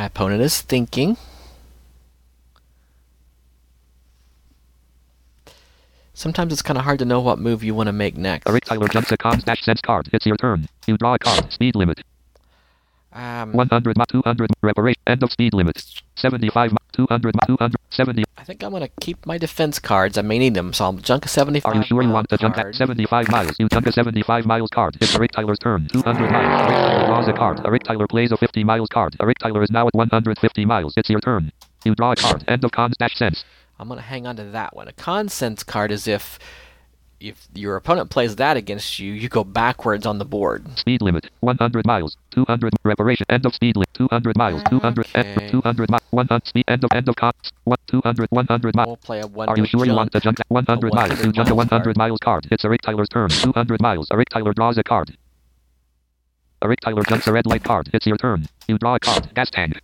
my 0.00 0.06
opponent 0.06 0.40
is 0.40 0.62
thinking. 0.62 1.18
Sometimes 6.14 6.54
it's 6.54 6.62
kind 6.62 6.78
of 6.78 6.84
hard 6.84 6.98
to 7.00 7.04
know 7.04 7.20
what 7.20 7.38
move 7.38 7.62
you 7.62 7.74
want 7.74 7.88
to 7.88 7.92
make 7.92 8.16
next. 8.16 8.48
Eric 8.48 8.64
Tyler 8.64 8.88
jumps 8.88 9.12
a 9.12 9.18
cons 9.18 9.44
dash 9.44 9.60
sense 9.62 9.82
card. 9.82 10.08
It's 10.10 10.24
your 10.24 10.38
turn. 10.38 10.68
You 10.86 10.96
draw 10.96 11.16
a 11.16 11.18
card. 11.18 11.52
Speed 11.52 11.74
limit. 11.74 12.02
Um, 13.12 13.52
100 13.52 13.96
200 14.08 14.50
reparation. 14.62 15.00
End 15.06 15.22
of 15.22 15.32
speed 15.32 15.52
limit. 15.52 15.82
75 16.16 16.72
mi- 16.72 16.76
200 16.92 17.34
200 17.46 17.76
70. 17.90 18.24
I 18.38 18.44
think 18.44 18.62
I'm 18.62 18.70
going 18.70 18.82
to 18.82 18.90
keep 19.00 19.26
my 19.26 19.36
defense 19.36 19.78
cards. 19.78 20.16
I 20.16 20.22
may 20.22 20.38
need 20.38 20.54
them, 20.54 20.72
so 20.72 20.84
I'll 20.84 20.92
junk 20.92 21.24
a 21.24 21.28
75 21.28 21.72
Are 21.72 21.76
you 21.76 21.82
sure 21.84 22.02
you 22.02 22.08
want 22.10 22.28
to 22.30 22.38
jump 22.38 22.54
card. 22.54 22.68
at 22.68 22.74
75 22.76 23.28
miles? 23.28 23.52
You 23.58 23.68
jump 23.68 23.86
a 23.86 23.92
75 23.92 24.46
miles 24.46 24.70
card. 24.70 24.96
It's 25.00 25.14
Eric 25.14 25.32
Tyler's 25.32 25.58
turn. 25.58 25.88
200 25.92 26.30
miles. 26.30 26.62
Eric 26.62 26.70
Tyler 26.76 27.06
draws 27.06 27.28
a 27.28 27.32
card. 27.32 27.60
Eric 27.66 27.82
Tyler 27.84 28.06
plays 28.06 28.32
a 28.32 28.36
50 28.36 28.64
miles 28.64 28.88
card. 28.92 29.16
Eric 29.20 29.38
Tyler 29.38 29.62
is 29.62 29.70
now 29.70 29.86
at 29.88 29.94
150 29.94 30.64
miles. 30.64 30.94
It's 30.96 31.10
your 31.10 31.20
turn. 31.20 31.52
You 31.84 31.94
draw 31.94 32.12
a 32.12 32.16
card. 32.16 32.44
End 32.48 32.62
of 32.64 32.70
cons 32.70 32.94
dash 32.98 33.14
sense. 33.16 33.44
I'm 33.78 33.88
going 33.88 33.98
to 33.98 34.04
hang 34.04 34.26
on 34.26 34.36
to 34.36 34.44
that 34.44 34.76
one. 34.76 34.88
A 34.88 34.92
consensus 34.92 35.64
card 35.64 35.90
is 35.90 36.06
if 36.06 36.38
if 37.20 37.48
your 37.54 37.76
opponent 37.76 38.10
plays 38.10 38.36
that 38.36 38.56
against 38.56 38.98
you, 38.98 39.12
you 39.12 39.28
go 39.28 39.44
backwards 39.44 40.06
on 40.06 40.18
the 40.18 40.24
board. 40.24 40.78
Speed 40.78 41.02
limit 41.02 41.28
100 41.40 41.86
miles. 41.86 42.16
200 42.30 42.72
reparation. 42.82 43.26
End 43.28 43.44
of 43.44 43.54
speed 43.54 43.76
limit 43.76 43.88
200 43.94 44.36
miles. 44.36 44.62
Ah, 44.64 44.68
200 44.70 45.06
Okay. 45.14 45.34
end, 45.42 45.50
200 45.50 45.90
miles. 45.90 46.02
100 46.10 46.46
speed. 46.46 46.64
End 46.66 46.84
of 46.84 46.90
end 46.92 47.08
of. 47.08 47.14
1 47.64 47.76
200 47.86 48.28
100 48.30 48.74
miles. 48.74 48.86
We'll 48.86 48.96
play 48.96 49.20
a 49.20 49.26
one. 49.26 49.48
Are 49.48 49.56
you 49.58 49.66
sure 49.66 49.84
you 49.84 49.94
want 49.94 50.12
to 50.12 50.20
jump 50.20 50.40
at 50.40 50.46
100 50.48 50.92
a 50.92 50.96
miles? 50.96 51.24
You 51.24 51.32
jump 51.32 51.48
a 51.50 51.54
miles 51.54 51.70
100 51.70 51.84
card. 51.84 51.96
miles 51.98 52.18
card. 52.24 52.48
It's 52.50 52.64
Eric 52.64 52.80
Tyler's 52.82 53.08
turn. 53.08 53.28
200 53.28 53.80
miles. 53.82 54.08
Eric 54.10 54.28
Tyler 54.30 54.54
draws 54.54 54.78
a 54.78 54.82
card. 54.82 55.16
Eric 56.62 56.80
Tyler 56.80 57.02
jumps 57.02 57.26
a 57.26 57.32
red 57.32 57.46
light 57.46 57.64
card. 57.64 57.90
It's 57.92 58.06
your 58.06 58.16
turn. 58.16 58.46
You 58.68 58.78
draw 58.78 58.94
a 58.94 59.00
card. 59.00 59.32
Gas 59.34 59.50
tank. 59.50 59.80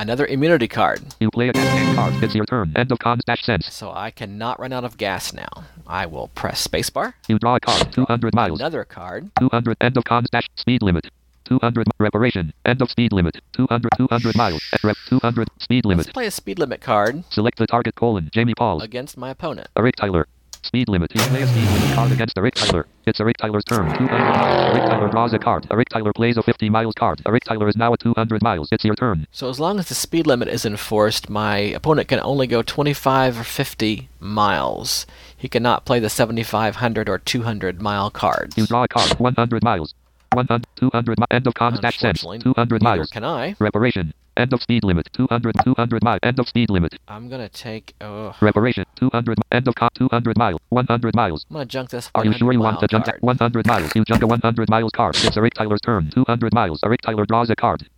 Another 0.00 0.24
immunity 0.24 0.66
card. 0.66 1.02
You 1.20 1.30
play 1.30 1.50
a 1.50 1.52
gas 1.52 1.94
card. 1.94 2.24
It's 2.24 2.34
your 2.34 2.46
turn. 2.46 2.72
End 2.74 2.90
of 2.90 2.98
cons 3.00 3.22
dash 3.26 3.42
sense. 3.42 3.70
So 3.70 3.92
I 3.92 4.10
cannot 4.10 4.58
run 4.58 4.72
out 4.72 4.82
of 4.82 4.96
gas 4.96 5.34
now. 5.34 5.64
I 5.86 6.06
will 6.06 6.28
press 6.28 6.66
spacebar. 6.66 7.12
You 7.28 7.38
draw 7.38 7.56
a 7.56 7.60
card. 7.60 7.92
200 7.92 8.34
miles. 8.34 8.58
Another 8.58 8.82
card. 8.86 9.30
200 9.38 9.76
end 9.78 9.98
of 9.98 10.04
cons 10.04 10.30
dash 10.30 10.48
speed 10.56 10.80
limit. 10.80 11.08
200 11.44 11.86
mi- 11.86 11.92
reparation. 11.98 12.54
End 12.64 12.80
of 12.80 12.90
speed 12.90 13.12
limit. 13.12 13.42
200 13.52 13.90
200 13.98 14.34
miles. 14.36 14.62
At 14.72 14.82
rep 14.82 14.96
200 15.10 15.48
speed 15.58 15.84
limit. 15.84 16.06
Let's 16.06 16.14
play 16.14 16.24
a 16.24 16.30
speed 16.30 16.58
limit 16.58 16.80
card 16.80 17.22
Select 17.28 17.58
the 17.58 17.66
target 17.66 17.94
colon. 17.94 18.30
Jamie 18.32 18.54
Paul. 18.56 18.80
against 18.80 19.18
my 19.18 19.28
opponent. 19.28 19.68
Eric 19.76 19.96
Tyler. 19.96 20.26
Speed 20.62 20.88
limit. 20.88 21.10
You 21.14 21.20
play 21.22 21.42
a 21.42 21.46
speed 21.46 21.64
limit 21.64 21.94
card 21.94 22.12
against 22.12 22.36
Eric 22.38 22.54
Tyler. 22.54 22.86
It's 23.06 23.18
a 23.18 23.22
Eric 23.22 23.36
Tyler's 23.38 23.64
turn. 23.64 23.86
200 23.96 24.08
miles. 24.10 24.76
Eric 24.76 24.90
Tyler 24.90 25.08
draws 25.08 25.32
a 25.32 25.38
card. 25.38 25.66
A 25.70 25.72
Eric 25.72 25.88
Tyler 25.88 26.12
plays 26.12 26.36
a 26.36 26.42
50 26.42 26.68
miles 26.68 26.94
card. 26.94 27.20
A 27.24 27.28
Eric 27.28 27.44
Tyler 27.44 27.68
is 27.68 27.76
now 27.76 27.92
at 27.92 28.00
200 28.00 28.42
miles. 28.42 28.68
It's 28.70 28.84
your 28.84 28.94
turn. 28.94 29.26
So 29.32 29.48
as 29.48 29.58
long 29.58 29.78
as 29.78 29.88
the 29.88 29.94
speed 29.94 30.26
limit 30.26 30.48
is 30.48 30.64
enforced, 30.66 31.30
my 31.30 31.56
opponent 31.56 32.08
can 32.08 32.20
only 32.20 32.46
go 32.46 32.62
25 32.62 33.40
or 33.40 33.44
50 33.44 34.08
miles. 34.20 35.06
He 35.36 35.48
cannot 35.48 35.84
play 35.86 35.98
the 35.98 36.10
7500 36.10 37.08
or 37.08 37.18
200 37.18 37.80
mile 37.80 38.10
cards. 38.10 38.56
You 38.56 38.66
draw 38.66 38.84
a 38.84 38.88
card. 38.88 39.18
100 39.18 39.64
miles. 39.64 39.94
100 40.34 40.66
200 40.76 41.18
mi- 41.18 41.26
end 41.30 41.46
of 41.46 41.54
cons 41.54 41.80
dash 41.80 41.98
sense. 41.98 42.20
200 42.22 42.82
miles. 42.82 43.10
can 43.10 43.24
I. 43.24 43.56
Reparation. 43.58 44.12
End 44.36 44.52
of 44.52 44.62
speed 44.62 44.84
limit. 44.84 45.08
200 45.12 45.54
200 45.64 46.04
miles. 46.04 46.20
End 46.22 46.38
of 46.38 46.48
speed 46.48 46.70
limit. 46.70 46.94
I'm 47.08 47.28
gonna 47.28 47.48
take. 47.48 47.94
Oh, 48.00 48.34
Reparation. 48.40 48.84
200 48.96 49.38
mi- 49.38 49.42
end 49.52 49.68
of 49.68 49.74
car 49.74 49.90
200 49.94 50.38
miles. 50.38 50.60
100 50.70 51.14
miles. 51.16 51.44
I'm 51.50 51.54
gonna 51.54 51.64
junk 51.66 51.90
this. 51.90 52.10
Are 52.14 52.24
you 52.24 52.32
sure 52.32 52.52
you 52.52 52.60
want 52.60 52.80
to 52.80 52.86
100 52.90 53.06
jump 53.06 53.22
100 53.22 53.66
miles? 53.66 53.92
You 53.94 54.04
junk 54.04 54.22
a 54.22 54.26
100 54.26 54.70
miles 54.70 54.92
card. 54.92 55.16
It's 55.22 55.36
Eric 55.36 55.54
Tyler's 55.54 55.80
turn. 55.80 56.10
200 56.10 56.54
miles. 56.54 56.80
Eric 56.84 57.00
Tyler 57.02 57.26
draws 57.26 57.50
a 57.50 57.56
card. 57.56 57.88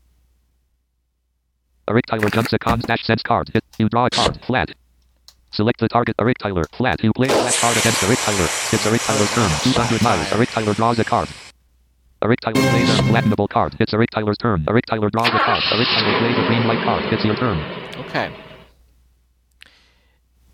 Eric 1.89 2.07
Tyler 2.07 2.31
jumps 2.31 2.53
a 2.53 2.59
cons 2.59 2.85
dash 2.85 3.05
sense 3.05 3.23
card. 3.23 3.51
Hit. 3.53 3.65
You 3.79 3.89
draw 3.89 4.07
a 4.07 4.11
card. 4.11 4.41
Flat. 4.45 4.71
Select 5.51 5.81
the 5.81 5.89
target. 5.89 6.15
Eric 6.19 6.39
Tyler. 6.39 6.65
Flat. 6.73 7.03
You 7.05 7.13
play 7.13 7.29
a 7.29 7.31
flat 7.31 7.55
card 7.55 7.77
against 7.77 8.03
Eric 8.03 8.19
Tyler. 8.21 8.49
It's 8.73 8.87
Eric 8.87 9.01
Tyler's 9.03 9.31
turn. 9.35 9.51
200 9.73 10.03
miles. 10.03 10.33
Eric 10.33 10.49
Tyler 10.51 10.75
draws 10.75 10.99
a 10.99 11.05
card. 11.05 11.29
Eric 12.23 12.41
Tyler 12.41 12.71
plays 12.71 12.89
a 12.89 13.03
flattenable 13.03 13.49
card. 13.49 13.75
It's 13.81 13.93
Eric 13.93 14.11
Tyler's 14.11 14.39
turn. 14.39 14.65
Eric 14.69 14.87
Tyler 14.87 15.11
draws 15.11 15.29
a 15.29 15.39
card. 15.39 15.63
Eric 15.73 15.89
Tyler 15.89 16.19
plays 16.21 16.39
a 16.39 16.47
green 16.47 16.67
light 16.69 16.85
card. 16.85 17.13
It's 17.13 17.25
your 17.25 17.35
turn. 17.35 17.59
Okay. 18.07 18.33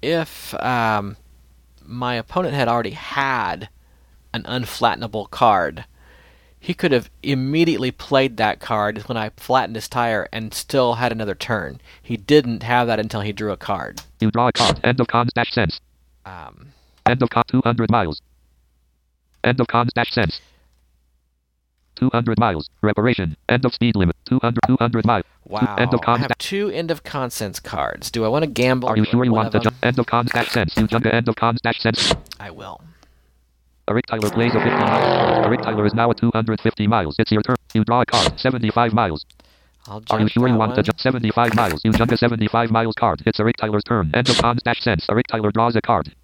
If 0.00 0.54
um, 0.62 1.16
my 1.84 2.14
opponent 2.14 2.54
had 2.54 2.68
already 2.68 2.92
had 2.92 3.68
an 4.32 4.44
unflattenable 4.44 5.30
card, 5.30 5.84
he 6.58 6.72
could 6.72 6.92
have 6.92 7.10
immediately 7.22 7.90
played 7.90 8.38
that 8.38 8.60
card 8.60 9.00
when 9.02 9.18
I 9.18 9.30
flattened 9.36 9.76
his 9.76 9.88
tire 9.88 10.26
and 10.32 10.54
still 10.54 10.94
had 10.94 11.12
another 11.12 11.34
turn. 11.34 11.82
He 12.02 12.16
didn't 12.16 12.62
have 12.62 12.86
that 12.86 12.98
until 12.98 13.20
he 13.20 13.32
drew 13.32 13.52
a 13.52 13.58
card. 13.58 14.00
You 14.20 14.30
draw 14.30 14.48
a 14.48 14.52
card. 14.52 14.80
End 14.82 15.00
of 15.00 15.06
cons 15.08 15.32
dash 15.34 15.52
sense. 15.52 15.80
Um, 16.24 16.68
End 17.04 17.22
of 17.22 17.28
con 17.28 17.44
200 17.48 17.90
miles. 17.90 18.22
End 19.44 19.60
of 19.60 19.66
cons 19.66 19.92
dash 19.94 20.12
sense. 20.12 20.40
200 21.98 22.38
miles. 22.38 22.68
Reparation. 22.82 23.36
End 23.48 23.64
of 23.64 23.74
speed 23.74 23.96
limit. 23.96 24.16
200 24.26 24.60
200 24.66 25.04
miles. 25.04 25.24
wow. 25.44 25.74
End 25.78 25.92
of 25.94 26.00
I 26.06 26.18
have 26.18 26.38
two 26.38 26.70
end 26.70 26.90
of 26.90 27.02
consensus 27.02 27.60
cards. 27.60 28.10
Do 28.10 28.24
I 28.24 28.28
want 28.28 28.44
to 28.44 28.50
gamble? 28.50 28.88
Are 28.88 28.96
you 28.96 29.04
sure 29.04 29.24
you 29.24 29.32
want 29.32 29.52
the 29.52 29.58
to 29.58 29.64
jump? 29.64 29.80
them? 29.80 29.88
End 29.88 29.98
of 29.98 30.06
cons 30.06 30.30
dash 30.32 30.50
sense. 30.50 30.76
You 30.76 30.86
jump 30.86 31.04
to 31.04 31.14
end 31.14 31.28
of 31.28 31.36
cons 31.36 31.60
dash 31.62 31.80
sense. 31.80 32.14
I 32.38 32.50
will. 32.50 32.80
Eric 33.88 34.06
Tyler 34.06 34.30
plays 34.30 34.54
a 34.54 34.60
50 34.60 34.70
miles. 34.70 35.46
Eric 35.46 35.62
Tyler 35.62 35.86
is 35.86 35.94
now 35.94 36.10
at 36.10 36.18
250 36.18 36.86
miles. 36.86 37.16
It's 37.18 37.32
your 37.32 37.42
turn. 37.42 37.56
You 37.74 37.84
draw 37.84 38.02
a 38.02 38.06
card. 38.06 38.38
75 38.38 38.92
miles. 38.92 39.24
I'll 39.86 40.02
Are 40.10 40.20
you 40.20 40.28
sure 40.28 40.46
you 40.46 40.54
want 40.54 40.74
to 40.74 40.82
jump 40.82 41.00
75 41.00 41.54
miles? 41.54 41.80
You 41.82 41.92
jump 41.92 42.12
a 42.12 42.16
75 42.18 42.70
miles 42.70 42.94
card. 42.98 43.22
It's 43.24 43.40
Eric 43.40 43.56
Tyler's 43.56 43.84
turn. 43.84 44.10
End 44.12 44.28
of 44.28 44.36
cons 44.36 44.62
dash 44.62 44.82
sense. 44.82 45.06
Eric 45.08 45.26
Tyler 45.28 45.50
draws 45.50 45.74
a 45.76 45.80
card. 45.80 46.14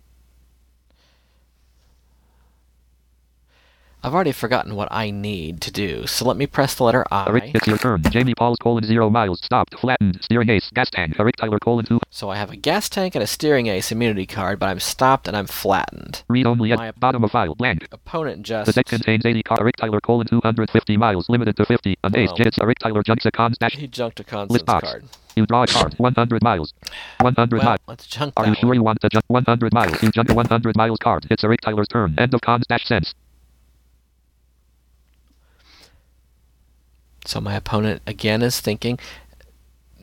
I've 4.04 4.12
already 4.12 4.32
forgotten 4.32 4.74
what 4.76 4.88
I 4.90 5.10
need 5.10 5.62
to 5.62 5.70
do, 5.70 6.06
so 6.06 6.26
let 6.26 6.36
me 6.36 6.46
press 6.46 6.74
the 6.74 6.84
letter 6.84 7.06
I. 7.10 7.50
It's 7.54 7.66
your 7.66 7.78
turn. 7.78 8.02
Jamie 8.10 8.34
Pauls 8.34 8.58
colon 8.62 8.84
0 8.84 9.08
miles. 9.08 9.40
Stopped. 9.42 9.78
Flattened. 9.78 10.22
Steering 10.22 10.50
ace. 10.50 10.70
Gas 10.74 10.90
tank. 10.90 11.16
Eric 11.18 11.36
Tyler 11.36 11.58
colon 11.58 11.86
2. 11.86 11.98
So 12.10 12.28
I 12.28 12.36
have 12.36 12.50
a 12.50 12.56
gas 12.56 12.90
tank 12.90 13.14
and 13.14 13.24
a 13.24 13.26
steering 13.26 13.68
ace 13.68 13.90
immunity 13.90 14.26
card, 14.26 14.58
but 14.58 14.68
I'm 14.68 14.78
stopped 14.78 15.26
and 15.26 15.34
I'm 15.34 15.46
flattened. 15.46 16.22
Read 16.28 16.46
only 16.46 16.70
at 16.72 16.78
My- 16.78 16.90
bottom 16.92 17.24
of 17.24 17.30
file. 17.30 17.54
Blank. 17.54 17.88
Opponent 17.92 18.42
just. 18.42 18.66
The 18.66 18.74
deck 18.74 18.84
contains 18.86 19.24
80 19.24 19.42
car 19.42 19.56
Eric 19.58 19.76
Tyler 19.76 20.02
colon 20.02 20.26
250 20.26 20.98
miles, 20.98 21.30
limited 21.30 21.56
to 21.56 21.64
50. 21.64 21.96
An 22.04 22.14
ace 22.14 22.28
oh. 22.30 22.34
Well. 22.38 22.44
jits 22.44 22.60
Eric 22.62 22.78
Tyler 22.80 23.02
jumps 23.02 23.24
a 23.24 23.30
cons 23.30 23.56
dash. 23.56 23.72
He 23.74 23.86
junked 23.86 24.20
a 24.20 24.24
box. 24.64 24.86
card. 24.86 25.04
You 25.34 25.46
draw 25.46 25.62
a 25.62 25.66
card. 25.66 25.94
100 25.96 26.42
miles. 26.42 26.74
100 27.20 27.56
Well, 27.56 27.64
miles. 27.64 27.80
let's 27.88 28.06
junk 28.06 28.34
Are 28.36 28.46
you 28.46 28.54
sure 28.54 28.74
you 28.74 28.82
want 28.82 29.00
to 29.00 29.08
jump 29.08 29.24
100 29.28 29.72
miles? 29.72 30.02
You 30.02 30.10
jump 30.10 30.28
a 30.28 30.34
100 30.34 30.76
miles 30.76 30.98
card. 31.02 31.26
It's 31.30 31.42
Eric 31.42 31.62
Tyler's 31.62 31.88
turn. 31.88 32.14
End 32.18 32.34
of 32.34 32.42
cons 32.42 32.66
dash 32.68 32.84
sense. 32.84 33.14
So 37.24 37.40
my 37.40 37.54
opponent 37.54 38.02
again 38.06 38.42
is 38.42 38.60
thinking. 38.60 38.98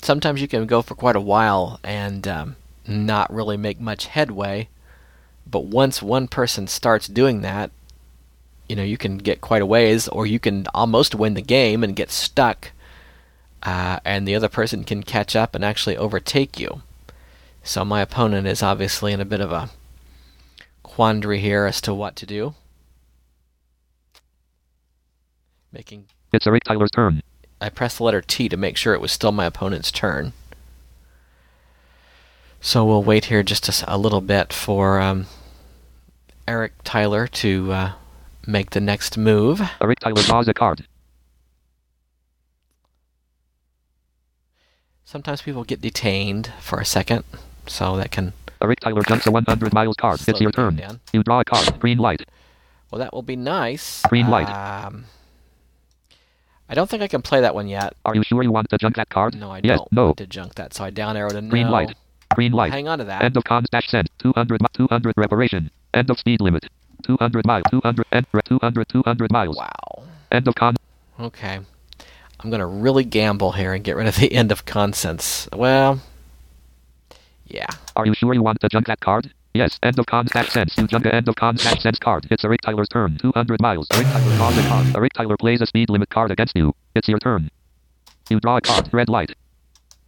Sometimes 0.02 0.42
you 0.42 0.48
can 0.48 0.66
go 0.66 0.82
for 0.82 0.96
quite 0.96 1.16
a 1.16 1.22
while 1.22 1.80
and 1.84 2.28
um, 2.28 2.56
not 2.88 3.32
really 3.32 3.58
make 3.58 3.80
much 3.80 4.08
headway, 4.08 4.68
but 5.46 5.66
once 5.66 6.02
one 6.02 6.28
person 6.28 6.68
starts 6.68 7.08
doing 7.08 7.42
that, 7.42 7.70
you 8.68 8.76
know 8.76 8.84
you 8.84 8.98
can 8.98 9.18
get 9.18 9.42
quite 9.42 9.62
a 9.62 9.66
ways, 9.66 10.08
or 10.08 10.26
you 10.26 10.40
can 10.40 10.66
almost 10.74 11.14
win 11.14 11.36
the 11.36 11.42
game 11.42 11.84
and 11.84 11.96
get 11.96 12.10
stuck, 12.10 12.72
uh, 13.64 14.00
and 14.04 14.28
the 14.28 14.36
other 14.36 14.50
person 14.50 14.84
can 14.84 15.04
catch 15.04 15.36
up 15.36 15.54
and 15.54 15.64
actually 15.64 15.98
overtake 15.98 16.60
you. 16.60 16.82
So 17.64 17.86
my 17.86 18.02
opponent 18.02 18.48
is 18.48 18.64
obviously 18.64 19.14
in 19.14 19.22
a 19.22 19.26
bit 19.26 19.42
of 19.42 19.52
a 19.52 19.70
quandary 20.82 21.40
here 21.40 21.66
as 21.66 21.80
to 21.82 21.94
what 21.94 22.16
to 22.16 22.26
do. 22.26 22.56
Making 25.72 26.06
It's 26.32 26.48
Eric 26.48 26.64
Tyler's 26.64 26.92
turn. 26.92 27.22
I 27.60 27.70
pressed 27.70 27.98
the 27.98 28.04
letter 28.04 28.22
T 28.22 28.48
to 28.50 28.58
make 28.58 28.78
sure 28.78 28.94
it 28.94 29.02
was 29.02 29.12
still 29.12 29.32
my 29.32 29.46
opponent's 29.46 29.92
turn. 29.92 30.34
So 32.62 32.86
we'll 32.86 33.04
wait 33.04 33.26
here 33.26 33.44
just 33.44 33.84
a 33.88 33.98
little 33.98 34.22
bit 34.22 34.54
for 34.54 35.02
um, 35.02 35.26
Eric 36.48 36.74
Tyler 36.84 37.28
to 37.28 37.72
uh, 37.72 37.92
make 38.48 38.70
the 38.70 38.80
next 38.80 39.18
move. 39.18 39.62
Eric 39.82 40.00
Tyler 40.00 40.22
draws 40.22 40.48
a 40.48 40.54
card. 40.54 40.86
Sometimes 45.04 45.42
people 45.42 45.66
get 45.66 45.82
detained 45.82 46.54
for 46.62 46.80
a 46.80 46.86
second, 46.86 47.26
so 47.68 47.98
that 47.98 48.12
can. 48.12 48.32
Eric 48.62 48.80
Tyler 48.80 49.02
jumps 49.04 49.28
a 49.28 49.32
100 49.32 49.74
miles 49.74 49.96
card. 50.00 50.22
It's 50.26 50.40
your 50.40 50.52
turn. 50.52 50.78
down. 50.78 51.02
You 51.12 51.24
draw 51.24 51.42
a 51.42 51.44
card. 51.44 51.80
Green 51.80 51.98
light. 51.98 52.22
Well, 52.90 53.00
that 53.00 53.12
will 53.12 53.24
be 53.24 53.36
nice. 53.36 54.04
Green 54.04 54.30
light. 54.30 54.48
Um, 54.48 55.06
I 56.72 56.74
don't 56.74 56.90
think 56.90 57.04
I 57.04 57.08
can 57.10 57.22
play 57.22 57.42
that 57.42 57.54
one 57.54 57.68
yet. 57.68 57.96
Are 58.06 58.16
you 58.16 58.24
sure 58.24 58.42
you 58.44 58.52
want 58.52 58.70
to 58.70 58.78
junk 58.78 58.96
that 58.96 59.10
card? 59.10 59.36
No, 59.36 59.52
I 59.52 59.60
yes. 59.62 59.80
don't 59.80 59.92
No. 59.92 60.06
want 60.06 60.18
to 60.20 60.26
junk 60.26 60.56
that, 60.56 60.74
so 60.74 60.86
I 60.86 60.90
down 60.90 61.18
arrowed 61.18 61.36
a 61.36 61.42
no. 61.42 61.50
Green 61.50 61.70
light. 61.70 61.94
Green 62.34 62.54
light. 62.54 62.72
Hang 62.72 62.88
on 62.88 63.00
to 63.00 63.04
that. 63.04 63.22
End 63.24 63.36
of 63.36 63.44
cons 63.44 63.68
dash 63.70 63.90
send. 63.90 64.10
200, 64.20 64.62
200 64.74 65.14
reparation. 65.18 65.70
End 65.94 66.10
of 66.10 66.18
speed 66.18 66.40
limit. 66.40 66.66
200 67.04 67.46
miles. 67.46 67.64
200 67.72 68.06
end 68.14 68.26
200 68.46 68.88
200 68.88 69.32
miles. 69.34 69.58
Wow. 69.58 70.04
End 70.32 70.48
of 70.48 70.56
con. 70.56 70.78
Okay. 71.20 71.60
I'm 72.40 72.50
going 72.50 72.62
to 72.62 72.66
really 72.66 73.04
gamble 73.04 73.52
here 73.52 73.74
and 73.74 73.84
get 73.84 73.98
rid 73.98 74.08
of 74.08 74.16
the 74.16 74.32
end 74.42 74.54
of 74.54 74.64
consents. 74.64 75.50
Well, 75.54 76.00
yeah. 77.48 77.68
Are 77.98 78.06
you 78.06 78.14
sure 78.14 78.34
you 78.34 78.42
want 78.42 78.62
to 78.62 78.70
junk 78.70 78.88
that 78.88 79.02
card? 79.02 79.34
Yes. 79.54 79.78
End 79.84 80.00
of 80.00 80.06
contact 80.06 80.52
sense. 80.52 80.78
You 80.78 80.88
junk 80.88 81.06
end 81.06 81.28
of 81.28 81.36
contact 81.36 81.82
sense 81.82 82.00
card. 82.00 82.28
It's 82.32 82.44
Eric 82.46 82.62
Tyler's 82.62 82.88
turn. 82.88 83.18
200 83.18 83.62
miles. 83.62 83.88
Eric 83.94 84.08
Tyler 84.08 84.36
draws 84.38 84.58
a 84.58 84.62
card. 84.68 84.96
Eric 84.96 85.14
Tyler 85.14 85.38
plays 85.38 85.62
a 85.62 85.66
speed 85.66 85.90
limit 85.90 86.10
card 86.10 86.32
against 86.32 86.56
you. 86.56 86.74
It's 86.96 87.08
your 87.08 87.20
turn. 87.20 87.50
You 88.30 88.40
draw 88.40 88.58
a 88.58 88.62
card. 88.62 88.90
Red 88.94 89.10
light. 89.10 89.36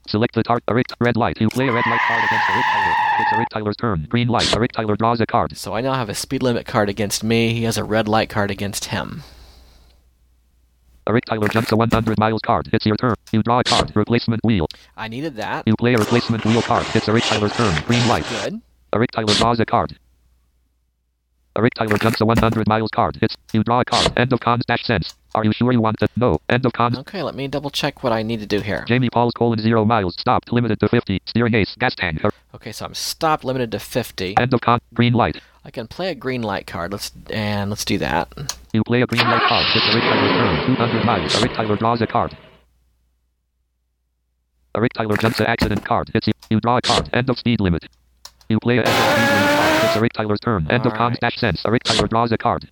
Select 0.08 0.36
the 0.36 0.44
target. 0.44 0.64
Eric. 0.70 0.88
Red 1.00 1.18
light. 1.18 1.40
You 1.42 1.50
play 1.50 1.68
a 1.68 1.74
red 1.74 1.86
light 1.86 2.00
card 2.08 2.24
against 2.24 2.50
Eric 2.50 2.66
Tyler. 2.72 2.96
It's 3.20 3.34
Eric 3.34 3.50
Tyler's 3.50 3.76
turn. 3.78 4.08
Green 4.10 4.28
light. 4.30 4.54
Eric 4.56 4.72
Tyler 4.72 4.96
draws 4.96 5.20
a 5.20 5.26
card. 5.26 5.58
So 5.58 5.74
I 5.74 5.82
now 5.82 5.94
have 5.94 6.10
a 6.10 6.16
speed 6.16 6.42
limit 6.42 6.66
card 6.66 6.90
against 6.90 7.24
me. 7.24 7.54
He 7.54 7.64
has 7.64 7.78
a 7.78 7.84
red 7.84 8.08
light 8.08 8.30
card 8.30 8.50
against 8.50 8.86
him. 8.86 9.24
Eric 11.08 11.26
Tyler 11.26 11.50
jumps 11.50 11.72
a 11.74 11.76
100 11.76 12.18
miles 12.18 12.42
card. 12.46 12.70
It's 12.72 12.86
your 12.86 12.96
turn. 12.96 13.16
You 13.34 13.44
draw 13.44 13.60
a 13.60 13.64
card. 13.64 13.94
Replacement 13.94 14.42
wheel. 14.46 14.68
I 14.96 15.10
needed 15.10 15.36
that. 15.36 15.68
You 15.68 15.76
play 15.76 15.96
a 15.96 15.98
replacement 15.98 16.46
wheel 16.46 16.62
card. 16.62 16.86
It's 16.96 17.10
Eric 17.10 17.24
Tyler's 17.24 17.54
turn. 17.54 17.84
Green 17.84 18.08
light. 18.08 18.26
Good. 18.30 18.62
Eric 18.94 19.12
Tyler 19.12 19.34
draws 19.34 19.60
a 19.60 19.66
card. 19.66 19.98
Eric 21.58 21.74
Tyler 21.76 21.98
jumps 21.98 22.22
a 22.22 22.26
100 22.26 22.68
miles 22.68 22.90
card. 22.94 23.18
It's 23.22 23.36
you 23.52 23.64
draw 23.64 23.80
a 23.80 23.86
card. 23.86 24.12
End 24.18 24.34
of 24.34 24.40
cons 24.40 24.64
dash 24.68 24.84
sense. 24.84 25.16
Are 25.36 25.44
you 25.44 25.52
sure 25.52 25.72
you 25.72 25.82
want 25.82 26.00
to? 26.00 26.08
No. 26.16 26.40
End 26.50 26.66
of 26.66 26.74
cons. 26.74 26.98
Okay, 27.00 27.22
let 27.24 27.36
me 27.36 27.48
double 27.48 27.70
check 27.70 28.04
what 28.04 28.14
I 28.14 28.24
need 28.24 28.40
to 28.40 28.46
do 28.46 28.60
here. 28.60 28.84
Jamie 28.88 29.10
Pauls 29.10 29.34
colon 29.36 29.60
zero 29.60 29.86
miles. 29.86 30.16
Stopped. 30.20 30.52
Limited 30.52 30.80
to 30.80 30.90
50. 30.90 31.22
Steering 31.26 31.54
ace. 31.56 31.76
Gas 31.80 31.96
tank. 31.96 32.22
Okay, 32.54 32.72
so 32.72 32.86
I'm 32.86 32.94
stopped, 32.94 33.44
limited 33.44 33.72
to 33.72 33.80
50. 33.80 34.38
End 34.38 34.54
of 34.54 34.62
con. 34.62 34.80
Green 34.94 35.14
light. 35.14 35.42
I 35.66 35.72
can 35.72 35.88
play 35.88 36.10
a 36.10 36.16
green 36.16 36.42
light 36.44 36.68
card. 36.68 36.92
Let's 36.92 37.12
and 37.30 37.70
let's 37.70 37.86
do 37.86 37.98
that. 38.00 38.32
You 38.74 38.84
play 38.84 39.02
a 39.02 39.08
green 39.08 39.28
light 39.28 39.44
card. 39.48 39.66
It's 39.76 39.88
Eric 39.90 40.04
Tyler's 40.04 40.66
turn. 40.68 40.76
200 40.76 41.06
miles. 41.06 41.36
Eric 41.36 41.54
Tyler 41.54 41.78
draws 41.78 42.02
a 42.02 42.08
card. 42.08 42.38
Eric 44.76 44.94
Tyler 44.94 45.18
jumps 45.18 45.40
a 45.40 45.50
accident 45.50 45.86
card. 45.86 46.12
It's 46.14 46.28
you. 46.28 46.34
You 46.50 46.60
draw 46.60 46.78
a 46.78 46.82
card. 46.82 47.10
End 47.14 47.30
of 47.30 47.38
speed 47.38 47.60
limit. 47.60 47.88
You 48.50 48.60
play 48.60 48.78
a 48.78 48.84
end 48.84 48.88
of 48.88 48.94
card. 48.94 49.84
It's 49.84 49.96
Eric 49.98 50.14
Tyler's 50.14 50.40
turn. 50.40 50.68
End 50.70 50.86
of 50.86 50.94
cons 50.94 51.00
Alright. 51.00 51.20
dash 51.22 51.38
sense. 51.38 51.66
Eric 51.66 51.84
Tyler 51.84 52.08
draws 52.08 52.32
a 52.32 52.38
card. 52.38 52.70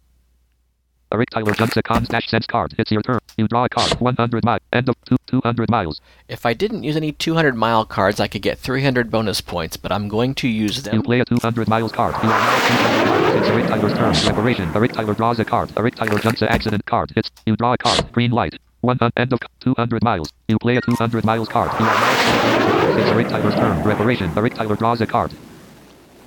Eric 1.13 1.30
Tyler 1.32 1.53
jumps 1.53 1.76
a 1.76 1.84
cons 1.84 2.07
dash 2.07 2.28
sense 2.30 2.45
card. 2.45 2.74
It's 2.78 2.89
your 2.89 3.01
turn. 3.01 3.19
You 3.36 3.47
draw 3.47 3.65
a 3.65 3.69
card. 3.69 3.99
100 3.99 4.45
miles. 4.45 4.61
End 4.72 4.88
of 4.88 4.95
two, 5.03 5.17
200 5.28 5.69
miles. 5.69 5.99
If 6.30 6.45
I 6.45 6.53
didn't 6.53 6.84
use 6.84 6.95
any 6.95 7.11
200 7.11 7.55
mile 7.55 7.84
cards, 7.86 8.22
I 8.22 8.28
could 8.28 8.41
get 8.41 8.57
300 8.59 9.11
bonus 9.11 9.41
points, 9.41 9.76
but 9.76 9.91
I'm 9.91 10.07
going 10.07 10.34
to 10.36 10.47
use 10.47 10.84
them. 10.84 10.95
You 10.95 11.03
play 11.03 11.19
a 11.19 11.26
200 11.26 11.67
miles 11.67 11.91
card. 11.91 12.15
You 12.24 12.30
are 12.30 12.39
now 12.39 12.67
200 12.67 13.05
miles. 13.05 13.36
It's 13.36 13.47
Eric 13.49 13.67
Tyler's 13.67 13.93
turn. 13.93 14.30
Reparation. 14.30 14.72
Eric 14.74 14.93
Tyler 14.93 15.13
draws 15.13 15.39
a 15.39 15.45
card. 15.45 15.74
Eric 15.76 15.95
Tyler 15.95 16.19
jumps 16.19 16.41
a 16.41 16.51
accident 16.51 16.86
card. 16.86 17.11
It's 17.17 17.30
you 17.45 17.57
draw 17.57 17.74
a 17.74 17.78
card. 17.78 18.09
Green 18.13 18.32
light. 18.32 18.57
One 18.80 18.97
hun- 18.97 19.11
end 19.17 19.34
of 19.34 19.39
200 19.59 20.03
miles. 20.03 20.32
You 20.47 20.57
play 20.59 20.78
a 20.78 20.82
200 20.82 21.26
miles 21.26 21.49
card. 21.49 21.72
You 21.78 21.86
are 21.86 21.93
now 21.93 22.32
200 22.32 22.80
miles. 22.80 23.01
It's 23.01 23.09
Eric 23.11 23.28
Tyler's 23.28 23.55
turn. 23.55 23.84
Reparation. 23.84 24.32
Eric 24.38 24.53
Tyler 24.53 24.78
draws 24.78 25.01
a 25.01 25.05
card. 25.07 25.34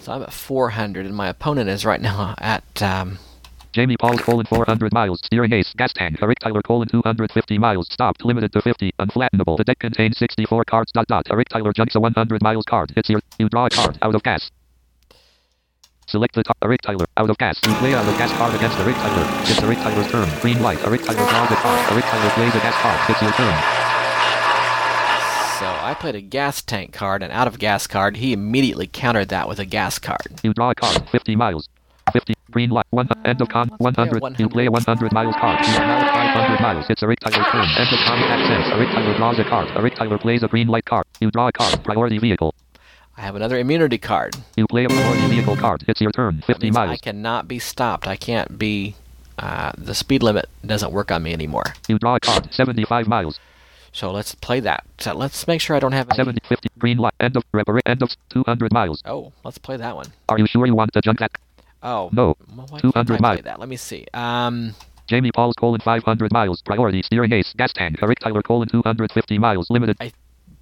So 0.04 0.12
I'm 0.12 0.22
at 0.22 0.34
400, 0.34 1.06
and 1.06 1.16
my 1.16 1.28
opponent 1.28 1.70
is 1.70 1.86
right 1.86 2.00
now 2.00 2.34
at. 2.38 2.82
Um, 2.82 3.18
Jamie 3.72 3.96
Pauls 3.96 4.20
colon 4.20 4.44
400 4.46 4.92
miles. 4.92 5.18
Steering 5.24 5.52
ace. 5.52 5.72
Gas 5.76 5.92
tank. 5.94 6.18
Eric 6.22 6.38
Tyler 6.40 6.60
colon 6.62 6.86
250 6.88 7.58
miles. 7.58 7.88
Stopped. 7.90 8.24
Limited 8.24 8.52
to 8.52 8.60
50. 8.60 8.92
Unflattenable. 9.00 9.56
The 9.56 9.64
deck 9.64 9.78
contains 9.80 10.18
64 10.18 10.64
cards. 10.66 10.92
Dot 10.92 11.06
dot. 11.08 11.26
Eric 11.30 11.48
Tyler 11.48 11.72
jumps 11.72 11.96
a 11.96 12.00
100 12.00 12.42
miles 12.42 12.64
card. 12.68 12.92
It's 12.96 13.08
your. 13.08 13.20
You 13.38 13.48
draw 13.48 13.66
a 13.66 13.70
card. 13.70 13.98
Out 14.02 14.14
of 14.14 14.22
gas. 14.22 14.50
Select 16.06 16.34
the 16.34 16.44
top. 16.44 16.58
Eric 16.62 16.82
Tyler. 16.82 17.06
Out 17.16 17.30
of 17.30 17.38
gas. 17.38 17.58
You 17.66 17.74
play 17.76 17.94
out 17.94 18.06
of 18.06 18.16
gas 18.18 18.30
card 18.36 18.54
against 18.54 18.78
Eric 18.78 18.96
Tyler. 18.96 19.42
It's 19.42 19.60
Eric 19.62 19.78
Tyler's 19.78 20.12
turn. 20.12 20.28
Green 20.40 20.62
light. 20.62 20.84
Eric 20.84 21.00
Tyler 21.00 21.26
draws 21.28 21.50
a 21.50 21.56
card. 21.56 21.92
Eric 21.92 22.04
Tyler 22.04 22.30
plays 22.30 22.54
a 22.54 22.60
gas 22.60 22.76
card. 22.82 23.10
It's 23.10 23.22
your 23.22 23.32
turn. 23.32 23.83
I 25.84 25.92
played 25.92 26.14
a 26.14 26.22
gas 26.22 26.62
tank 26.62 26.94
card, 26.94 27.22
and 27.22 27.30
out 27.30 27.46
of 27.46 27.58
gas 27.58 27.86
card, 27.86 28.16
he 28.16 28.32
immediately 28.32 28.86
countered 28.86 29.28
that 29.28 29.48
with 29.48 29.58
a 29.58 29.66
gas 29.66 29.98
card. 29.98 30.40
You 30.42 30.54
draw 30.54 30.70
a 30.70 30.74
card. 30.74 31.06
50 31.10 31.36
miles. 31.36 31.68
50. 32.10 32.32
Green 32.50 32.70
light. 32.70 32.86
One. 32.88 33.06
End 33.24 33.40
of 33.42 33.50
con. 33.50 33.68
let's 33.80 33.94
play 33.94 34.06
a 34.06 34.18
100. 34.18 34.40
You 34.40 34.48
play 34.48 34.66
a 34.66 34.70
100 34.70 35.12
miles 35.12 35.34
card. 35.36 35.66
You 35.66 35.74
are 35.74 35.86
now 35.86 36.12
500 36.12 36.60
miles. 36.62 36.86
It's 36.88 37.02
Eric 37.02 37.20
Tyler's 37.20 37.46
turn. 37.52 37.66
End 37.76 37.88
of 37.92 37.98
con. 38.06 38.18
Accents. 38.18 38.68
Eric 38.70 38.88
Tyler 38.90 39.16
draws 39.16 39.38
a 39.38 39.44
card. 39.44 39.68
Eric 39.76 39.94
Tyler 39.96 40.18
plays 40.18 40.42
a 40.42 40.48
green 40.48 40.68
light 40.68 40.86
card. 40.86 41.04
You 41.20 41.30
draw 41.30 41.48
a 41.48 41.52
card. 41.52 41.84
Priority 41.84 42.18
vehicle. 42.18 42.54
I 43.18 43.20
have 43.20 43.36
another 43.36 43.58
immunity 43.58 43.98
card. 43.98 44.36
You 44.56 44.66
play 44.66 44.84
a 44.84 44.88
priority 44.88 45.26
vehicle 45.28 45.56
card. 45.56 45.84
It's 45.86 46.00
your 46.00 46.12
turn. 46.12 46.42
50 46.46 46.70
miles. 46.70 46.92
I 46.92 46.96
cannot 46.96 47.46
be 47.46 47.58
stopped. 47.58 48.06
I 48.06 48.16
can't 48.16 48.58
be. 48.58 48.94
Uh, 49.36 49.72
the 49.76 49.94
speed 49.94 50.22
limit 50.22 50.48
doesn't 50.64 50.92
work 50.92 51.10
on 51.10 51.22
me 51.22 51.32
anymore. 51.32 51.64
You 51.88 51.98
draw 51.98 52.14
a 52.14 52.20
card. 52.20 52.54
75 52.54 53.06
miles. 53.06 53.38
So 53.94 54.10
let's 54.10 54.34
play 54.34 54.58
that. 54.58 54.84
So 54.98 55.14
let's 55.14 55.46
make 55.46 55.60
sure 55.60 55.76
I 55.76 55.78
don't 55.78 55.92
have 55.92 56.10
any. 56.10 56.16
70. 56.16 56.40
50. 56.48 56.68
Green 56.80 56.98
light. 56.98 57.14
End 57.20 57.36
of. 57.36 57.44
Repara- 57.52 57.80
end 57.86 58.02
of. 58.02 58.10
200 58.30 58.72
miles. 58.72 59.00
Oh, 59.06 59.32
let's 59.44 59.56
play 59.56 59.76
that 59.76 59.94
one. 59.94 60.06
Are 60.28 60.36
you 60.38 60.46
sure 60.46 60.66
you 60.66 60.74
want 60.74 60.92
to 60.94 61.00
jump 61.00 61.20
that? 61.20 61.30
Oh. 61.80 62.10
No. 62.12 62.36
Well, 62.56 62.66
why 62.70 62.80
can't 62.80 62.92
200 62.92 63.06
play 63.06 63.18
miles. 63.20 63.42
that? 63.44 63.60
Let 63.60 63.68
me 63.68 63.76
see. 63.76 64.04
Um, 64.12 64.74
Jamie 65.06 65.30
Pauls 65.30 65.54
colon 65.56 65.80
500 65.80 66.32
miles. 66.32 66.60
Priority 66.62 67.02
steering 67.02 67.32
ace. 67.32 67.54
Gas 67.56 67.72
tank. 67.72 67.96
Eric 68.02 68.18
Tyler 68.18 68.42
colon 68.42 68.66
250 68.68 69.38
miles. 69.38 69.70
Limited. 69.70 69.96
I 70.00 70.10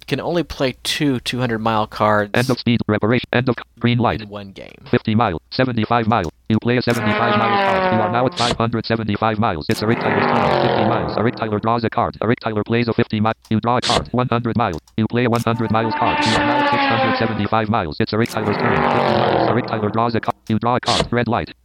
can 0.05 0.19
only 0.19 0.43
play 0.43 0.75
two 0.83 1.19
200 1.21 1.57
mile 1.57 1.87
cards 1.87 2.31
End 2.35 2.49
of 2.51 2.59
speed. 2.59 2.81
Reparation. 2.87 3.27
End 3.33 3.49
of. 3.49 3.55
Green 3.79 3.97
light. 3.97 4.21
in 4.21 4.29
one 4.29 4.51
game. 4.51 4.75
50 4.91 5.15
miles. 5.15 5.41
75 5.49 6.07
miles. 6.07 6.31
You 6.53 6.59
play 6.59 6.77
a 6.77 6.83
75 6.83 7.17
ah. 7.17 7.37
miles 7.37 7.61
card. 7.65 7.93
You 7.95 7.99
are 7.99 8.11
now 8.11 8.25
at 8.27 8.37
575 8.37 9.39
miles. 9.39 9.65
It's 9.69 9.81
a 9.81 9.85
Eric 9.85 9.97
Tyler's 9.97 10.21
turn. 10.21 10.67
50 10.69 10.85
miles. 10.87 11.17
A 11.17 11.19
Eric 11.19 11.35
Tyler 11.35 11.59
draws 11.59 11.83
a 11.83 11.89
card. 11.89 12.15
Eric 12.21 12.39
Tyler 12.41 12.63
plays 12.63 12.87
a 12.87 12.93
50 12.93 13.19
mile. 13.21 13.33
You 13.49 13.59
draw 13.59 13.77
a 13.77 13.81
card. 13.81 14.07
100 14.09 14.55
miles. 14.55 14.77
You 14.95 15.07
play 15.07 15.25
a 15.25 15.31
100 15.31 15.71
miles 15.71 15.95
card. 15.95 16.23
You 16.23 16.31
are 16.33 16.45
now 16.45 16.63
at 16.63 17.17
675 17.17 17.69
miles. 17.69 17.97
It's 17.99 18.13
Eric 18.13 18.29
Tyler's 18.29 18.55
turn. 18.57 18.75
50 18.75 18.85
miles. 18.85 19.49
Eric 19.49 19.65
Tyler 19.65 19.89
draws 19.89 20.13
a 20.13 20.19
card. 20.19 20.35
You 20.47 20.59
draw 20.59 20.75
a 20.75 20.79
card. 20.79 21.11
Red 21.11 21.27
light. 21.27 21.55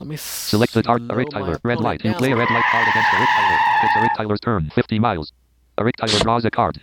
Let 0.00 0.08
me 0.08 0.16
Select 0.16 0.72
the 0.72 0.82
target. 0.82 1.08
slow 1.08 1.14
Eric 1.14 1.28
Tyler. 1.28 1.60
Red 1.62 1.76
opponent 1.76 1.80
light. 1.82 2.04
You 2.06 2.14
play 2.14 2.32
a 2.32 2.36
red 2.36 2.48
light 2.48 2.64
card 2.72 2.88
against 2.88 3.12
Eric 3.12 3.28
Tyler. 3.36 3.58
It's 3.82 3.96
Eric 3.96 4.12
Tyler's 4.16 4.40
turn. 4.40 4.70
50 4.74 4.98
miles. 4.98 5.30
Eric 5.78 5.96
Tyler 5.96 6.18
draws 6.20 6.46
a 6.46 6.50
card. 6.50 6.82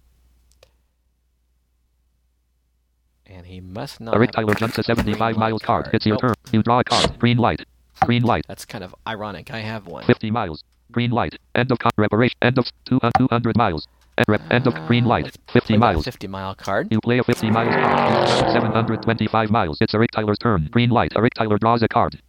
And 3.32 3.46
he 3.46 3.62
must 3.62 4.02
not. 4.02 4.16
Eric 4.16 4.32
Tyler 4.32 4.56
jumps 4.56 4.78
a 4.80 4.84
75 4.84 5.06
green 5.06 5.20
light 5.20 5.38
miles 5.38 5.62
card. 5.62 5.90
It's 5.94 6.06
your 6.06 6.16
Nope. 6.16 6.22
turn. 6.22 6.34
You 6.52 6.64
draw 6.64 6.80
a 6.80 6.84
card. 6.84 7.20
Green 7.20 7.38
light. 7.38 7.64
Green 8.02 8.24
light. 8.24 8.44
That's 8.48 8.66
kind 8.66 8.84
of 8.84 8.96
ironic. 9.08 9.52
I 9.52 9.60
have 9.60 9.86
one. 9.86 10.04
50 10.06 10.32
miles. 10.32 10.64
Green 10.92 11.12
light. 11.12 11.38
End 11.54 11.72
of 11.72 11.78
con- 11.78 11.92
reparation. 11.98 12.36
End 12.42 12.58
of 12.58 12.66
two, 12.86 13.00
uh, 13.04 13.12
200 13.20 13.56
miles. 13.56 13.88
End, 14.18 14.68
of 14.68 14.74
green 14.88 15.06
Uh, 15.06 15.10
light. 15.10 15.24
let's 15.26 15.38
50 15.54 15.78
miles. 15.78 16.04
50 16.06 16.28
mile 16.28 16.56
card. 16.56 16.88
You 16.92 17.00
play 17.02 17.20
a 17.20 17.24
50 17.24 17.50
miles 17.52 17.70
card. 17.74 17.80
You 17.80 17.88
are 17.88 18.42
now 18.42 18.48
at 18.48 18.54
725 18.54 19.50
miles. 19.52 19.78
It's 19.80 19.94
Eric 19.94 20.12
Tyler's 20.12 20.40
turn. 20.40 20.68
Green 20.72 20.90
light. 20.90 21.14
Eric 21.16 21.36
Tyler 21.36 21.58
draws 21.60 21.84
a 21.84 21.88
card. 21.88 22.20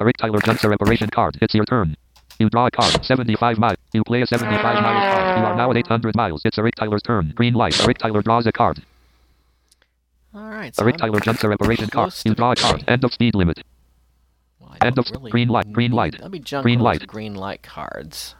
Eric 0.00 0.16
Tyler 0.18 0.38
jumps 0.40 0.62
a 0.64 0.68
reparation 0.68 1.08
card. 1.10 1.36
It's 1.42 1.54
your 1.54 1.64
turn. 1.64 1.96
You 2.38 2.50
draw 2.50 2.66
a 2.66 2.70
card. 2.70 3.04
75 3.04 3.58
miles. 3.58 3.76
You 3.92 4.04
play 4.04 4.22
a 4.22 4.26
75 4.26 4.62
miles 4.62 5.14
card. 5.14 5.38
You 5.38 5.44
are 5.44 5.52
ah. 5.52 5.56
now 5.56 5.70
at 5.70 5.76
800 5.76 6.14
miles. 6.16 6.42
It's 6.44 6.58
Eric 6.58 6.74
Tyler's 6.74 7.02
turn. 7.02 7.32
Green 7.34 7.54
light. 7.54 7.80
Eric 7.80 7.98
Tyler 7.98 8.22
draws 8.22 8.46
a 8.46 8.52
card. 8.52 8.82
All 10.34 10.48
right. 10.48 10.74
So 10.74 10.82
Eric 10.82 10.96
I'm 10.96 11.10
Tyler 11.10 11.20
jumps 11.20 11.44
a 11.44 11.48
reparation 11.48 11.88
card. 11.88 12.12
You 12.24 12.34
draw 12.34 12.52
a 12.52 12.56
card. 12.56 12.84
End 12.88 13.04
of 13.04 13.12
speed 13.12 13.34
limit. 13.34 13.62
I 14.80 14.86
End 14.86 14.98
of 14.98 15.10
really 15.10 15.30
green 15.30 15.48
light. 15.48 15.72
Green 15.72 15.92
light. 15.92 16.20
Let 16.20 16.30
me 16.30 16.38
junk 16.38 16.64
Green 16.64 16.80
one 16.80 16.94
of 16.94 17.00
those 17.00 17.02
light. 17.02 17.08
green 17.08 17.34
light 17.34 17.62
cards. 17.62 18.34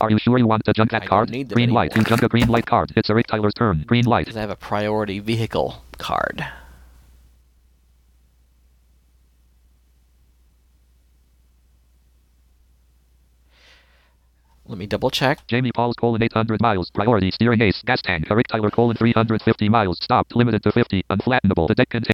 Are 0.00 0.10
you 0.10 0.18
sure 0.18 0.38
you 0.38 0.46
want 0.46 0.64
to 0.64 0.72
junk 0.72 0.92
that 0.92 1.02
I 1.02 1.06
card? 1.06 1.28
Green 1.48 1.70
light. 1.70 1.90
You 1.90 2.00
anymore. 2.00 2.08
junk 2.08 2.22
a 2.22 2.28
green 2.28 2.48
light 2.48 2.66
card. 2.66 2.92
It's 2.94 3.10
Eric 3.10 3.26
Tyler's 3.26 3.54
turn. 3.54 3.84
Green 3.86 4.04
light. 4.04 4.26
Because 4.26 4.36
I 4.36 4.40
have 4.42 4.50
a 4.50 4.56
priority 4.56 5.18
vehicle 5.18 5.82
card. 5.98 6.46
Let 14.68 14.76
me 14.76 14.86
double 14.86 15.10
check. 15.10 15.46
Jamie 15.46 15.72
Pauls 15.72 15.96
colon 15.98 16.22
800 16.22 16.60
miles. 16.60 16.90
Priority 16.90 17.30
steering 17.30 17.62
ace. 17.62 17.82
Gas 17.86 18.02
tank. 18.02 18.26
Eric 18.30 18.48
Tyler 18.48 18.70
colon 18.70 18.94
350 18.96 19.68
miles. 19.70 19.98
Stopped. 20.02 20.36
Limited 20.36 20.62
to 20.62 20.72
50. 20.72 21.04
Unflattenable. 21.08 21.68
The 21.68 21.74
deck 21.74 21.88
contains. 21.88 22.12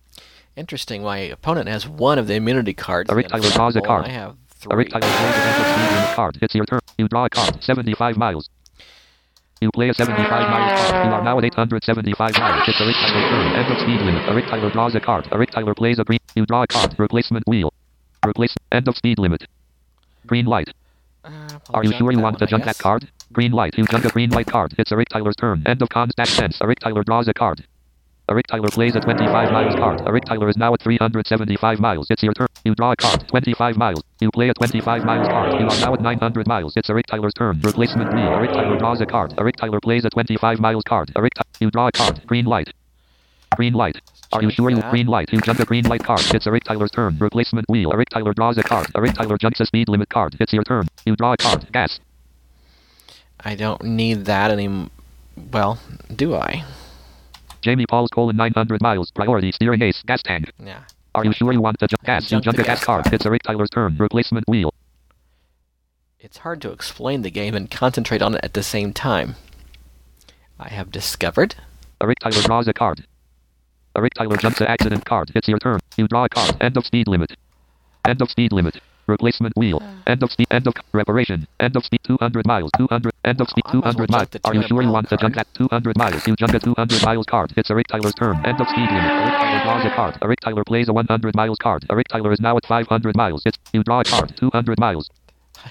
Interesting, 0.56 1.02
my 1.02 1.18
opponent 1.18 1.68
has 1.68 1.88
one 1.88 2.16
of 2.16 2.28
the 2.28 2.34
immunity 2.34 2.72
cards. 2.72 3.10
Eric 3.10 3.26
Tyler 3.26 3.50
draws 3.50 3.74
a 3.74 3.80
card. 3.80 4.04
I 4.04 4.10
have 4.10 4.36
three. 4.50 4.72
Eric. 4.72 4.88
Tyler 4.90 5.00
plays 5.00 5.34
a 5.34 5.38
mental 5.38 5.64
speed 5.64 5.96
limit 5.96 6.14
card. 6.14 6.38
It's 6.40 6.54
your 6.54 6.64
turn. 6.64 6.78
You 6.96 7.08
draw 7.08 7.24
a 7.24 7.30
card. 7.30 7.60
75 7.60 8.16
miles. 8.16 8.48
You 9.60 9.70
play 9.74 9.88
a 9.88 9.94
75 9.94 10.28
miles 10.28 10.90
card. 10.90 11.06
You 11.06 11.12
are 11.12 11.24
now 11.24 11.38
at 11.38 11.44
875 11.44 12.38
miles. 12.38 12.68
It's 12.68 12.80
Eric 12.80 12.94
Tyler's 12.94 13.30
turn. 13.30 13.56
End 13.56 13.72
of 13.72 13.78
speed 13.80 14.00
limit. 14.00 14.28
Eric 14.28 14.46
Tyler 14.46 14.70
draws 14.70 14.94
a 14.94 15.00
card. 15.00 15.26
Eric 15.32 15.50
Tyler 15.50 15.74
plays 15.74 15.98
a 15.98 16.04
green. 16.04 16.20
You 16.36 16.46
draw 16.46 16.62
a 16.62 16.66
card. 16.68 16.94
Replacement 16.98 17.48
wheel. 17.48 17.72
Replace. 18.24 18.54
End 18.70 18.86
of 18.86 18.96
speed 18.96 19.18
limit. 19.18 19.44
Green 20.24 20.46
light. 20.46 20.68
Uh, 21.24 21.58
Are 21.72 21.84
you 21.84 21.92
sure 21.92 22.12
you 22.12 22.20
want 22.20 22.38
to 22.38 22.46
junk 22.46 22.64
that 22.64 22.78
card? 22.78 23.08
Green 23.32 23.52
light. 23.52 23.74
You 23.78 23.86
junk 23.86 24.04
a 24.04 24.10
green 24.10 24.30
light 24.30 24.46
card. 24.46 24.74
It's 24.78 24.92
Eric 24.92 25.08
Tyler's 25.08 25.36
turn. 25.36 25.62
End 25.66 25.80
of 25.82 25.88
contact 25.88 26.30
sense. 26.30 26.58
Eric 26.60 26.80
Tyler 26.80 27.02
draws 27.02 27.28
a 27.28 27.34
card. 27.34 27.66
Eric 28.30 28.46
Tyler 28.46 28.68
plays 28.68 28.94
a 28.96 29.00
25 29.00 29.52
miles 29.52 29.74
card. 29.74 30.00
Eric 30.06 30.24
Tyler 30.24 30.48
is 30.48 30.56
now 30.56 30.72
at 30.72 30.82
375 30.82 31.78
miles. 31.78 32.06
It's 32.10 32.22
your 32.22 32.32
turn. 32.32 32.46
You 32.64 32.74
draw 32.74 32.92
a 32.92 32.96
card. 32.96 33.28
25 33.28 33.76
miles. 33.76 34.02
You 34.20 34.30
play 34.30 34.48
a 34.48 34.54
25 34.54 35.04
miles 35.04 35.28
card. 35.28 35.60
You 35.60 35.66
are 35.66 35.80
now 35.80 35.92
at 35.94 36.00
900 36.00 36.46
miles. 36.46 36.74
It's 36.76 36.88
Eric 36.88 37.06
Tyler's 37.06 37.34
turn. 37.34 37.60
Replacement 37.62 38.14
wheel. 38.14 38.28
Eric 38.28 38.52
Tyler 38.52 38.78
draws 38.78 39.00
a 39.02 39.06
card. 39.06 39.34
Eric 39.38 39.56
Tyler 39.56 39.80
plays 39.80 40.04
a 40.06 40.10
25 40.10 40.58
miles 40.58 40.82
card. 40.88 41.12
Eric 41.16 41.34
Ty- 41.34 41.42
you 41.60 41.70
draw 41.70 41.88
a 41.88 41.92
card. 41.92 42.26
Green 42.26 42.46
light. 42.46 42.72
Green 43.56 43.74
light. 43.74 44.00
Are 44.34 44.42
you 44.42 44.50
sure 44.50 44.68
you 44.70 44.82
green 44.90 45.06
light? 45.06 45.32
You 45.32 45.40
jump 45.40 45.60
a 45.60 45.64
green 45.64 45.84
light 45.84 46.02
card. 46.02 46.20
It's 46.34 46.46
Eric 46.46 46.64
Tyler's 46.64 46.90
turn. 46.90 47.16
Replacement 47.18 47.66
wheel. 47.68 47.92
Eric 47.92 48.08
Tyler 48.08 48.34
draws 48.34 48.58
a 48.58 48.62
card. 48.64 48.88
Eric 48.96 49.14
Tyler 49.14 49.38
jumps 49.38 49.60
a 49.60 49.66
speed 49.66 49.88
limit 49.88 50.08
card. 50.08 50.36
It's 50.40 50.52
your 50.52 50.64
turn. 50.64 50.88
You 51.06 51.14
draw 51.14 51.34
a 51.34 51.36
card. 51.36 51.70
Gas. 51.72 52.00
I 53.40 53.54
don't 53.54 53.82
need 53.84 54.24
that 54.24 54.50
any. 54.50 54.90
Well, 55.52 55.78
do 56.14 56.34
I? 56.34 56.64
Jamie 57.62 57.86
Pauls 57.86 58.10
colon 58.12 58.36
900 58.36 58.82
miles. 58.82 59.10
Priority 59.12 59.52
steering 59.52 59.82
ace. 59.82 60.02
Gas 60.06 60.22
tank. 60.22 60.52
Yeah. 60.58 60.82
Are 61.14 61.24
you 61.24 61.32
sure 61.32 61.52
you 61.52 61.60
want 61.60 61.78
to 61.78 61.86
jump 61.86 62.02
gas? 62.04 62.30
You 62.32 62.40
Jump 62.40 62.56
the 62.56 62.62
a 62.62 62.66
gas 62.66 62.78
gas 62.80 62.84
card. 62.84 63.04
card. 63.04 63.14
It's 63.14 63.24
Eric 63.26 63.42
Tyler's 63.44 63.70
turn. 63.70 63.96
Replacement 63.98 64.48
wheel. 64.48 64.74
It's 66.18 66.38
hard 66.38 66.60
to 66.62 66.72
explain 66.72 67.22
the 67.22 67.30
game 67.30 67.54
and 67.54 67.70
concentrate 67.70 68.22
on 68.22 68.34
it 68.34 68.40
at 68.42 68.54
the 68.54 68.62
same 68.62 68.92
time. 68.92 69.36
I 70.58 70.68
have 70.70 70.90
discovered. 70.90 71.54
Eric 72.00 72.18
Tyler 72.20 72.42
draws 72.42 72.66
a 72.66 72.72
card. 72.72 73.06
Eric 73.96 74.14
Tyler 74.14 74.36
jumps 74.36 74.60
a 74.60 74.68
accident 74.68 75.04
card. 75.04 75.30
It's 75.36 75.46
your 75.46 75.60
turn. 75.60 75.78
You 75.96 76.08
draw 76.08 76.24
a 76.24 76.28
card. 76.28 76.56
End 76.60 76.76
of 76.76 76.84
speed 76.84 77.06
limit. 77.06 77.36
End 78.04 78.20
of 78.20 78.28
speed 78.28 78.52
limit. 78.52 78.80
Replacement 79.06 79.56
wheel. 79.56 79.80
End 80.06 80.22
of 80.24 80.32
speed. 80.32 80.48
End 80.50 80.66
of 80.66 80.74
reparation. 80.92 81.46
End 81.60 81.76
of 81.76 81.84
speed. 81.84 82.00
200 82.02 82.44
miles. 82.44 82.70
200. 82.76 83.12
End 83.24 83.40
of 83.40 83.48
speed. 83.48 83.62
I 83.66 83.74
might 83.74 83.86
as 83.86 83.96
well 83.96 84.06
200 84.06 84.10
miles. 84.10 84.28
Are 84.44 84.54
you 84.54 84.62
sure 84.66 84.82
you 84.82 84.90
want 84.90 85.08
to 85.10 85.16
jump 85.16 85.36
that 85.36 85.46
200 85.54 85.96
miles? 85.96 86.26
You 86.26 86.34
jump 86.34 86.54
a 86.54 86.58
200 86.58 87.04
miles 87.04 87.26
card. 87.26 87.52
It's 87.56 87.70
Eric 87.70 87.86
Tyler's 87.86 88.14
turn. 88.14 88.44
End 88.44 88.60
of 88.60 88.66
speed 88.66 88.90
limit. 88.90 89.12
Eric 89.12 89.34
Tyler 89.34 89.62
draws 89.62 89.84
a 89.84 89.94
card. 89.94 90.18
Eric 90.22 90.40
Tyler 90.40 90.64
plays 90.64 90.88
a 90.88 90.92
100 90.92 91.36
miles 91.36 91.58
card. 91.58 91.86
Eric 91.88 92.08
Tyler 92.08 92.32
is 92.32 92.40
now 92.40 92.56
at 92.56 92.66
500 92.66 93.16
miles. 93.16 93.42
It's 93.46 93.58
you 93.72 93.84
draw 93.84 94.00
a 94.00 94.04
card. 94.04 94.36
200 94.36 94.80
miles. 94.80 95.08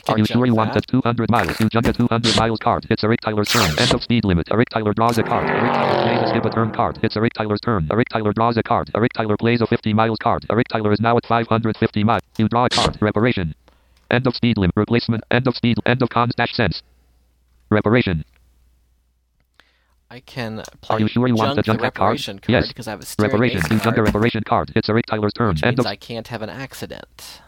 Can 0.06 0.16
Are 0.16 0.18
you 0.18 0.26
sure 0.26 0.46
you 0.46 0.56
want 0.56 0.74
that. 0.74 0.88
200 0.88 1.30
miles? 1.30 1.60
You 1.60 1.70
jump 1.70 1.86
a 1.88 1.94
200 1.94 2.36
miles 2.36 2.60
card. 2.60 2.88
It's 2.90 3.04
Eric 3.04 3.22
Tyler's 3.22 3.48
turn. 3.50 3.70
End 3.80 3.94
of 3.94 4.02
speed 4.02 4.26
limit. 4.26 4.48
Eric 4.52 4.70
Tyler 4.70 4.94
draws 4.94 5.18
a 5.20 5.24
card. 5.24 5.48
Eric 5.50 5.72
Tyler 5.72 6.04
plays 6.04 6.22
a 6.22 6.30
skip 6.30 6.46
a 6.46 6.50
turn 6.50 6.72
card. 6.72 7.00
It's 7.04 7.16
Eric 7.16 7.34
Tyler's 7.34 7.62
turn. 7.62 7.88
Eric 7.92 8.10
Tyler 8.10 8.34
draws 8.34 8.58
a 8.58 8.64
card. 8.64 8.90
Eric 8.96 9.14
Tyler 9.14 9.38
plays 9.38 9.62
a 9.62 9.68
50 9.68 9.94
miles 9.94 10.18
card. 10.22 10.46
Eric 10.50 10.68
Tyler 10.70 10.92
is 10.92 11.00
now 11.00 11.16
at 11.18 11.26
550 11.28 12.04
miles. 12.04 12.22
You 12.38 12.48
draw 12.50 12.66
a 12.66 12.70
card. 12.70 12.98
Reparation. 13.02 13.54
End 14.10 14.26
of 14.28 14.36
speed 14.36 14.58
limit. 14.58 14.76
Replacement. 14.76 15.24
End 15.30 15.48
of 15.48 15.56
speed. 15.56 15.78
End 15.86 16.02
of 16.02 16.10
con 16.10 16.30
dash 16.36 16.54
sense. 16.54 16.82
Reparation. 17.70 18.26
I 20.10 20.20
can 20.20 20.62
play 20.82 20.96
Are 20.98 21.00
you 21.00 21.08
sure 21.08 21.28
you 21.28 21.34
want 21.36 21.56
junk 21.56 21.66
the 21.66 21.84
that 21.84 21.96
card? 21.96 22.10
reparation 22.12 22.38
card 22.40 22.50
Yes. 22.52 22.68
because 22.68 22.88
I 22.88 22.92
have 22.92 23.02
a 23.02 23.06
Reparation. 23.22 23.62
You 23.72 23.78
a 23.78 23.80
card, 23.80 23.98
reparation 23.98 24.44
card. 24.44 24.72
It's 24.76 24.88
Eric 24.90 25.06
Tyler's 25.08 25.34
turn. 25.34 25.50
which 25.50 25.64
End 25.64 25.78
means 25.78 25.86
of 25.86 25.90
I 25.90 25.96
can't 25.96 26.28
have 26.28 26.42
an 26.44 26.50
accident. 26.50 27.42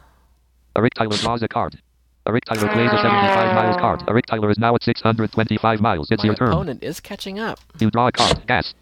Eric 0.75 0.93
Tyler 0.95 1.15
draws 1.17 1.43
a 1.43 1.47
card. 1.47 1.79
Eric 2.27 2.45
Tyler 2.45 2.67
plays 2.73 2.89
a 2.91 2.97
75 2.97 3.55
miles 3.55 3.77
card. 3.77 4.03
Eric 4.07 4.25
Tyler 4.25 4.49
is 4.49 4.57
now 4.57 4.73
at 4.73 4.83
625 4.83 5.79
miles. 5.79 6.09
It's 6.09 6.23
My 6.23 6.27
your 6.27 6.35
turn. 6.35 6.47
opponent 6.49 6.83
is 6.83 6.99
catching 6.99 7.37
up. 7.39 7.59
You 7.79 7.91
draw 7.91 8.07
a 8.07 8.11
card. 8.11 8.45
Gas. 8.47 8.73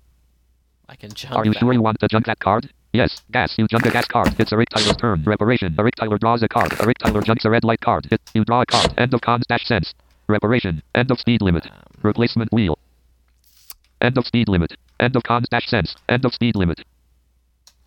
I 0.87 0.95
can 0.95 1.11
jump. 1.11 1.35
Are 1.35 1.45
you 1.45 1.53
sure 1.53 1.73
you 1.73 1.81
want 1.81 1.99
to 1.99 2.07
jump 2.07 2.25
that 2.27 2.39
card? 2.39 2.69
Yes. 2.93 3.21
Gas. 3.31 3.55
You 3.57 3.67
jump 3.67 3.85
a 3.85 3.91
gas 3.91 4.05
card. 4.05 4.35
It's 4.39 4.53
Eric 4.53 4.69
Tyler's 4.69 4.95
turn. 4.95 5.23
Reparation. 5.25 5.75
Eric 5.77 5.95
Tyler 5.95 6.17
draws 6.17 6.41
a 6.43 6.47
card. 6.47 6.73
Eric 6.79 6.99
Tyler 6.99 7.21
jumps 7.21 7.43
a 7.43 7.49
red 7.49 7.63
light 7.65 7.81
card. 7.81 8.07
It, 8.11 8.21
you 8.33 8.45
draw 8.45 8.61
a 8.61 8.65
card. 8.65 8.93
End 8.97 9.13
of 9.13 9.21
con 9.21 9.41
dash 9.49 9.65
sense. 9.65 9.93
Reparation. 10.27 10.81
End 10.95 11.11
of 11.11 11.19
speed 11.19 11.41
limit. 11.41 11.65
Um. 11.65 11.79
Replacement 12.01 12.51
wheel. 12.53 12.77
End 13.99 14.17
of 14.17 14.25
speed 14.25 14.47
limit. 14.47 14.75
End 14.99 15.15
of 15.15 15.23
con 15.23 15.43
dash 15.51 15.67
sense. 15.67 15.95
End 16.07 16.23
of 16.23 16.33
speed 16.33 16.55
limit. 16.55 16.81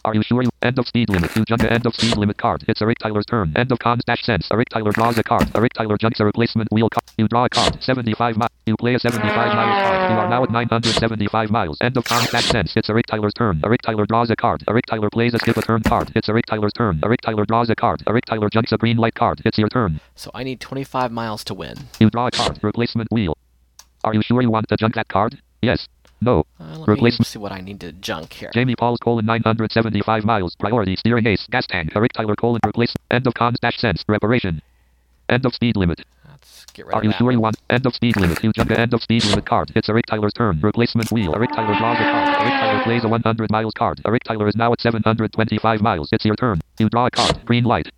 Are 0.06 0.14
you 0.14 0.22
sure 0.22 0.40
you 0.40 0.50
end 0.62 0.78
of 0.78 0.86
speed 0.86 1.08
limit? 1.08 1.34
You 1.34 1.44
jump 1.44 1.62
a 1.62 1.72
end 1.72 1.84
of 1.84 1.92
speed 1.92 2.16
limit 2.16 2.38
card. 2.38 2.64
It's 2.68 2.80
Eric 2.80 3.00
Tyler's 3.00 3.26
turn. 3.26 3.52
End 3.56 3.72
of 3.72 3.80
con 3.80 3.98
dash 4.06 4.22
sense. 4.22 4.46
Eric 4.52 4.68
Tyler 4.68 4.92
draws 4.92 5.18
a 5.18 5.24
card. 5.24 5.50
Eric 5.56 5.72
Tyler 5.72 5.96
jumps 5.98 6.20
a 6.20 6.24
replacement 6.24 6.70
wheel 6.70 6.88
card. 6.88 7.02
You 7.18 7.26
draw 7.26 7.46
a 7.46 7.48
card. 7.48 7.82
75 7.82 8.36
miles. 8.36 8.52
You 8.66 8.76
play 8.76 8.94
a 8.94 9.00
75 9.00 9.34
miles 9.34 9.82
card. 9.82 10.10
You 10.12 10.16
are 10.18 10.28
now 10.28 10.44
at 10.44 10.52
975 10.52 11.50
miles. 11.50 11.78
End 11.80 11.96
of 11.96 12.04
con 12.04 12.24
dash 12.30 12.44
sense. 12.44 12.72
It's 12.76 12.88
Eric 12.88 13.06
Tyler's 13.06 13.34
turn. 13.34 13.60
Eric 13.64 13.82
Tyler 13.82 14.06
draws 14.06 14.30
a 14.30 14.36
card. 14.36 14.62
Eric 14.68 14.86
Tyler 14.86 15.10
plays 15.10 15.34
a 15.34 15.38
skip 15.38 15.56
a 15.56 15.62
turn 15.62 15.82
card. 15.82 16.12
It's 16.14 16.28
Eric 16.28 16.46
Tyler's 16.46 16.72
turn. 16.74 17.00
Eric 17.02 17.22
Tyler 17.22 17.44
draws 17.44 17.68
a 17.68 17.74
card. 17.74 18.04
Eric 18.06 18.26
Tyler 18.26 18.48
jumps 18.48 18.70
a 18.70 18.76
green 18.76 18.98
light 18.98 19.16
card. 19.16 19.42
It's 19.44 19.58
your 19.58 19.68
turn. 19.68 20.00
So 20.14 20.30
I 20.34 20.44
need 20.44 20.60
25 20.60 21.10
miles 21.10 21.42
to 21.42 21.54
win. 21.54 21.78
You 21.98 22.10
draw 22.10 22.28
a 22.28 22.30
card. 22.30 22.60
Replacement 22.62 23.10
wheel. 23.10 23.36
Are 24.04 24.14
you 24.14 24.22
sure 24.22 24.40
you 24.40 24.50
want 24.50 24.68
to 24.68 24.76
jump 24.76 24.94
that 24.94 25.08
card? 25.08 25.42
Yes. 25.62 25.88
No. 26.20 26.44
Uh, 26.58 26.78
let 26.86 27.00
me 27.00 27.10
see 27.10 27.38
what 27.38 27.52
I 27.52 27.60
need 27.60 27.80
to 27.80 27.92
junk 27.92 28.32
here. 28.32 28.50
Jamie 28.54 28.76
Pauls 28.76 28.98
colon 29.02 29.26
975 29.26 30.24
miles. 30.24 30.56
Priority 30.56 30.96
steering 30.96 31.26
ace. 31.26 31.46
Gas 31.50 31.66
tank. 31.66 31.92
Eric 31.94 32.12
Tyler 32.14 32.36
colon 32.36 32.60
replace. 32.66 32.94
End 33.10 33.26
of 33.26 33.34
cons 33.34 33.58
dash 33.60 33.76
sense. 33.78 34.02
Reparation. 34.08 34.62
End 35.28 35.44
of 35.44 35.54
speed 35.54 35.76
limit. 35.76 36.04
Let's 36.26 36.64
get 36.72 36.86
rid 36.86 36.94
Are 36.94 36.98
of 36.98 37.04
you 37.04 37.10
that 37.10 37.18
sure 37.18 37.32
you 37.32 37.40
want 37.40 37.56
end 37.68 37.84
of 37.86 37.94
speed 37.94 38.16
limit? 38.16 38.42
You 38.42 38.52
jump 38.52 38.70
end 38.70 38.94
of 38.94 39.02
speed 39.02 39.24
limit 39.24 39.44
card. 39.46 39.72
It's 39.74 39.88
Eric 39.88 40.06
Tyler's 40.06 40.32
turn. 40.32 40.60
Replacement 40.60 41.10
wheel. 41.10 41.34
Eric 41.34 41.50
Tyler 41.50 41.76
draws 41.76 41.98
a 41.98 42.02
card. 42.02 42.28
Eric 42.40 42.52
Tyler 42.60 42.82
plays 42.84 43.04
a 43.04 43.08
100 43.08 43.50
miles 43.50 43.72
card. 43.76 44.00
Eric 44.06 44.24
Tyler 44.24 44.48
is 44.48 44.56
now 44.56 44.72
at 44.72 44.80
725 44.80 45.80
miles. 45.82 46.08
It's 46.12 46.24
your 46.24 46.36
turn. 46.36 46.60
You 46.78 46.88
draw 46.88 47.06
a 47.06 47.10
card. 47.10 47.44
Green 47.44 47.64
light. 47.64 47.90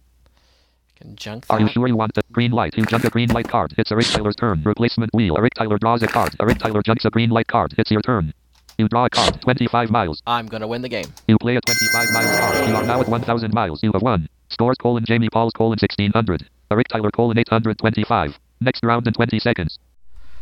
Junk. 1.15 1.47
Are 1.51 1.61
you 1.61 1.69
sure 1.69 1.87
you 1.87 1.97
want 1.97 2.15
the 2.15 2.23
green 2.33 2.51
light? 2.51 2.77
You 2.77 2.85
jump 2.85 3.05
a 3.05 3.11
green 3.11 3.29
light 3.31 3.49
card. 3.49 3.75
It's 3.79 3.93
Eric 3.93 4.07
Tyler's 4.07 4.37
turn. 4.37 4.63
Replacement 4.65 5.13
wheel. 5.15 5.37
Eric 5.39 5.55
Tyler 5.55 5.79
draws 5.79 6.03
a 6.03 6.09
card. 6.09 6.35
Eric 6.41 6.59
Tyler 6.59 6.83
jumps 6.83 7.05
a 7.05 7.11
green 7.11 7.31
light 7.31 7.47
card. 7.47 7.75
It's 7.79 7.91
your 7.91 8.03
turn. 8.03 8.33
You 8.79 8.89
draw 8.89 9.07
a 9.07 9.11
card. 9.11 9.41
25 9.43 9.91
miles. 9.91 10.23
I'm 10.27 10.47
gonna 10.47 10.69
win 10.69 10.83
the 10.83 10.89
game. 10.89 11.13
You 11.27 11.39
play 11.39 11.57
a 11.57 11.61
25 11.61 12.11
miles 12.13 12.39
card. 12.39 12.69
You 12.69 12.77
are 12.77 12.87
now 12.87 13.01
at 13.01 13.09
1,000 13.09 13.53
miles. 13.53 13.83
You 13.83 13.93
have 13.93 14.03
won. 14.03 14.29
Scores 14.51 14.77
colon 14.81 15.05
Jamie 15.05 15.29
Pauls 15.29 15.53
colon 15.53 15.79
1600. 15.81 16.49
Eric 16.71 16.89
Tyler 16.89 17.11
colon 17.11 17.39
825. 17.39 18.39
Next 18.61 18.85
round 18.85 19.07
in 19.07 19.13
20 19.15 19.39
seconds. 19.39 19.79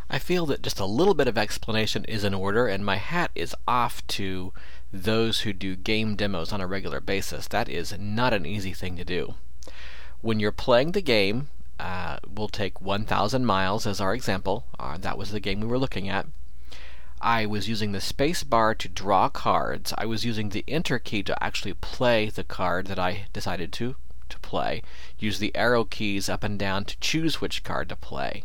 I 0.09 0.19
feel 0.19 0.45
that 0.45 0.61
just 0.61 0.79
a 0.79 0.85
little 0.85 1.13
bit 1.13 1.27
of 1.27 1.37
explanation 1.37 2.05
is 2.05 2.23
in 2.23 2.33
order, 2.33 2.67
and 2.67 2.85
my 2.85 2.95
hat 2.95 3.31
is 3.35 3.53
off 3.67 4.05
to 4.07 4.53
those 4.93 5.41
who 5.41 5.51
do 5.51 5.75
game 5.75 6.15
demos 6.15 6.53
on 6.53 6.61
a 6.61 6.67
regular 6.67 7.01
basis. 7.01 7.47
That 7.47 7.67
is 7.67 7.93
not 7.99 8.33
an 8.33 8.45
easy 8.45 8.73
thing 8.73 8.95
to 8.97 9.03
do. 9.03 9.33
When 10.21 10.39
you're 10.39 10.51
playing 10.51 10.91
the 10.91 11.01
game, 11.01 11.49
uh, 11.79 12.17
we'll 12.27 12.47
take 12.47 12.81
1,000 12.81 13.45
miles 13.45 13.85
as 13.85 14.01
our 14.01 14.13
example. 14.13 14.65
Uh, 14.79 14.97
that 14.97 15.17
was 15.17 15.31
the 15.31 15.39
game 15.39 15.61
we 15.61 15.67
were 15.67 15.77
looking 15.77 16.09
at. 16.09 16.25
I 17.21 17.45
was 17.45 17.67
using 17.67 17.91
the 17.91 18.01
space 18.01 18.43
bar 18.43 18.75
to 18.75 18.87
draw 18.87 19.29
cards. 19.29 19.93
I 19.97 20.05
was 20.05 20.25
using 20.25 20.49
the 20.49 20.63
enter 20.67 20.99
key 20.99 21.23
to 21.23 21.43
actually 21.43 21.73
play 21.73 22.29
the 22.29 22.43
card 22.43 22.87
that 22.87 22.99
I 22.99 23.25
decided 23.33 23.71
to 23.73 23.95
to 24.29 24.39
play. 24.39 24.83
Use 25.17 25.39
the 25.39 25.55
arrow 25.55 25.83
keys 25.83 26.29
up 26.29 26.43
and 26.43 26.59
down 26.59 26.85
to 26.85 26.99
choose 26.99 27.41
which 27.41 27.63
card 27.63 27.89
to 27.89 27.95
play. 27.95 28.43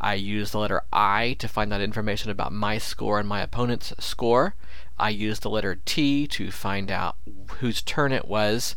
I 0.00 0.14
used 0.14 0.52
the 0.52 0.58
letter 0.58 0.82
I 0.92 1.36
to 1.40 1.48
find 1.48 1.72
out 1.72 1.82
information 1.82 2.30
about 2.30 2.52
my 2.52 2.78
score 2.78 3.18
and 3.18 3.28
my 3.28 3.42
opponent's 3.42 3.92
score. 3.98 4.54
I 4.98 5.10
used 5.10 5.42
the 5.42 5.50
letter 5.50 5.78
T 5.84 6.26
to 6.28 6.50
find 6.50 6.90
out 6.90 7.16
whose 7.58 7.82
turn 7.82 8.12
it 8.12 8.26
was. 8.26 8.76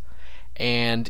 And 0.58 1.10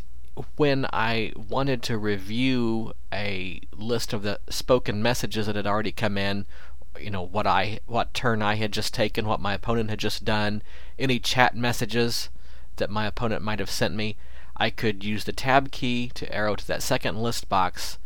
when 0.56 0.86
I 0.92 1.32
wanted 1.36 1.82
to 1.84 1.98
review 1.98 2.92
a 3.12 3.60
list 3.72 4.12
of 4.12 4.22
the 4.22 4.40
spoken 4.48 5.02
messages 5.02 5.46
that 5.46 5.56
had 5.56 5.66
already 5.66 5.92
come 5.92 6.18
in, 6.18 6.46
you 6.98 7.10
know 7.10 7.22
what 7.22 7.46
I 7.46 7.80
what 7.86 8.14
turn 8.14 8.42
I 8.42 8.56
had 8.56 8.72
just 8.72 8.94
taken, 8.94 9.26
what 9.26 9.40
my 9.40 9.54
opponent 9.54 9.90
had 9.90 9.98
just 9.98 10.24
done, 10.24 10.62
any 10.98 11.18
chat 11.18 11.56
messages 11.56 12.30
that 12.76 12.90
my 12.90 13.06
opponent 13.06 13.42
might 13.42 13.60
have 13.60 13.70
sent 13.70 13.94
me, 13.94 14.16
I 14.56 14.70
could 14.70 15.04
use 15.04 15.24
the 15.24 15.32
tab 15.32 15.70
key 15.70 16.10
to 16.14 16.32
arrow 16.32 16.56
to 16.56 16.66
that 16.66 16.82
second 16.82 17.22
list 17.22 17.48
box 17.48 17.98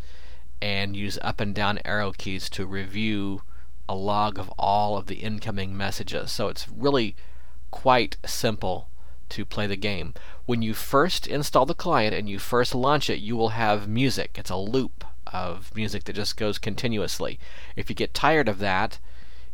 and 0.61 0.97
use 0.97 1.18
up 1.22 1.41
and 1.41 1.55
down 1.55 1.79
arrow 1.85 2.12
keys 2.12 2.49
to 2.51 2.66
review 2.66 3.43
a 3.89 3.95
log 3.95 4.39
of 4.39 4.51
all 4.59 4.97
of 4.97 5.07
the 5.07 5.16
incoming 5.16 5.76
messages. 5.76 6.33
So 6.33 6.49
it's 6.49 6.68
really 6.68 7.16
quite 7.70 8.16
simple 8.26 8.89
to 9.31 9.45
play 9.45 9.66
the 9.66 9.76
game. 9.76 10.14
When 10.47 10.62
you 10.62 10.74
first 10.74 11.26
install 11.26 11.66
the 11.66 11.74
client 11.74 12.14
and 12.14 12.29
you 12.29 12.39
first 12.39 12.74
launch 12.74 13.11
it, 13.11 13.18
you 13.18 13.37
will 13.37 13.51
have 13.51 13.89
music. 13.89 14.37
It's 14.39 14.51
a 14.51 14.57
loop 14.57 15.05
of 15.26 15.74
music 15.74 16.05
that 16.05 16.16
just 16.16 16.37
goes 16.37 16.59
continuously. 16.59 17.39
If 17.76 17.91
you 17.91 17.95
get 17.95 18.14
tired 18.14 18.49
of 18.49 18.59
that, 18.61 18.99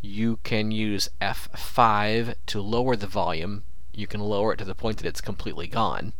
you 0.01 0.39
can 0.43 0.71
use 0.71 1.09
F5 1.21 2.35
to 2.47 2.61
lower 2.61 2.95
the 2.95 3.07
volume. 3.07 3.65
You 3.93 4.07
can 4.07 4.21
lower 4.21 4.53
it 4.53 4.57
to 4.59 4.65
the 4.65 4.75
point 4.75 4.99
that 4.99 5.07
it's 5.07 5.21
completely 5.21 5.67
gone, 5.67 6.13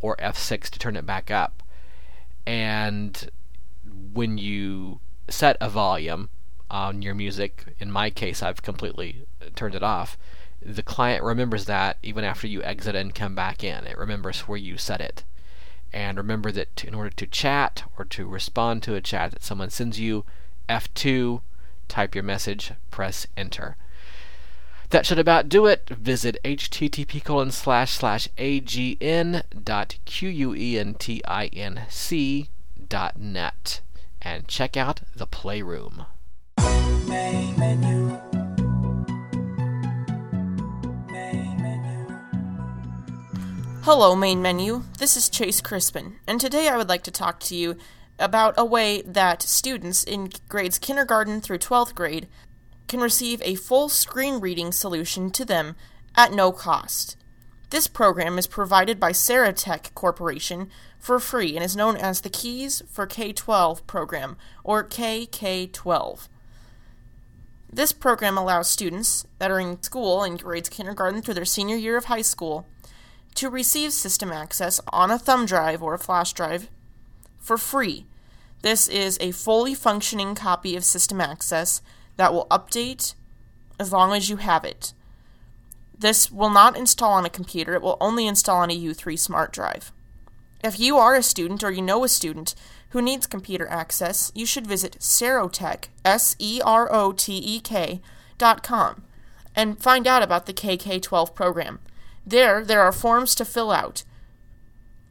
or 0.00 0.16
F6 0.16 0.70
to 0.70 0.78
turn 0.78 0.96
it 0.96 1.06
back 1.06 1.30
up. 1.30 1.62
And 2.46 3.30
when 4.12 4.38
you 4.38 5.00
set 5.28 5.56
a 5.60 5.68
volume 5.68 6.28
on 6.70 7.02
your 7.02 7.14
music, 7.14 7.74
in 7.78 7.90
my 7.90 8.10
case, 8.10 8.42
I've 8.42 8.62
completely 8.62 9.26
turned 9.54 9.74
it 9.74 9.82
off. 9.82 10.16
The 10.64 10.82
client 10.82 11.24
remembers 11.24 11.64
that 11.66 11.98
even 12.02 12.24
after 12.24 12.46
you 12.46 12.62
exit 12.62 12.94
and 12.94 13.14
come 13.14 13.34
back 13.34 13.64
in. 13.64 13.86
It 13.86 13.98
remembers 13.98 14.40
where 14.42 14.58
you 14.58 14.78
set 14.78 15.00
it. 15.00 15.24
And 15.92 16.16
remember 16.16 16.50
that 16.52 16.84
in 16.84 16.94
order 16.94 17.10
to 17.10 17.26
chat 17.26 17.84
or 17.98 18.04
to 18.06 18.26
respond 18.26 18.82
to 18.84 18.94
a 18.94 19.00
chat 19.00 19.32
that 19.32 19.44
someone 19.44 19.70
sends 19.70 20.00
you, 20.00 20.24
F2, 20.68 21.42
type 21.88 22.14
your 22.14 22.24
message, 22.24 22.72
press 22.90 23.26
enter. 23.36 23.76
That 24.90 25.06
should 25.06 25.18
about 25.18 25.48
do 25.48 25.66
it. 25.66 25.88
Visit 25.88 26.36
http 26.44 27.24
colon 27.24 27.50
slash 27.50 27.92
slash 27.92 28.28
agn 28.36 29.42
dot 29.64 29.96
quentinc 30.06 31.28
dot 32.88 33.18
net 33.18 33.80
and 34.20 34.46
check 34.48 34.76
out 34.76 35.00
the 35.16 35.26
Playroom. 35.26 36.04
Hello, 43.84 44.14
main 44.14 44.40
menu. 44.40 44.84
This 45.00 45.16
is 45.16 45.28
Chase 45.28 45.60
Crispin, 45.60 46.20
and 46.24 46.40
today 46.40 46.68
I 46.68 46.76
would 46.76 46.88
like 46.88 47.02
to 47.02 47.10
talk 47.10 47.40
to 47.40 47.56
you 47.56 47.76
about 48.16 48.54
a 48.56 48.64
way 48.64 49.02
that 49.02 49.42
students 49.42 50.04
in 50.04 50.30
grades 50.48 50.78
kindergarten 50.78 51.40
through 51.40 51.58
12th 51.58 51.92
grade 51.92 52.28
can 52.86 53.00
receive 53.00 53.42
a 53.42 53.56
full 53.56 53.88
screen 53.88 54.38
reading 54.38 54.70
solution 54.70 55.32
to 55.32 55.44
them 55.44 55.74
at 56.14 56.32
no 56.32 56.52
cost. 56.52 57.16
This 57.70 57.88
program 57.88 58.38
is 58.38 58.46
provided 58.46 59.00
by 59.00 59.10
Serotek 59.10 59.92
Corporation 59.94 60.70
for 61.00 61.18
free 61.18 61.56
and 61.56 61.64
is 61.64 61.74
known 61.74 61.96
as 61.96 62.20
the 62.20 62.30
Keys 62.30 62.84
for 62.88 63.04
K 63.04 63.32
12 63.32 63.84
program, 63.88 64.36
or 64.62 64.84
KK12. 64.84 66.28
This 67.72 67.92
program 67.92 68.38
allows 68.38 68.70
students 68.70 69.26
that 69.40 69.50
are 69.50 69.58
in 69.58 69.82
school 69.82 70.22
in 70.22 70.36
grades 70.36 70.68
kindergarten 70.68 71.20
through 71.20 71.34
their 71.34 71.44
senior 71.44 71.74
year 71.74 71.96
of 71.96 72.04
high 72.04 72.22
school 72.22 72.68
to 73.34 73.50
receive 73.50 73.92
system 73.92 74.32
access 74.32 74.80
on 74.92 75.10
a 75.10 75.18
thumb 75.18 75.46
drive 75.46 75.82
or 75.82 75.94
a 75.94 75.98
flash 75.98 76.32
drive 76.32 76.68
for 77.38 77.58
free. 77.58 78.06
This 78.62 78.88
is 78.88 79.18
a 79.20 79.32
fully 79.32 79.74
functioning 79.74 80.34
copy 80.34 80.76
of 80.76 80.84
system 80.84 81.20
access 81.20 81.82
that 82.16 82.32
will 82.32 82.46
update 82.46 83.14
as 83.78 83.92
long 83.92 84.12
as 84.12 84.28
you 84.28 84.36
have 84.36 84.64
it. 84.64 84.92
This 85.98 86.30
will 86.30 86.50
not 86.50 86.76
install 86.76 87.12
on 87.12 87.24
a 87.24 87.30
computer, 87.30 87.74
it 87.74 87.82
will 87.82 87.96
only 88.00 88.26
install 88.26 88.58
on 88.58 88.70
a 88.70 88.78
U3 88.78 89.18
smart 89.18 89.52
drive. 89.52 89.92
If 90.62 90.78
you 90.78 90.96
are 90.96 91.14
a 91.14 91.22
student 91.22 91.64
or 91.64 91.72
you 91.72 91.82
know 91.82 92.04
a 92.04 92.08
student 92.08 92.54
who 92.90 93.02
needs 93.02 93.26
computer 93.26 93.66
access, 93.68 94.30
you 94.34 94.46
should 94.46 94.66
visit 94.66 94.98
Serotek, 95.00 95.86
S 96.04 96.36
E 96.38 96.60
R 96.64 96.92
O 96.92 97.12
T 97.12 97.36
E 97.36 97.60
K, 97.60 98.00
dot 98.38 98.62
com, 98.62 99.02
and 99.56 99.78
find 99.80 100.06
out 100.06 100.22
about 100.22 100.46
the 100.46 100.52
KK 100.52 101.02
12 101.02 101.34
program. 101.34 101.80
There, 102.26 102.64
there 102.64 102.80
are 102.80 102.92
forms 102.92 103.34
to 103.36 103.44
fill 103.44 103.70
out. 103.70 104.04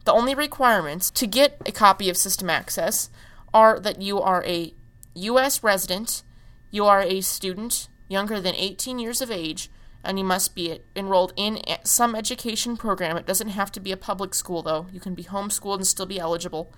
The 0.05 0.13
only 0.13 0.33
requirements 0.33 1.11
to 1.11 1.27
get 1.27 1.61
a 1.65 1.71
copy 1.71 2.09
of 2.09 2.17
System 2.17 2.49
Access 2.49 3.09
are 3.53 3.79
that 3.79 4.01
you 4.01 4.19
are 4.19 4.43
a 4.45 4.73
U.S. 5.13 5.63
resident, 5.63 6.23
you 6.71 6.85
are 6.85 7.01
a 7.01 7.21
student 7.21 7.89
younger 8.07 8.39
than 8.39 8.55
18 8.55 8.97
years 8.97 9.21
of 9.21 9.29
age, 9.29 9.69
and 10.03 10.17
you 10.17 10.25
must 10.25 10.55
be 10.55 10.79
enrolled 10.95 11.33
in 11.35 11.61
some 11.83 12.15
education 12.15 12.75
program. 12.75 13.17
It 13.17 13.27
doesn't 13.27 13.49
have 13.49 13.71
to 13.73 13.79
be 13.79 13.91
a 13.91 13.97
public 13.97 14.33
school, 14.33 14.63
though. 14.63 14.87
You 14.91 14.99
can 14.99 15.13
be 15.13 15.25
homeschooled 15.25 15.75
and 15.75 15.87
still 15.87 16.05
be 16.05 16.19
eligible. 16.19 16.73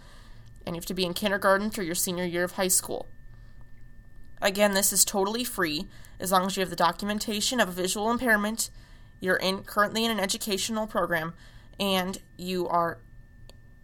And 0.65 0.75
you 0.75 0.79
have 0.79 0.85
to 0.87 0.93
be 0.93 1.05
in 1.05 1.13
kindergarten 1.13 1.69
through 1.69 1.85
your 1.85 1.95
senior 1.95 2.25
year 2.25 2.43
of 2.43 2.53
high 2.53 2.67
school. 2.67 3.07
Again, 4.41 4.73
this 4.73 4.91
is 4.91 5.05
totally 5.05 5.43
free 5.43 5.87
as 6.19 6.31
long 6.31 6.45
as 6.45 6.57
you 6.57 6.61
have 6.61 6.69
the 6.69 6.75
documentation 6.75 7.59
of 7.59 7.69
a 7.69 7.71
visual 7.71 8.11
impairment, 8.11 8.69
you're 9.23 9.37
in 9.37 9.63
currently 9.63 10.03
in 10.03 10.11
an 10.11 10.19
educational 10.19 10.85
program, 10.85 11.33
and 11.79 12.19
you 12.37 12.67
are 12.67 12.97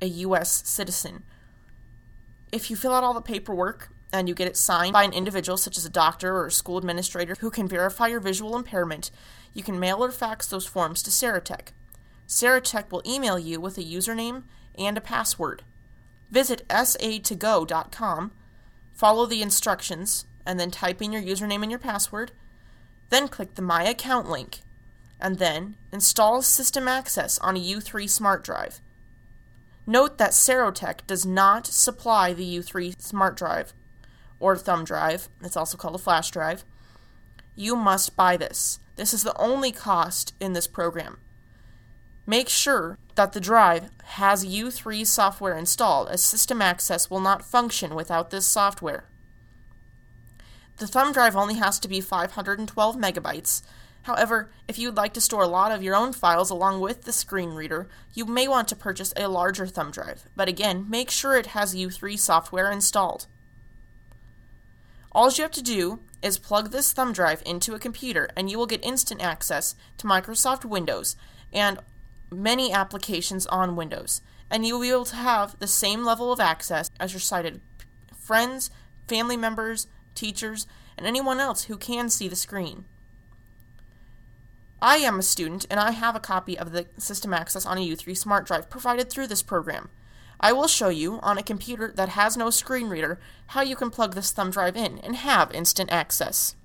a 0.02 0.06
U.S. 0.06 0.68
citizen. 0.68 1.24
If 2.52 2.70
you 2.70 2.76
fill 2.76 2.94
out 2.94 3.06
all 3.06 3.14
the 3.14 3.22
paperwork 3.22 3.90
and 4.12 4.28
you 4.28 4.36
get 4.36 4.50
it 4.50 4.58
signed 4.58 4.94
by 4.94 5.04
an 5.04 5.14
individual, 5.14 5.56
such 5.56 5.78
as 5.78 5.86
a 5.86 5.90
doctor 5.90 6.36
or 6.36 6.48
a 6.48 6.52
school 6.52 6.78
administrator, 6.78 7.36
who 7.40 7.50
can 7.50 7.70
verify 7.70 8.08
your 8.08 8.20
visual 8.20 8.56
impairment, 8.58 9.12
you 9.54 9.64
can 9.64 9.80
mail 9.80 10.04
or 10.04 10.12
fax 10.12 10.46
those 10.48 10.66
forms 10.66 11.02
to 11.04 11.10
Serotek. 11.10 11.70
Serotek 12.28 12.92
will 12.92 13.04
email 13.06 13.40
you 13.40 13.62
with 13.62 13.78
a 13.78 13.84
username 13.84 14.44
and 14.78 14.98
a 14.98 15.02
password. 15.02 15.64
Visit 16.30 16.68
sa2go.com, 16.68 18.32
follow 18.94 19.26
the 19.26 19.42
instructions, 19.42 20.26
and 20.46 20.60
then 20.60 20.70
type 20.70 21.02
in 21.02 21.14
your 21.14 21.22
username 21.22 21.62
and 21.62 21.72
your 21.72 21.80
password. 21.80 22.32
Then 23.10 23.28
click 23.28 23.56
the 23.56 23.62
My 23.62 23.84
Account 23.84 24.30
link, 24.30 24.62
and 25.20 25.38
then 25.38 25.76
install 25.92 26.42
System 26.42 26.88
Access 26.88 27.38
on 27.40 27.58
a 27.58 27.60
U3 27.60 28.10
smart 28.10 28.44
drive. 28.44 28.82
Note 29.86 30.18
that 30.18 30.32
Serotek 30.32 31.06
does 31.08 31.26
not 31.26 31.68
supply 31.68 32.34
the 32.34 32.58
U3 32.58 33.02
smart 33.02 33.36
drive 33.36 33.74
or 34.40 34.56
thumb 34.56 34.86
drive, 34.86 35.30
it's 35.44 35.58
also 35.58 35.78
called 35.78 35.96
a 35.96 36.00
flash 36.00 36.32
drive. 36.32 36.64
You 37.56 37.76
must 37.76 38.16
buy 38.16 38.38
this. 38.38 38.80
This 38.96 39.14
is 39.14 39.24
the 39.24 39.38
only 39.38 39.72
cost 39.72 40.34
in 40.40 40.54
this 40.54 40.68
program. 40.68 41.20
Make 42.26 42.48
sure 42.48 42.98
that 43.16 43.34
the 43.34 43.40
drive 43.40 43.90
has 44.04 44.46
U3 44.46 45.06
software 45.06 45.58
installed, 45.58 46.10
as 46.10 46.24
System 46.24 46.62
Access 46.62 47.10
will 47.10 47.20
not 47.20 47.44
function 47.44 47.96
without 47.96 48.30
this 48.30 48.46
software. 48.46 49.06
The 50.78 50.88
thumb 50.88 51.12
drive 51.12 51.36
only 51.36 51.56
has 51.56 51.80
to 51.80 51.90
be 51.90 52.00
512 52.00 52.96
megabytes. 52.96 53.62
However, 54.04 54.50
if 54.68 54.80
you'd 54.80 54.96
like 54.96 55.14
to 55.14 55.22
store 55.22 55.44
a 55.44 55.48
lot 55.48 55.72
of 55.72 55.84
your 55.84 55.96
own 55.96 56.14
files 56.14 56.50
along 56.50 56.80
with 56.80 57.04
the 57.04 57.12
screen 57.12 57.52
reader, 57.52 57.88
you 58.14 58.26
may 58.26 58.48
want 58.48 58.68
to 58.70 58.76
purchase 58.76 59.14
a 59.16 59.28
larger 59.28 59.68
thumb 59.68 59.92
drive. 59.92 60.26
But 60.36 60.48
again, 60.48 60.86
make 60.90 61.10
sure 61.12 61.36
it 61.36 61.48
has 61.48 61.76
U3 61.76 62.18
software 62.18 62.72
installed. 62.72 63.28
All 65.12 65.30
you 65.32 65.42
have 65.44 65.52
to 65.52 65.62
do 65.62 66.00
is 66.22 66.38
plug 66.38 66.72
this 66.72 66.94
thumb 66.94 67.14
drive 67.14 67.42
into 67.46 67.74
a 67.74 67.80
computer 67.80 68.30
and 68.36 68.50
you 68.50 68.58
will 68.58 68.68
get 68.68 68.84
instant 68.86 69.22
access 69.22 69.76
to 69.98 70.08
Microsoft 70.08 70.66
Windows 70.66 71.16
and 71.52 71.80
many 72.32 72.72
applications 72.72 73.48
on 73.48 73.76
Windows. 73.76 74.22
And 74.52 74.66
you 74.66 74.76
will 74.76 74.82
be 74.82 74.92
able 74.92 75.06
to 75.06 75.16
have 75.16 75.58
the 75.60 75.68
same 75.68 76.04
level 76.04 76.32
of 76.32 76.40
access 76.40 76.90
as 77.00 77.14
your 77.14 77.20
sighted 77.20 77.62
friends, 78.18 78.70
family 79.08 79.38
members, 79.38 79.88
teachers, 80.16 80.68
and 80.98 81.08
anyone 81.08 81.40
else 81.40 81.64
who 81.64 81.78
can 81.78 82.10
see 82.10 82.28
the 82.28 82.36
screen. 82.36 82.86
I 84.82 84.98
am 84.98 85.20
a 85.20 85.24
student 85.24 85.66
and 85.70 85.80
I 85.80 85.92
have 85.92 86.16
a 86.16 86.22
copy 86.22 86.58
of 86.58 86.72
the 86.72 86.88
system 86.98 87.34
access 87.34 87.66
on 87.66 87.78
a 87.78 87.88
U3 87.88 88.18
smart 88.18 88.46
drive 88.46 88.70
provided 88.70 89.10
through 89.10 89.28
this 89.28 89.44
program. 89.44 89.90
I 90.40 90.54
will 90.54 90.68
show 90.68 90.88
you, 90.88 91.20
on 91.20 91.38
a 91.38 91.44
computer 91.44 91.92
that 91.96 92.10
has 92.10 92.38
no 92.38 92.50
screen 92.50 92.88
reader, 92.88 93.20
how 93.48 93.62
you 93.62 93.76
can 93.76 93.90
plug 93.90 94.16
this 94.16 94.32
thumb 94.32 94.52
drive 94.52 94.78
in 94.78 95.00
and 95.00 95.18
have 95.18 95.52
instant 95.54 95.92
access. 95.92 96.56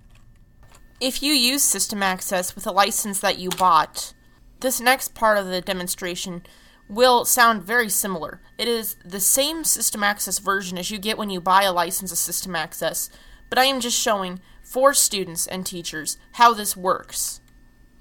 If 1.00 1.22
you 1.24 1.32
use 1.32 1.64
System 1.64 2.00
Access 2.00 2.54
with 2.54 2.68
a 2.68 2.72
license 2.72 3.18
that 3.18 3.38
you 3.38 3.50
bought, 3.50 4.14
this 4.60 4.80
next 4.80 5.14
part 5.14 5.38
of 5.38 5.46
the 5.46 5.60
demonstration 5.60 6.44
will 6.88 7.24
sound 7.24 7.64
very 7.64 7.88
similar. 7.88 8.40
It 8.58 8.68
is 8.68 8.94
the 9.04 9.18
same 9.18 9.64
System 9.64 10.04
Access 10.04 10.38
version 10.38 10.78
as 10.78 10.92
you 10.92 10.98
get 10.98 11.18
when 11.18 11.30
you 11.30 11.40
buy 11.40 11.64
a 11.64 11.72
license 11.72 12.12
of 12.12 12.18
System 12.18 12.54
Access, 12.54 13.10
but 13.50 13.58
I 13.58 13.64
am 13.64 13.80
just 13.80 14.00
showing 14.00 14.40
for 14.62 14.94
students 14.94 15.48
and 15.48 15.66
teachers 15.66 16.16
how 16.32 16.54
this 16.54 16.76
works. 16.76 17.40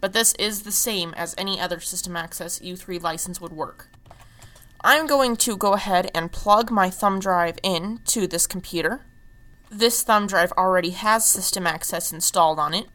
But 0.03 0.11
this 0.11 0.33
is 0.33 0.63
the 0.63 0.71
same 0.73 1.13
as 1.13 1.33
any 1.37 1.61
other 1.61 1.79
System 1.79 2.17
Access 2.17 2.59
U3 2.59 3.01
license 3.01 3.39
would 3.39 3.53
work. 3.53 3.87
I'm 4.81 5.07
going 5.07 5.37
to 5.37 5.55
go 5.55 5.75
ahead 5.75 6.11
and 6.13 6.29
plug 6.29 6.69
my 6.69 6.89
thumb 6.89 7.21
drive 7.21 7.57
in 7.63 8.01
to 8.07 8.27
this 8.27 8.45
computer. 8.45 9.05
This 9.69 10.01
thumb 10.03 10.27
drive 10.27 10.51
already 10.57 10.89
has 10.89 11.23
system 11.23 11.65
access 11.65 12.11
installed 12.11 12.59
on 12.59 12.73
it. 12.73 12.87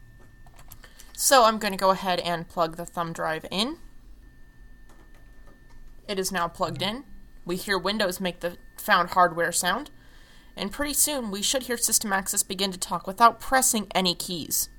So 1.13 1.45
I'm 1.45 1.57
going 1.57 1.73
to 1.73 1.79
go 1.79 1.89
ahead 1.89 2.19
and 2.19 2.47
plug 2.47 2.77
the 2.77 2.85
thumb 2.85 3.11
drive 3.11 3.47
in. 3.49 3.77
It 6.07 6.19
is 6.19 6.31
now 6.31 6.47
plugged 6.47 6.83
in. 6.83 7.05
We 7.43 7.55
hear 7.55 7.79
Windows 7.79 8.19
make 8.19 8.41
the 8.41 8.57
found 8.77 9.09
hardware 9.09 9.51
sound. 9.51 9.89
And 10.55 10.71
pretty 10.71 10.93
soon 10.93 11.31
we 11.31 11.41
should 11.41 11.63
hear 11.63 11.77
System 11.77 12.13
Access 12.13 12.43
begin 12.43 12.71
to 12.71 12.77
talk 12.77 13.07
without 13.07 13.39
pressing 13.39 13.87
any 13.95 14.13
keys. 14.13 14.69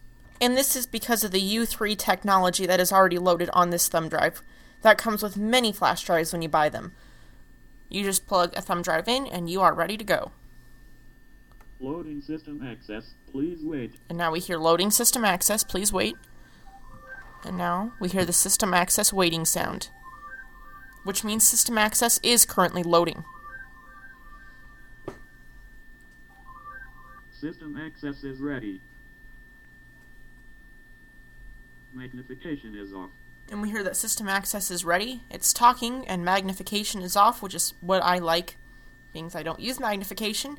And 0.40 0.56
this 0.56 0.74
is 0.74 0.86
because 0.86 1.22
of 1.22 1.32
the 1.32 1.56
U3 1.56 1.96
technology 1.98 2.66
that 2.66 2.80
is 2.80 2.92
already 2.92 3.18
loaded 3.18 3.50
on 3.52 3.70
this 3.70 3.88
thumb 3.88 4.08
drive. 4.08 4.42
That 4.82 4.96
comes 4.96 5.22
with 5.22 5.36
many 5.36 5.72
flash 5.72 6.02
drives 6.02 6.32
when 6.32 6.40
you 6.40 6.48
buy 6.48 6.70
them. 6.70 6.92
You 7.90 8.04
just 8.04 8.26
plug 8.26 8.56
a 8.56 8.62
thumb 8.62 8.82
drive 8.82 9.08
in 9.08 9.26
and 9.26 9.50
you 9.50 9.60
are 9.60 9.74
ready 9.74 9.98
to 9.98 10.04
go. 10.04 10.32
Loading 11.78 12.22
system 12.22 12.62
access. 12.66 13.14
Please 13.30 13.58
wait. 13.62 13.94
And 14.08 14.16
now 14.16 14.32
we 14.32 14.40
hear 14.40 14.58
loading 14.58 14.90
system 14.90 15.24
access, 15.24 15.64
please 15.64 15.92
wait. 15.92 16.16
And 17.44 17.56
now 17.56 17.92
we 18.00 18.08
hear 18.08 18.24
the 18.24 18.32
system 18.32 18.72
access 18.74 19.12
waiting 19.12 19.44
sound, 19.44 19.88
which 21.04 21.24
means 21.24 21.46
system 21.46 21.78
access 21.78 22.20
is 22.22 22.44
currently 22.44 22.82
loading. 22.82 23.24
System 27.30 27.78
access 27.78 28.22
is 28.24 28.40
ready. 28.40 28.82
Magnification 31.92 32.76
is 32.76 32.92
off. 32.92 33.10
And 33.50 33.60
we 33.60 33.70
hear 33.70 33.82
that 33.82 33.96
system 33.96 34.28
access 34.28 34.70
is 34.70 34.84
ready. 34.84 35.22
It's 35.28 35.52
talking, 35.52 36.06
and 36.06 36.24
magnification 36.24 37.02
is 37.02 37.16
off, 37.16 37.42
which 37.42 37.54
is 37.54 37.74
what 37.80 38.02
I 38.02 38.18
like, 38.18 38.56
being 39.12 39.30
I 39.34 39.42
don't 39.42 39.60
use 39.60 39.80
magnification. 39.80 40.58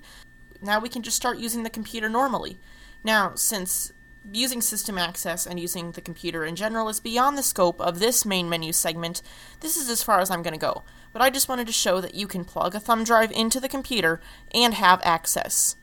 Now 0.62 0.80
we 0.80 0.90
can 0.90 1.02
just 1.02 1.16
start 1.16 1.38
using 1.38 1.64
the 1.64 1.70
computer 1.70 2.10
normally. 2.10 2.60
Now, 3.04 3.34
since 3.36 3.94
using 4.32 4.62
system 4.62 4.98
access 4.98 5.48
and 5.48 5.60
using 5.60 5.94
the 5.94 6.02
computer 6.02 6.44
in 6.46 6.56
general 6.56 6.90
is 6.90 7.00
beyond 7.00 7.38
the 7.38 7.44
scope 7.44 7.80
of 7.82 8.00
this 8.00 8.26
main 8.26 8.50
menu 8.50 8.74
segment, 8.74 9.22
this 9.62 9.78
is 9.78 9.90
as 9.90 10.04
far 10.04 10.20
as 10.20 10.30
I'm 10.30 10.44
going 10.44 10.54
to 10.54 10.60
go. 10.60 10.84
But 11.14 11.22
I 11.22 11.30
just 11.30 11.50
wanted 11.50 11.68
to 11.68 11.74
show 11.74 12.02
that 12.02 12.14
you 12.14 12.28
can 12.28 12.46
plug 12.46 12.76
a 12.76 12.80
thumb 12.80 13.04
drive 13.04 13.32
into 13.32 13.60
the 13.60 13.70
computer 13.70 14.20
and 14.54 14.74
have 14.74 15.02
access. 15.04 15.76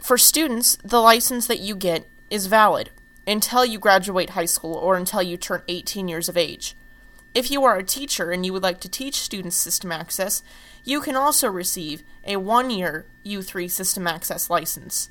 For 0.00 0.18
students, 0.18 0.76
the 0.84 1.00
license 1.00 1.46
that 1.46 1.60
you 1.60 1.76
get 1.76 2.08
is 2.28 2.46
valid 2.46 2.90
until 3.26 3.64
you 3.64 3.78
graduate 3.78 4.30
high 4.30 4.46
school 4.46 4.74
or 4.74 4.96
until 4.96 5.22
you 5.22 5.36
turn 5.36 5.62
18 5.68 6.08
years 6.08 6.28
of 6.28 6.36
age. 6.36 6.74
If 7.34 7.50
you 7.50 7.64
are 7.64 7.76
a 7.76 7.84
teacher 7.84 8.30
and 8.30 8.44
you 8.44 8.52
would 8.52 8.62
like 8.62 8.80
to 8.80 8.88
teach 8.88 9.16
students 9.16 9.56
system 9.56 9.90
access, 9.90 10.42
you 10.84 11.00
can 11.00 11.16
also 11.16 11.48
receive 11.48 12.02
a 12.24 12.36
one 12.36 12.70
year 12.70 13.06
U3 13.24 13.70
system 13.70 14.06
access 14.06 14.50
license. 14.50 15.08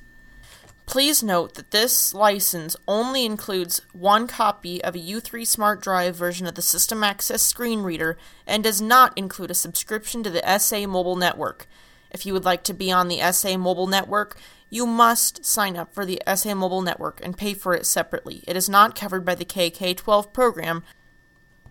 Please 0.86 1.24
note 1.24 1.54
that 1.54 1.72
this 1.72 2.14
license 2.14 2.76
only 2.88 3.26
includes 3.26 3.82
one 3.94 4.28
copy 4.28 4.84
of 4.84 4.94
a 4.94 5.00
U3 5.00 5.48
Smart 5.48 5.82
Drive 5.82 6.16
version 6.16 6.46
of 6.46 6.56
the 6.56 6.62
System 6.62 7.04
Access 7.04 7.42
screen 7.42 7.82
reader 7.82 8.18
and 8.46 8.64
does 8.64 8.82
not 8.82 9.18
include 9.18 9.52
a 9.52 9.56
subscription 9.56 10.22
to 10.24 10.30
the 10.30 10.60
SA 10.60 10.88
Mobile 10.88 11.16
Network. 11.16 11.66
If 12.12 12.26
you 12.26 12.34
would 12.34 12.44
like 12.44 12.64
to 12.64 12.74
be 12.74 12.92
on 12.92 13.08
the 13.08 13.22
SA 13.32 13.58
Mobile 13.58 13.88
Network, 13.88 14.38
you 14.72 14.88
must 14.88 15.46
sign 15.46 15.76
up 15.76 15.94
for 15.94 16.06
the 16.06 16.22
SA 16.34 16.56
Mobile 16.56 16.82
Network 16.82 17.20
and 17.24 17.38
pay 17.38 17.54
for 17.54 17.76
it 17.76 17.86
separately. 17.86 18.44
It 18.48 18.56
is 18.56 18.70
not 18.70 18.96
covered 18.96 19.26
by 19.26 19.36
the 19.36 19.46
KK 19.46 19.96
12 19.98 20.34
program, 20.34 20.84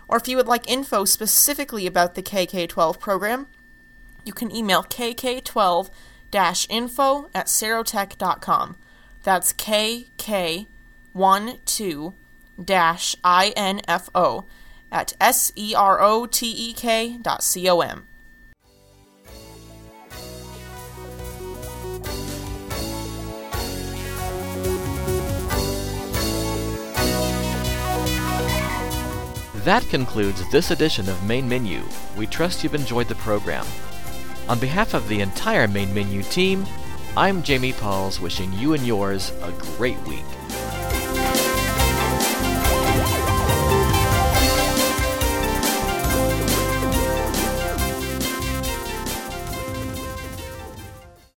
Or 0.09 0.17
if 0.17 0.27
you 0.27 0.35
would 0.37 0.47
like 0.47 0.69
info 0.69 1.05
specifically 1.05 1.87
about 1.87 2.15
the 2.15 2.21
KK12 2.21 2.99
program, 2.99 3.47
you 4.25 4.33
can 4.33 4.55
email 4.55 4.83
kk12 4.83 5.89
info 6.69 7.29
at 7.33 7.47
serotek.com. 7.47 8.75
That's 9.23 9.53
kk12 9.53 10.67
info 13.99 14.45
at 14.91 15.13
serotek 15.13 17.23
dot 17.23 17.43
com. 17.89 18.07
That 29.63 29.87
concludes 29.87 30.43
this 30.51 30.71
edition 30.71 31.07
of 31.07 31.23
Main 31.23 31.47
Menu. 31.47 31.83
We 32.17 32.27
trust 32.27 32.65
you've 32.65 32.75
enjoyed 32.75 33.07
the 33.07 33.15
program. 33.15 33.65
On 34.49 34.59
behalf 34.59 34.93
of 34.93 35.07
the 35.07 35.21
entire 35.21 35.67
Main 35.69 35.93
Menu 35.93 36.21
team, 36.23 36.65
I'm 37.15 37.43
Jamie 37.43 37.71
Pauls 37.71 38.19
wishing 38.19 38.51
you 38.53 38.73
and 38.73 38.85
yours 38.85 39.31
a 39.41 39.51
great 39.77 39.99
week. 40.01 40.25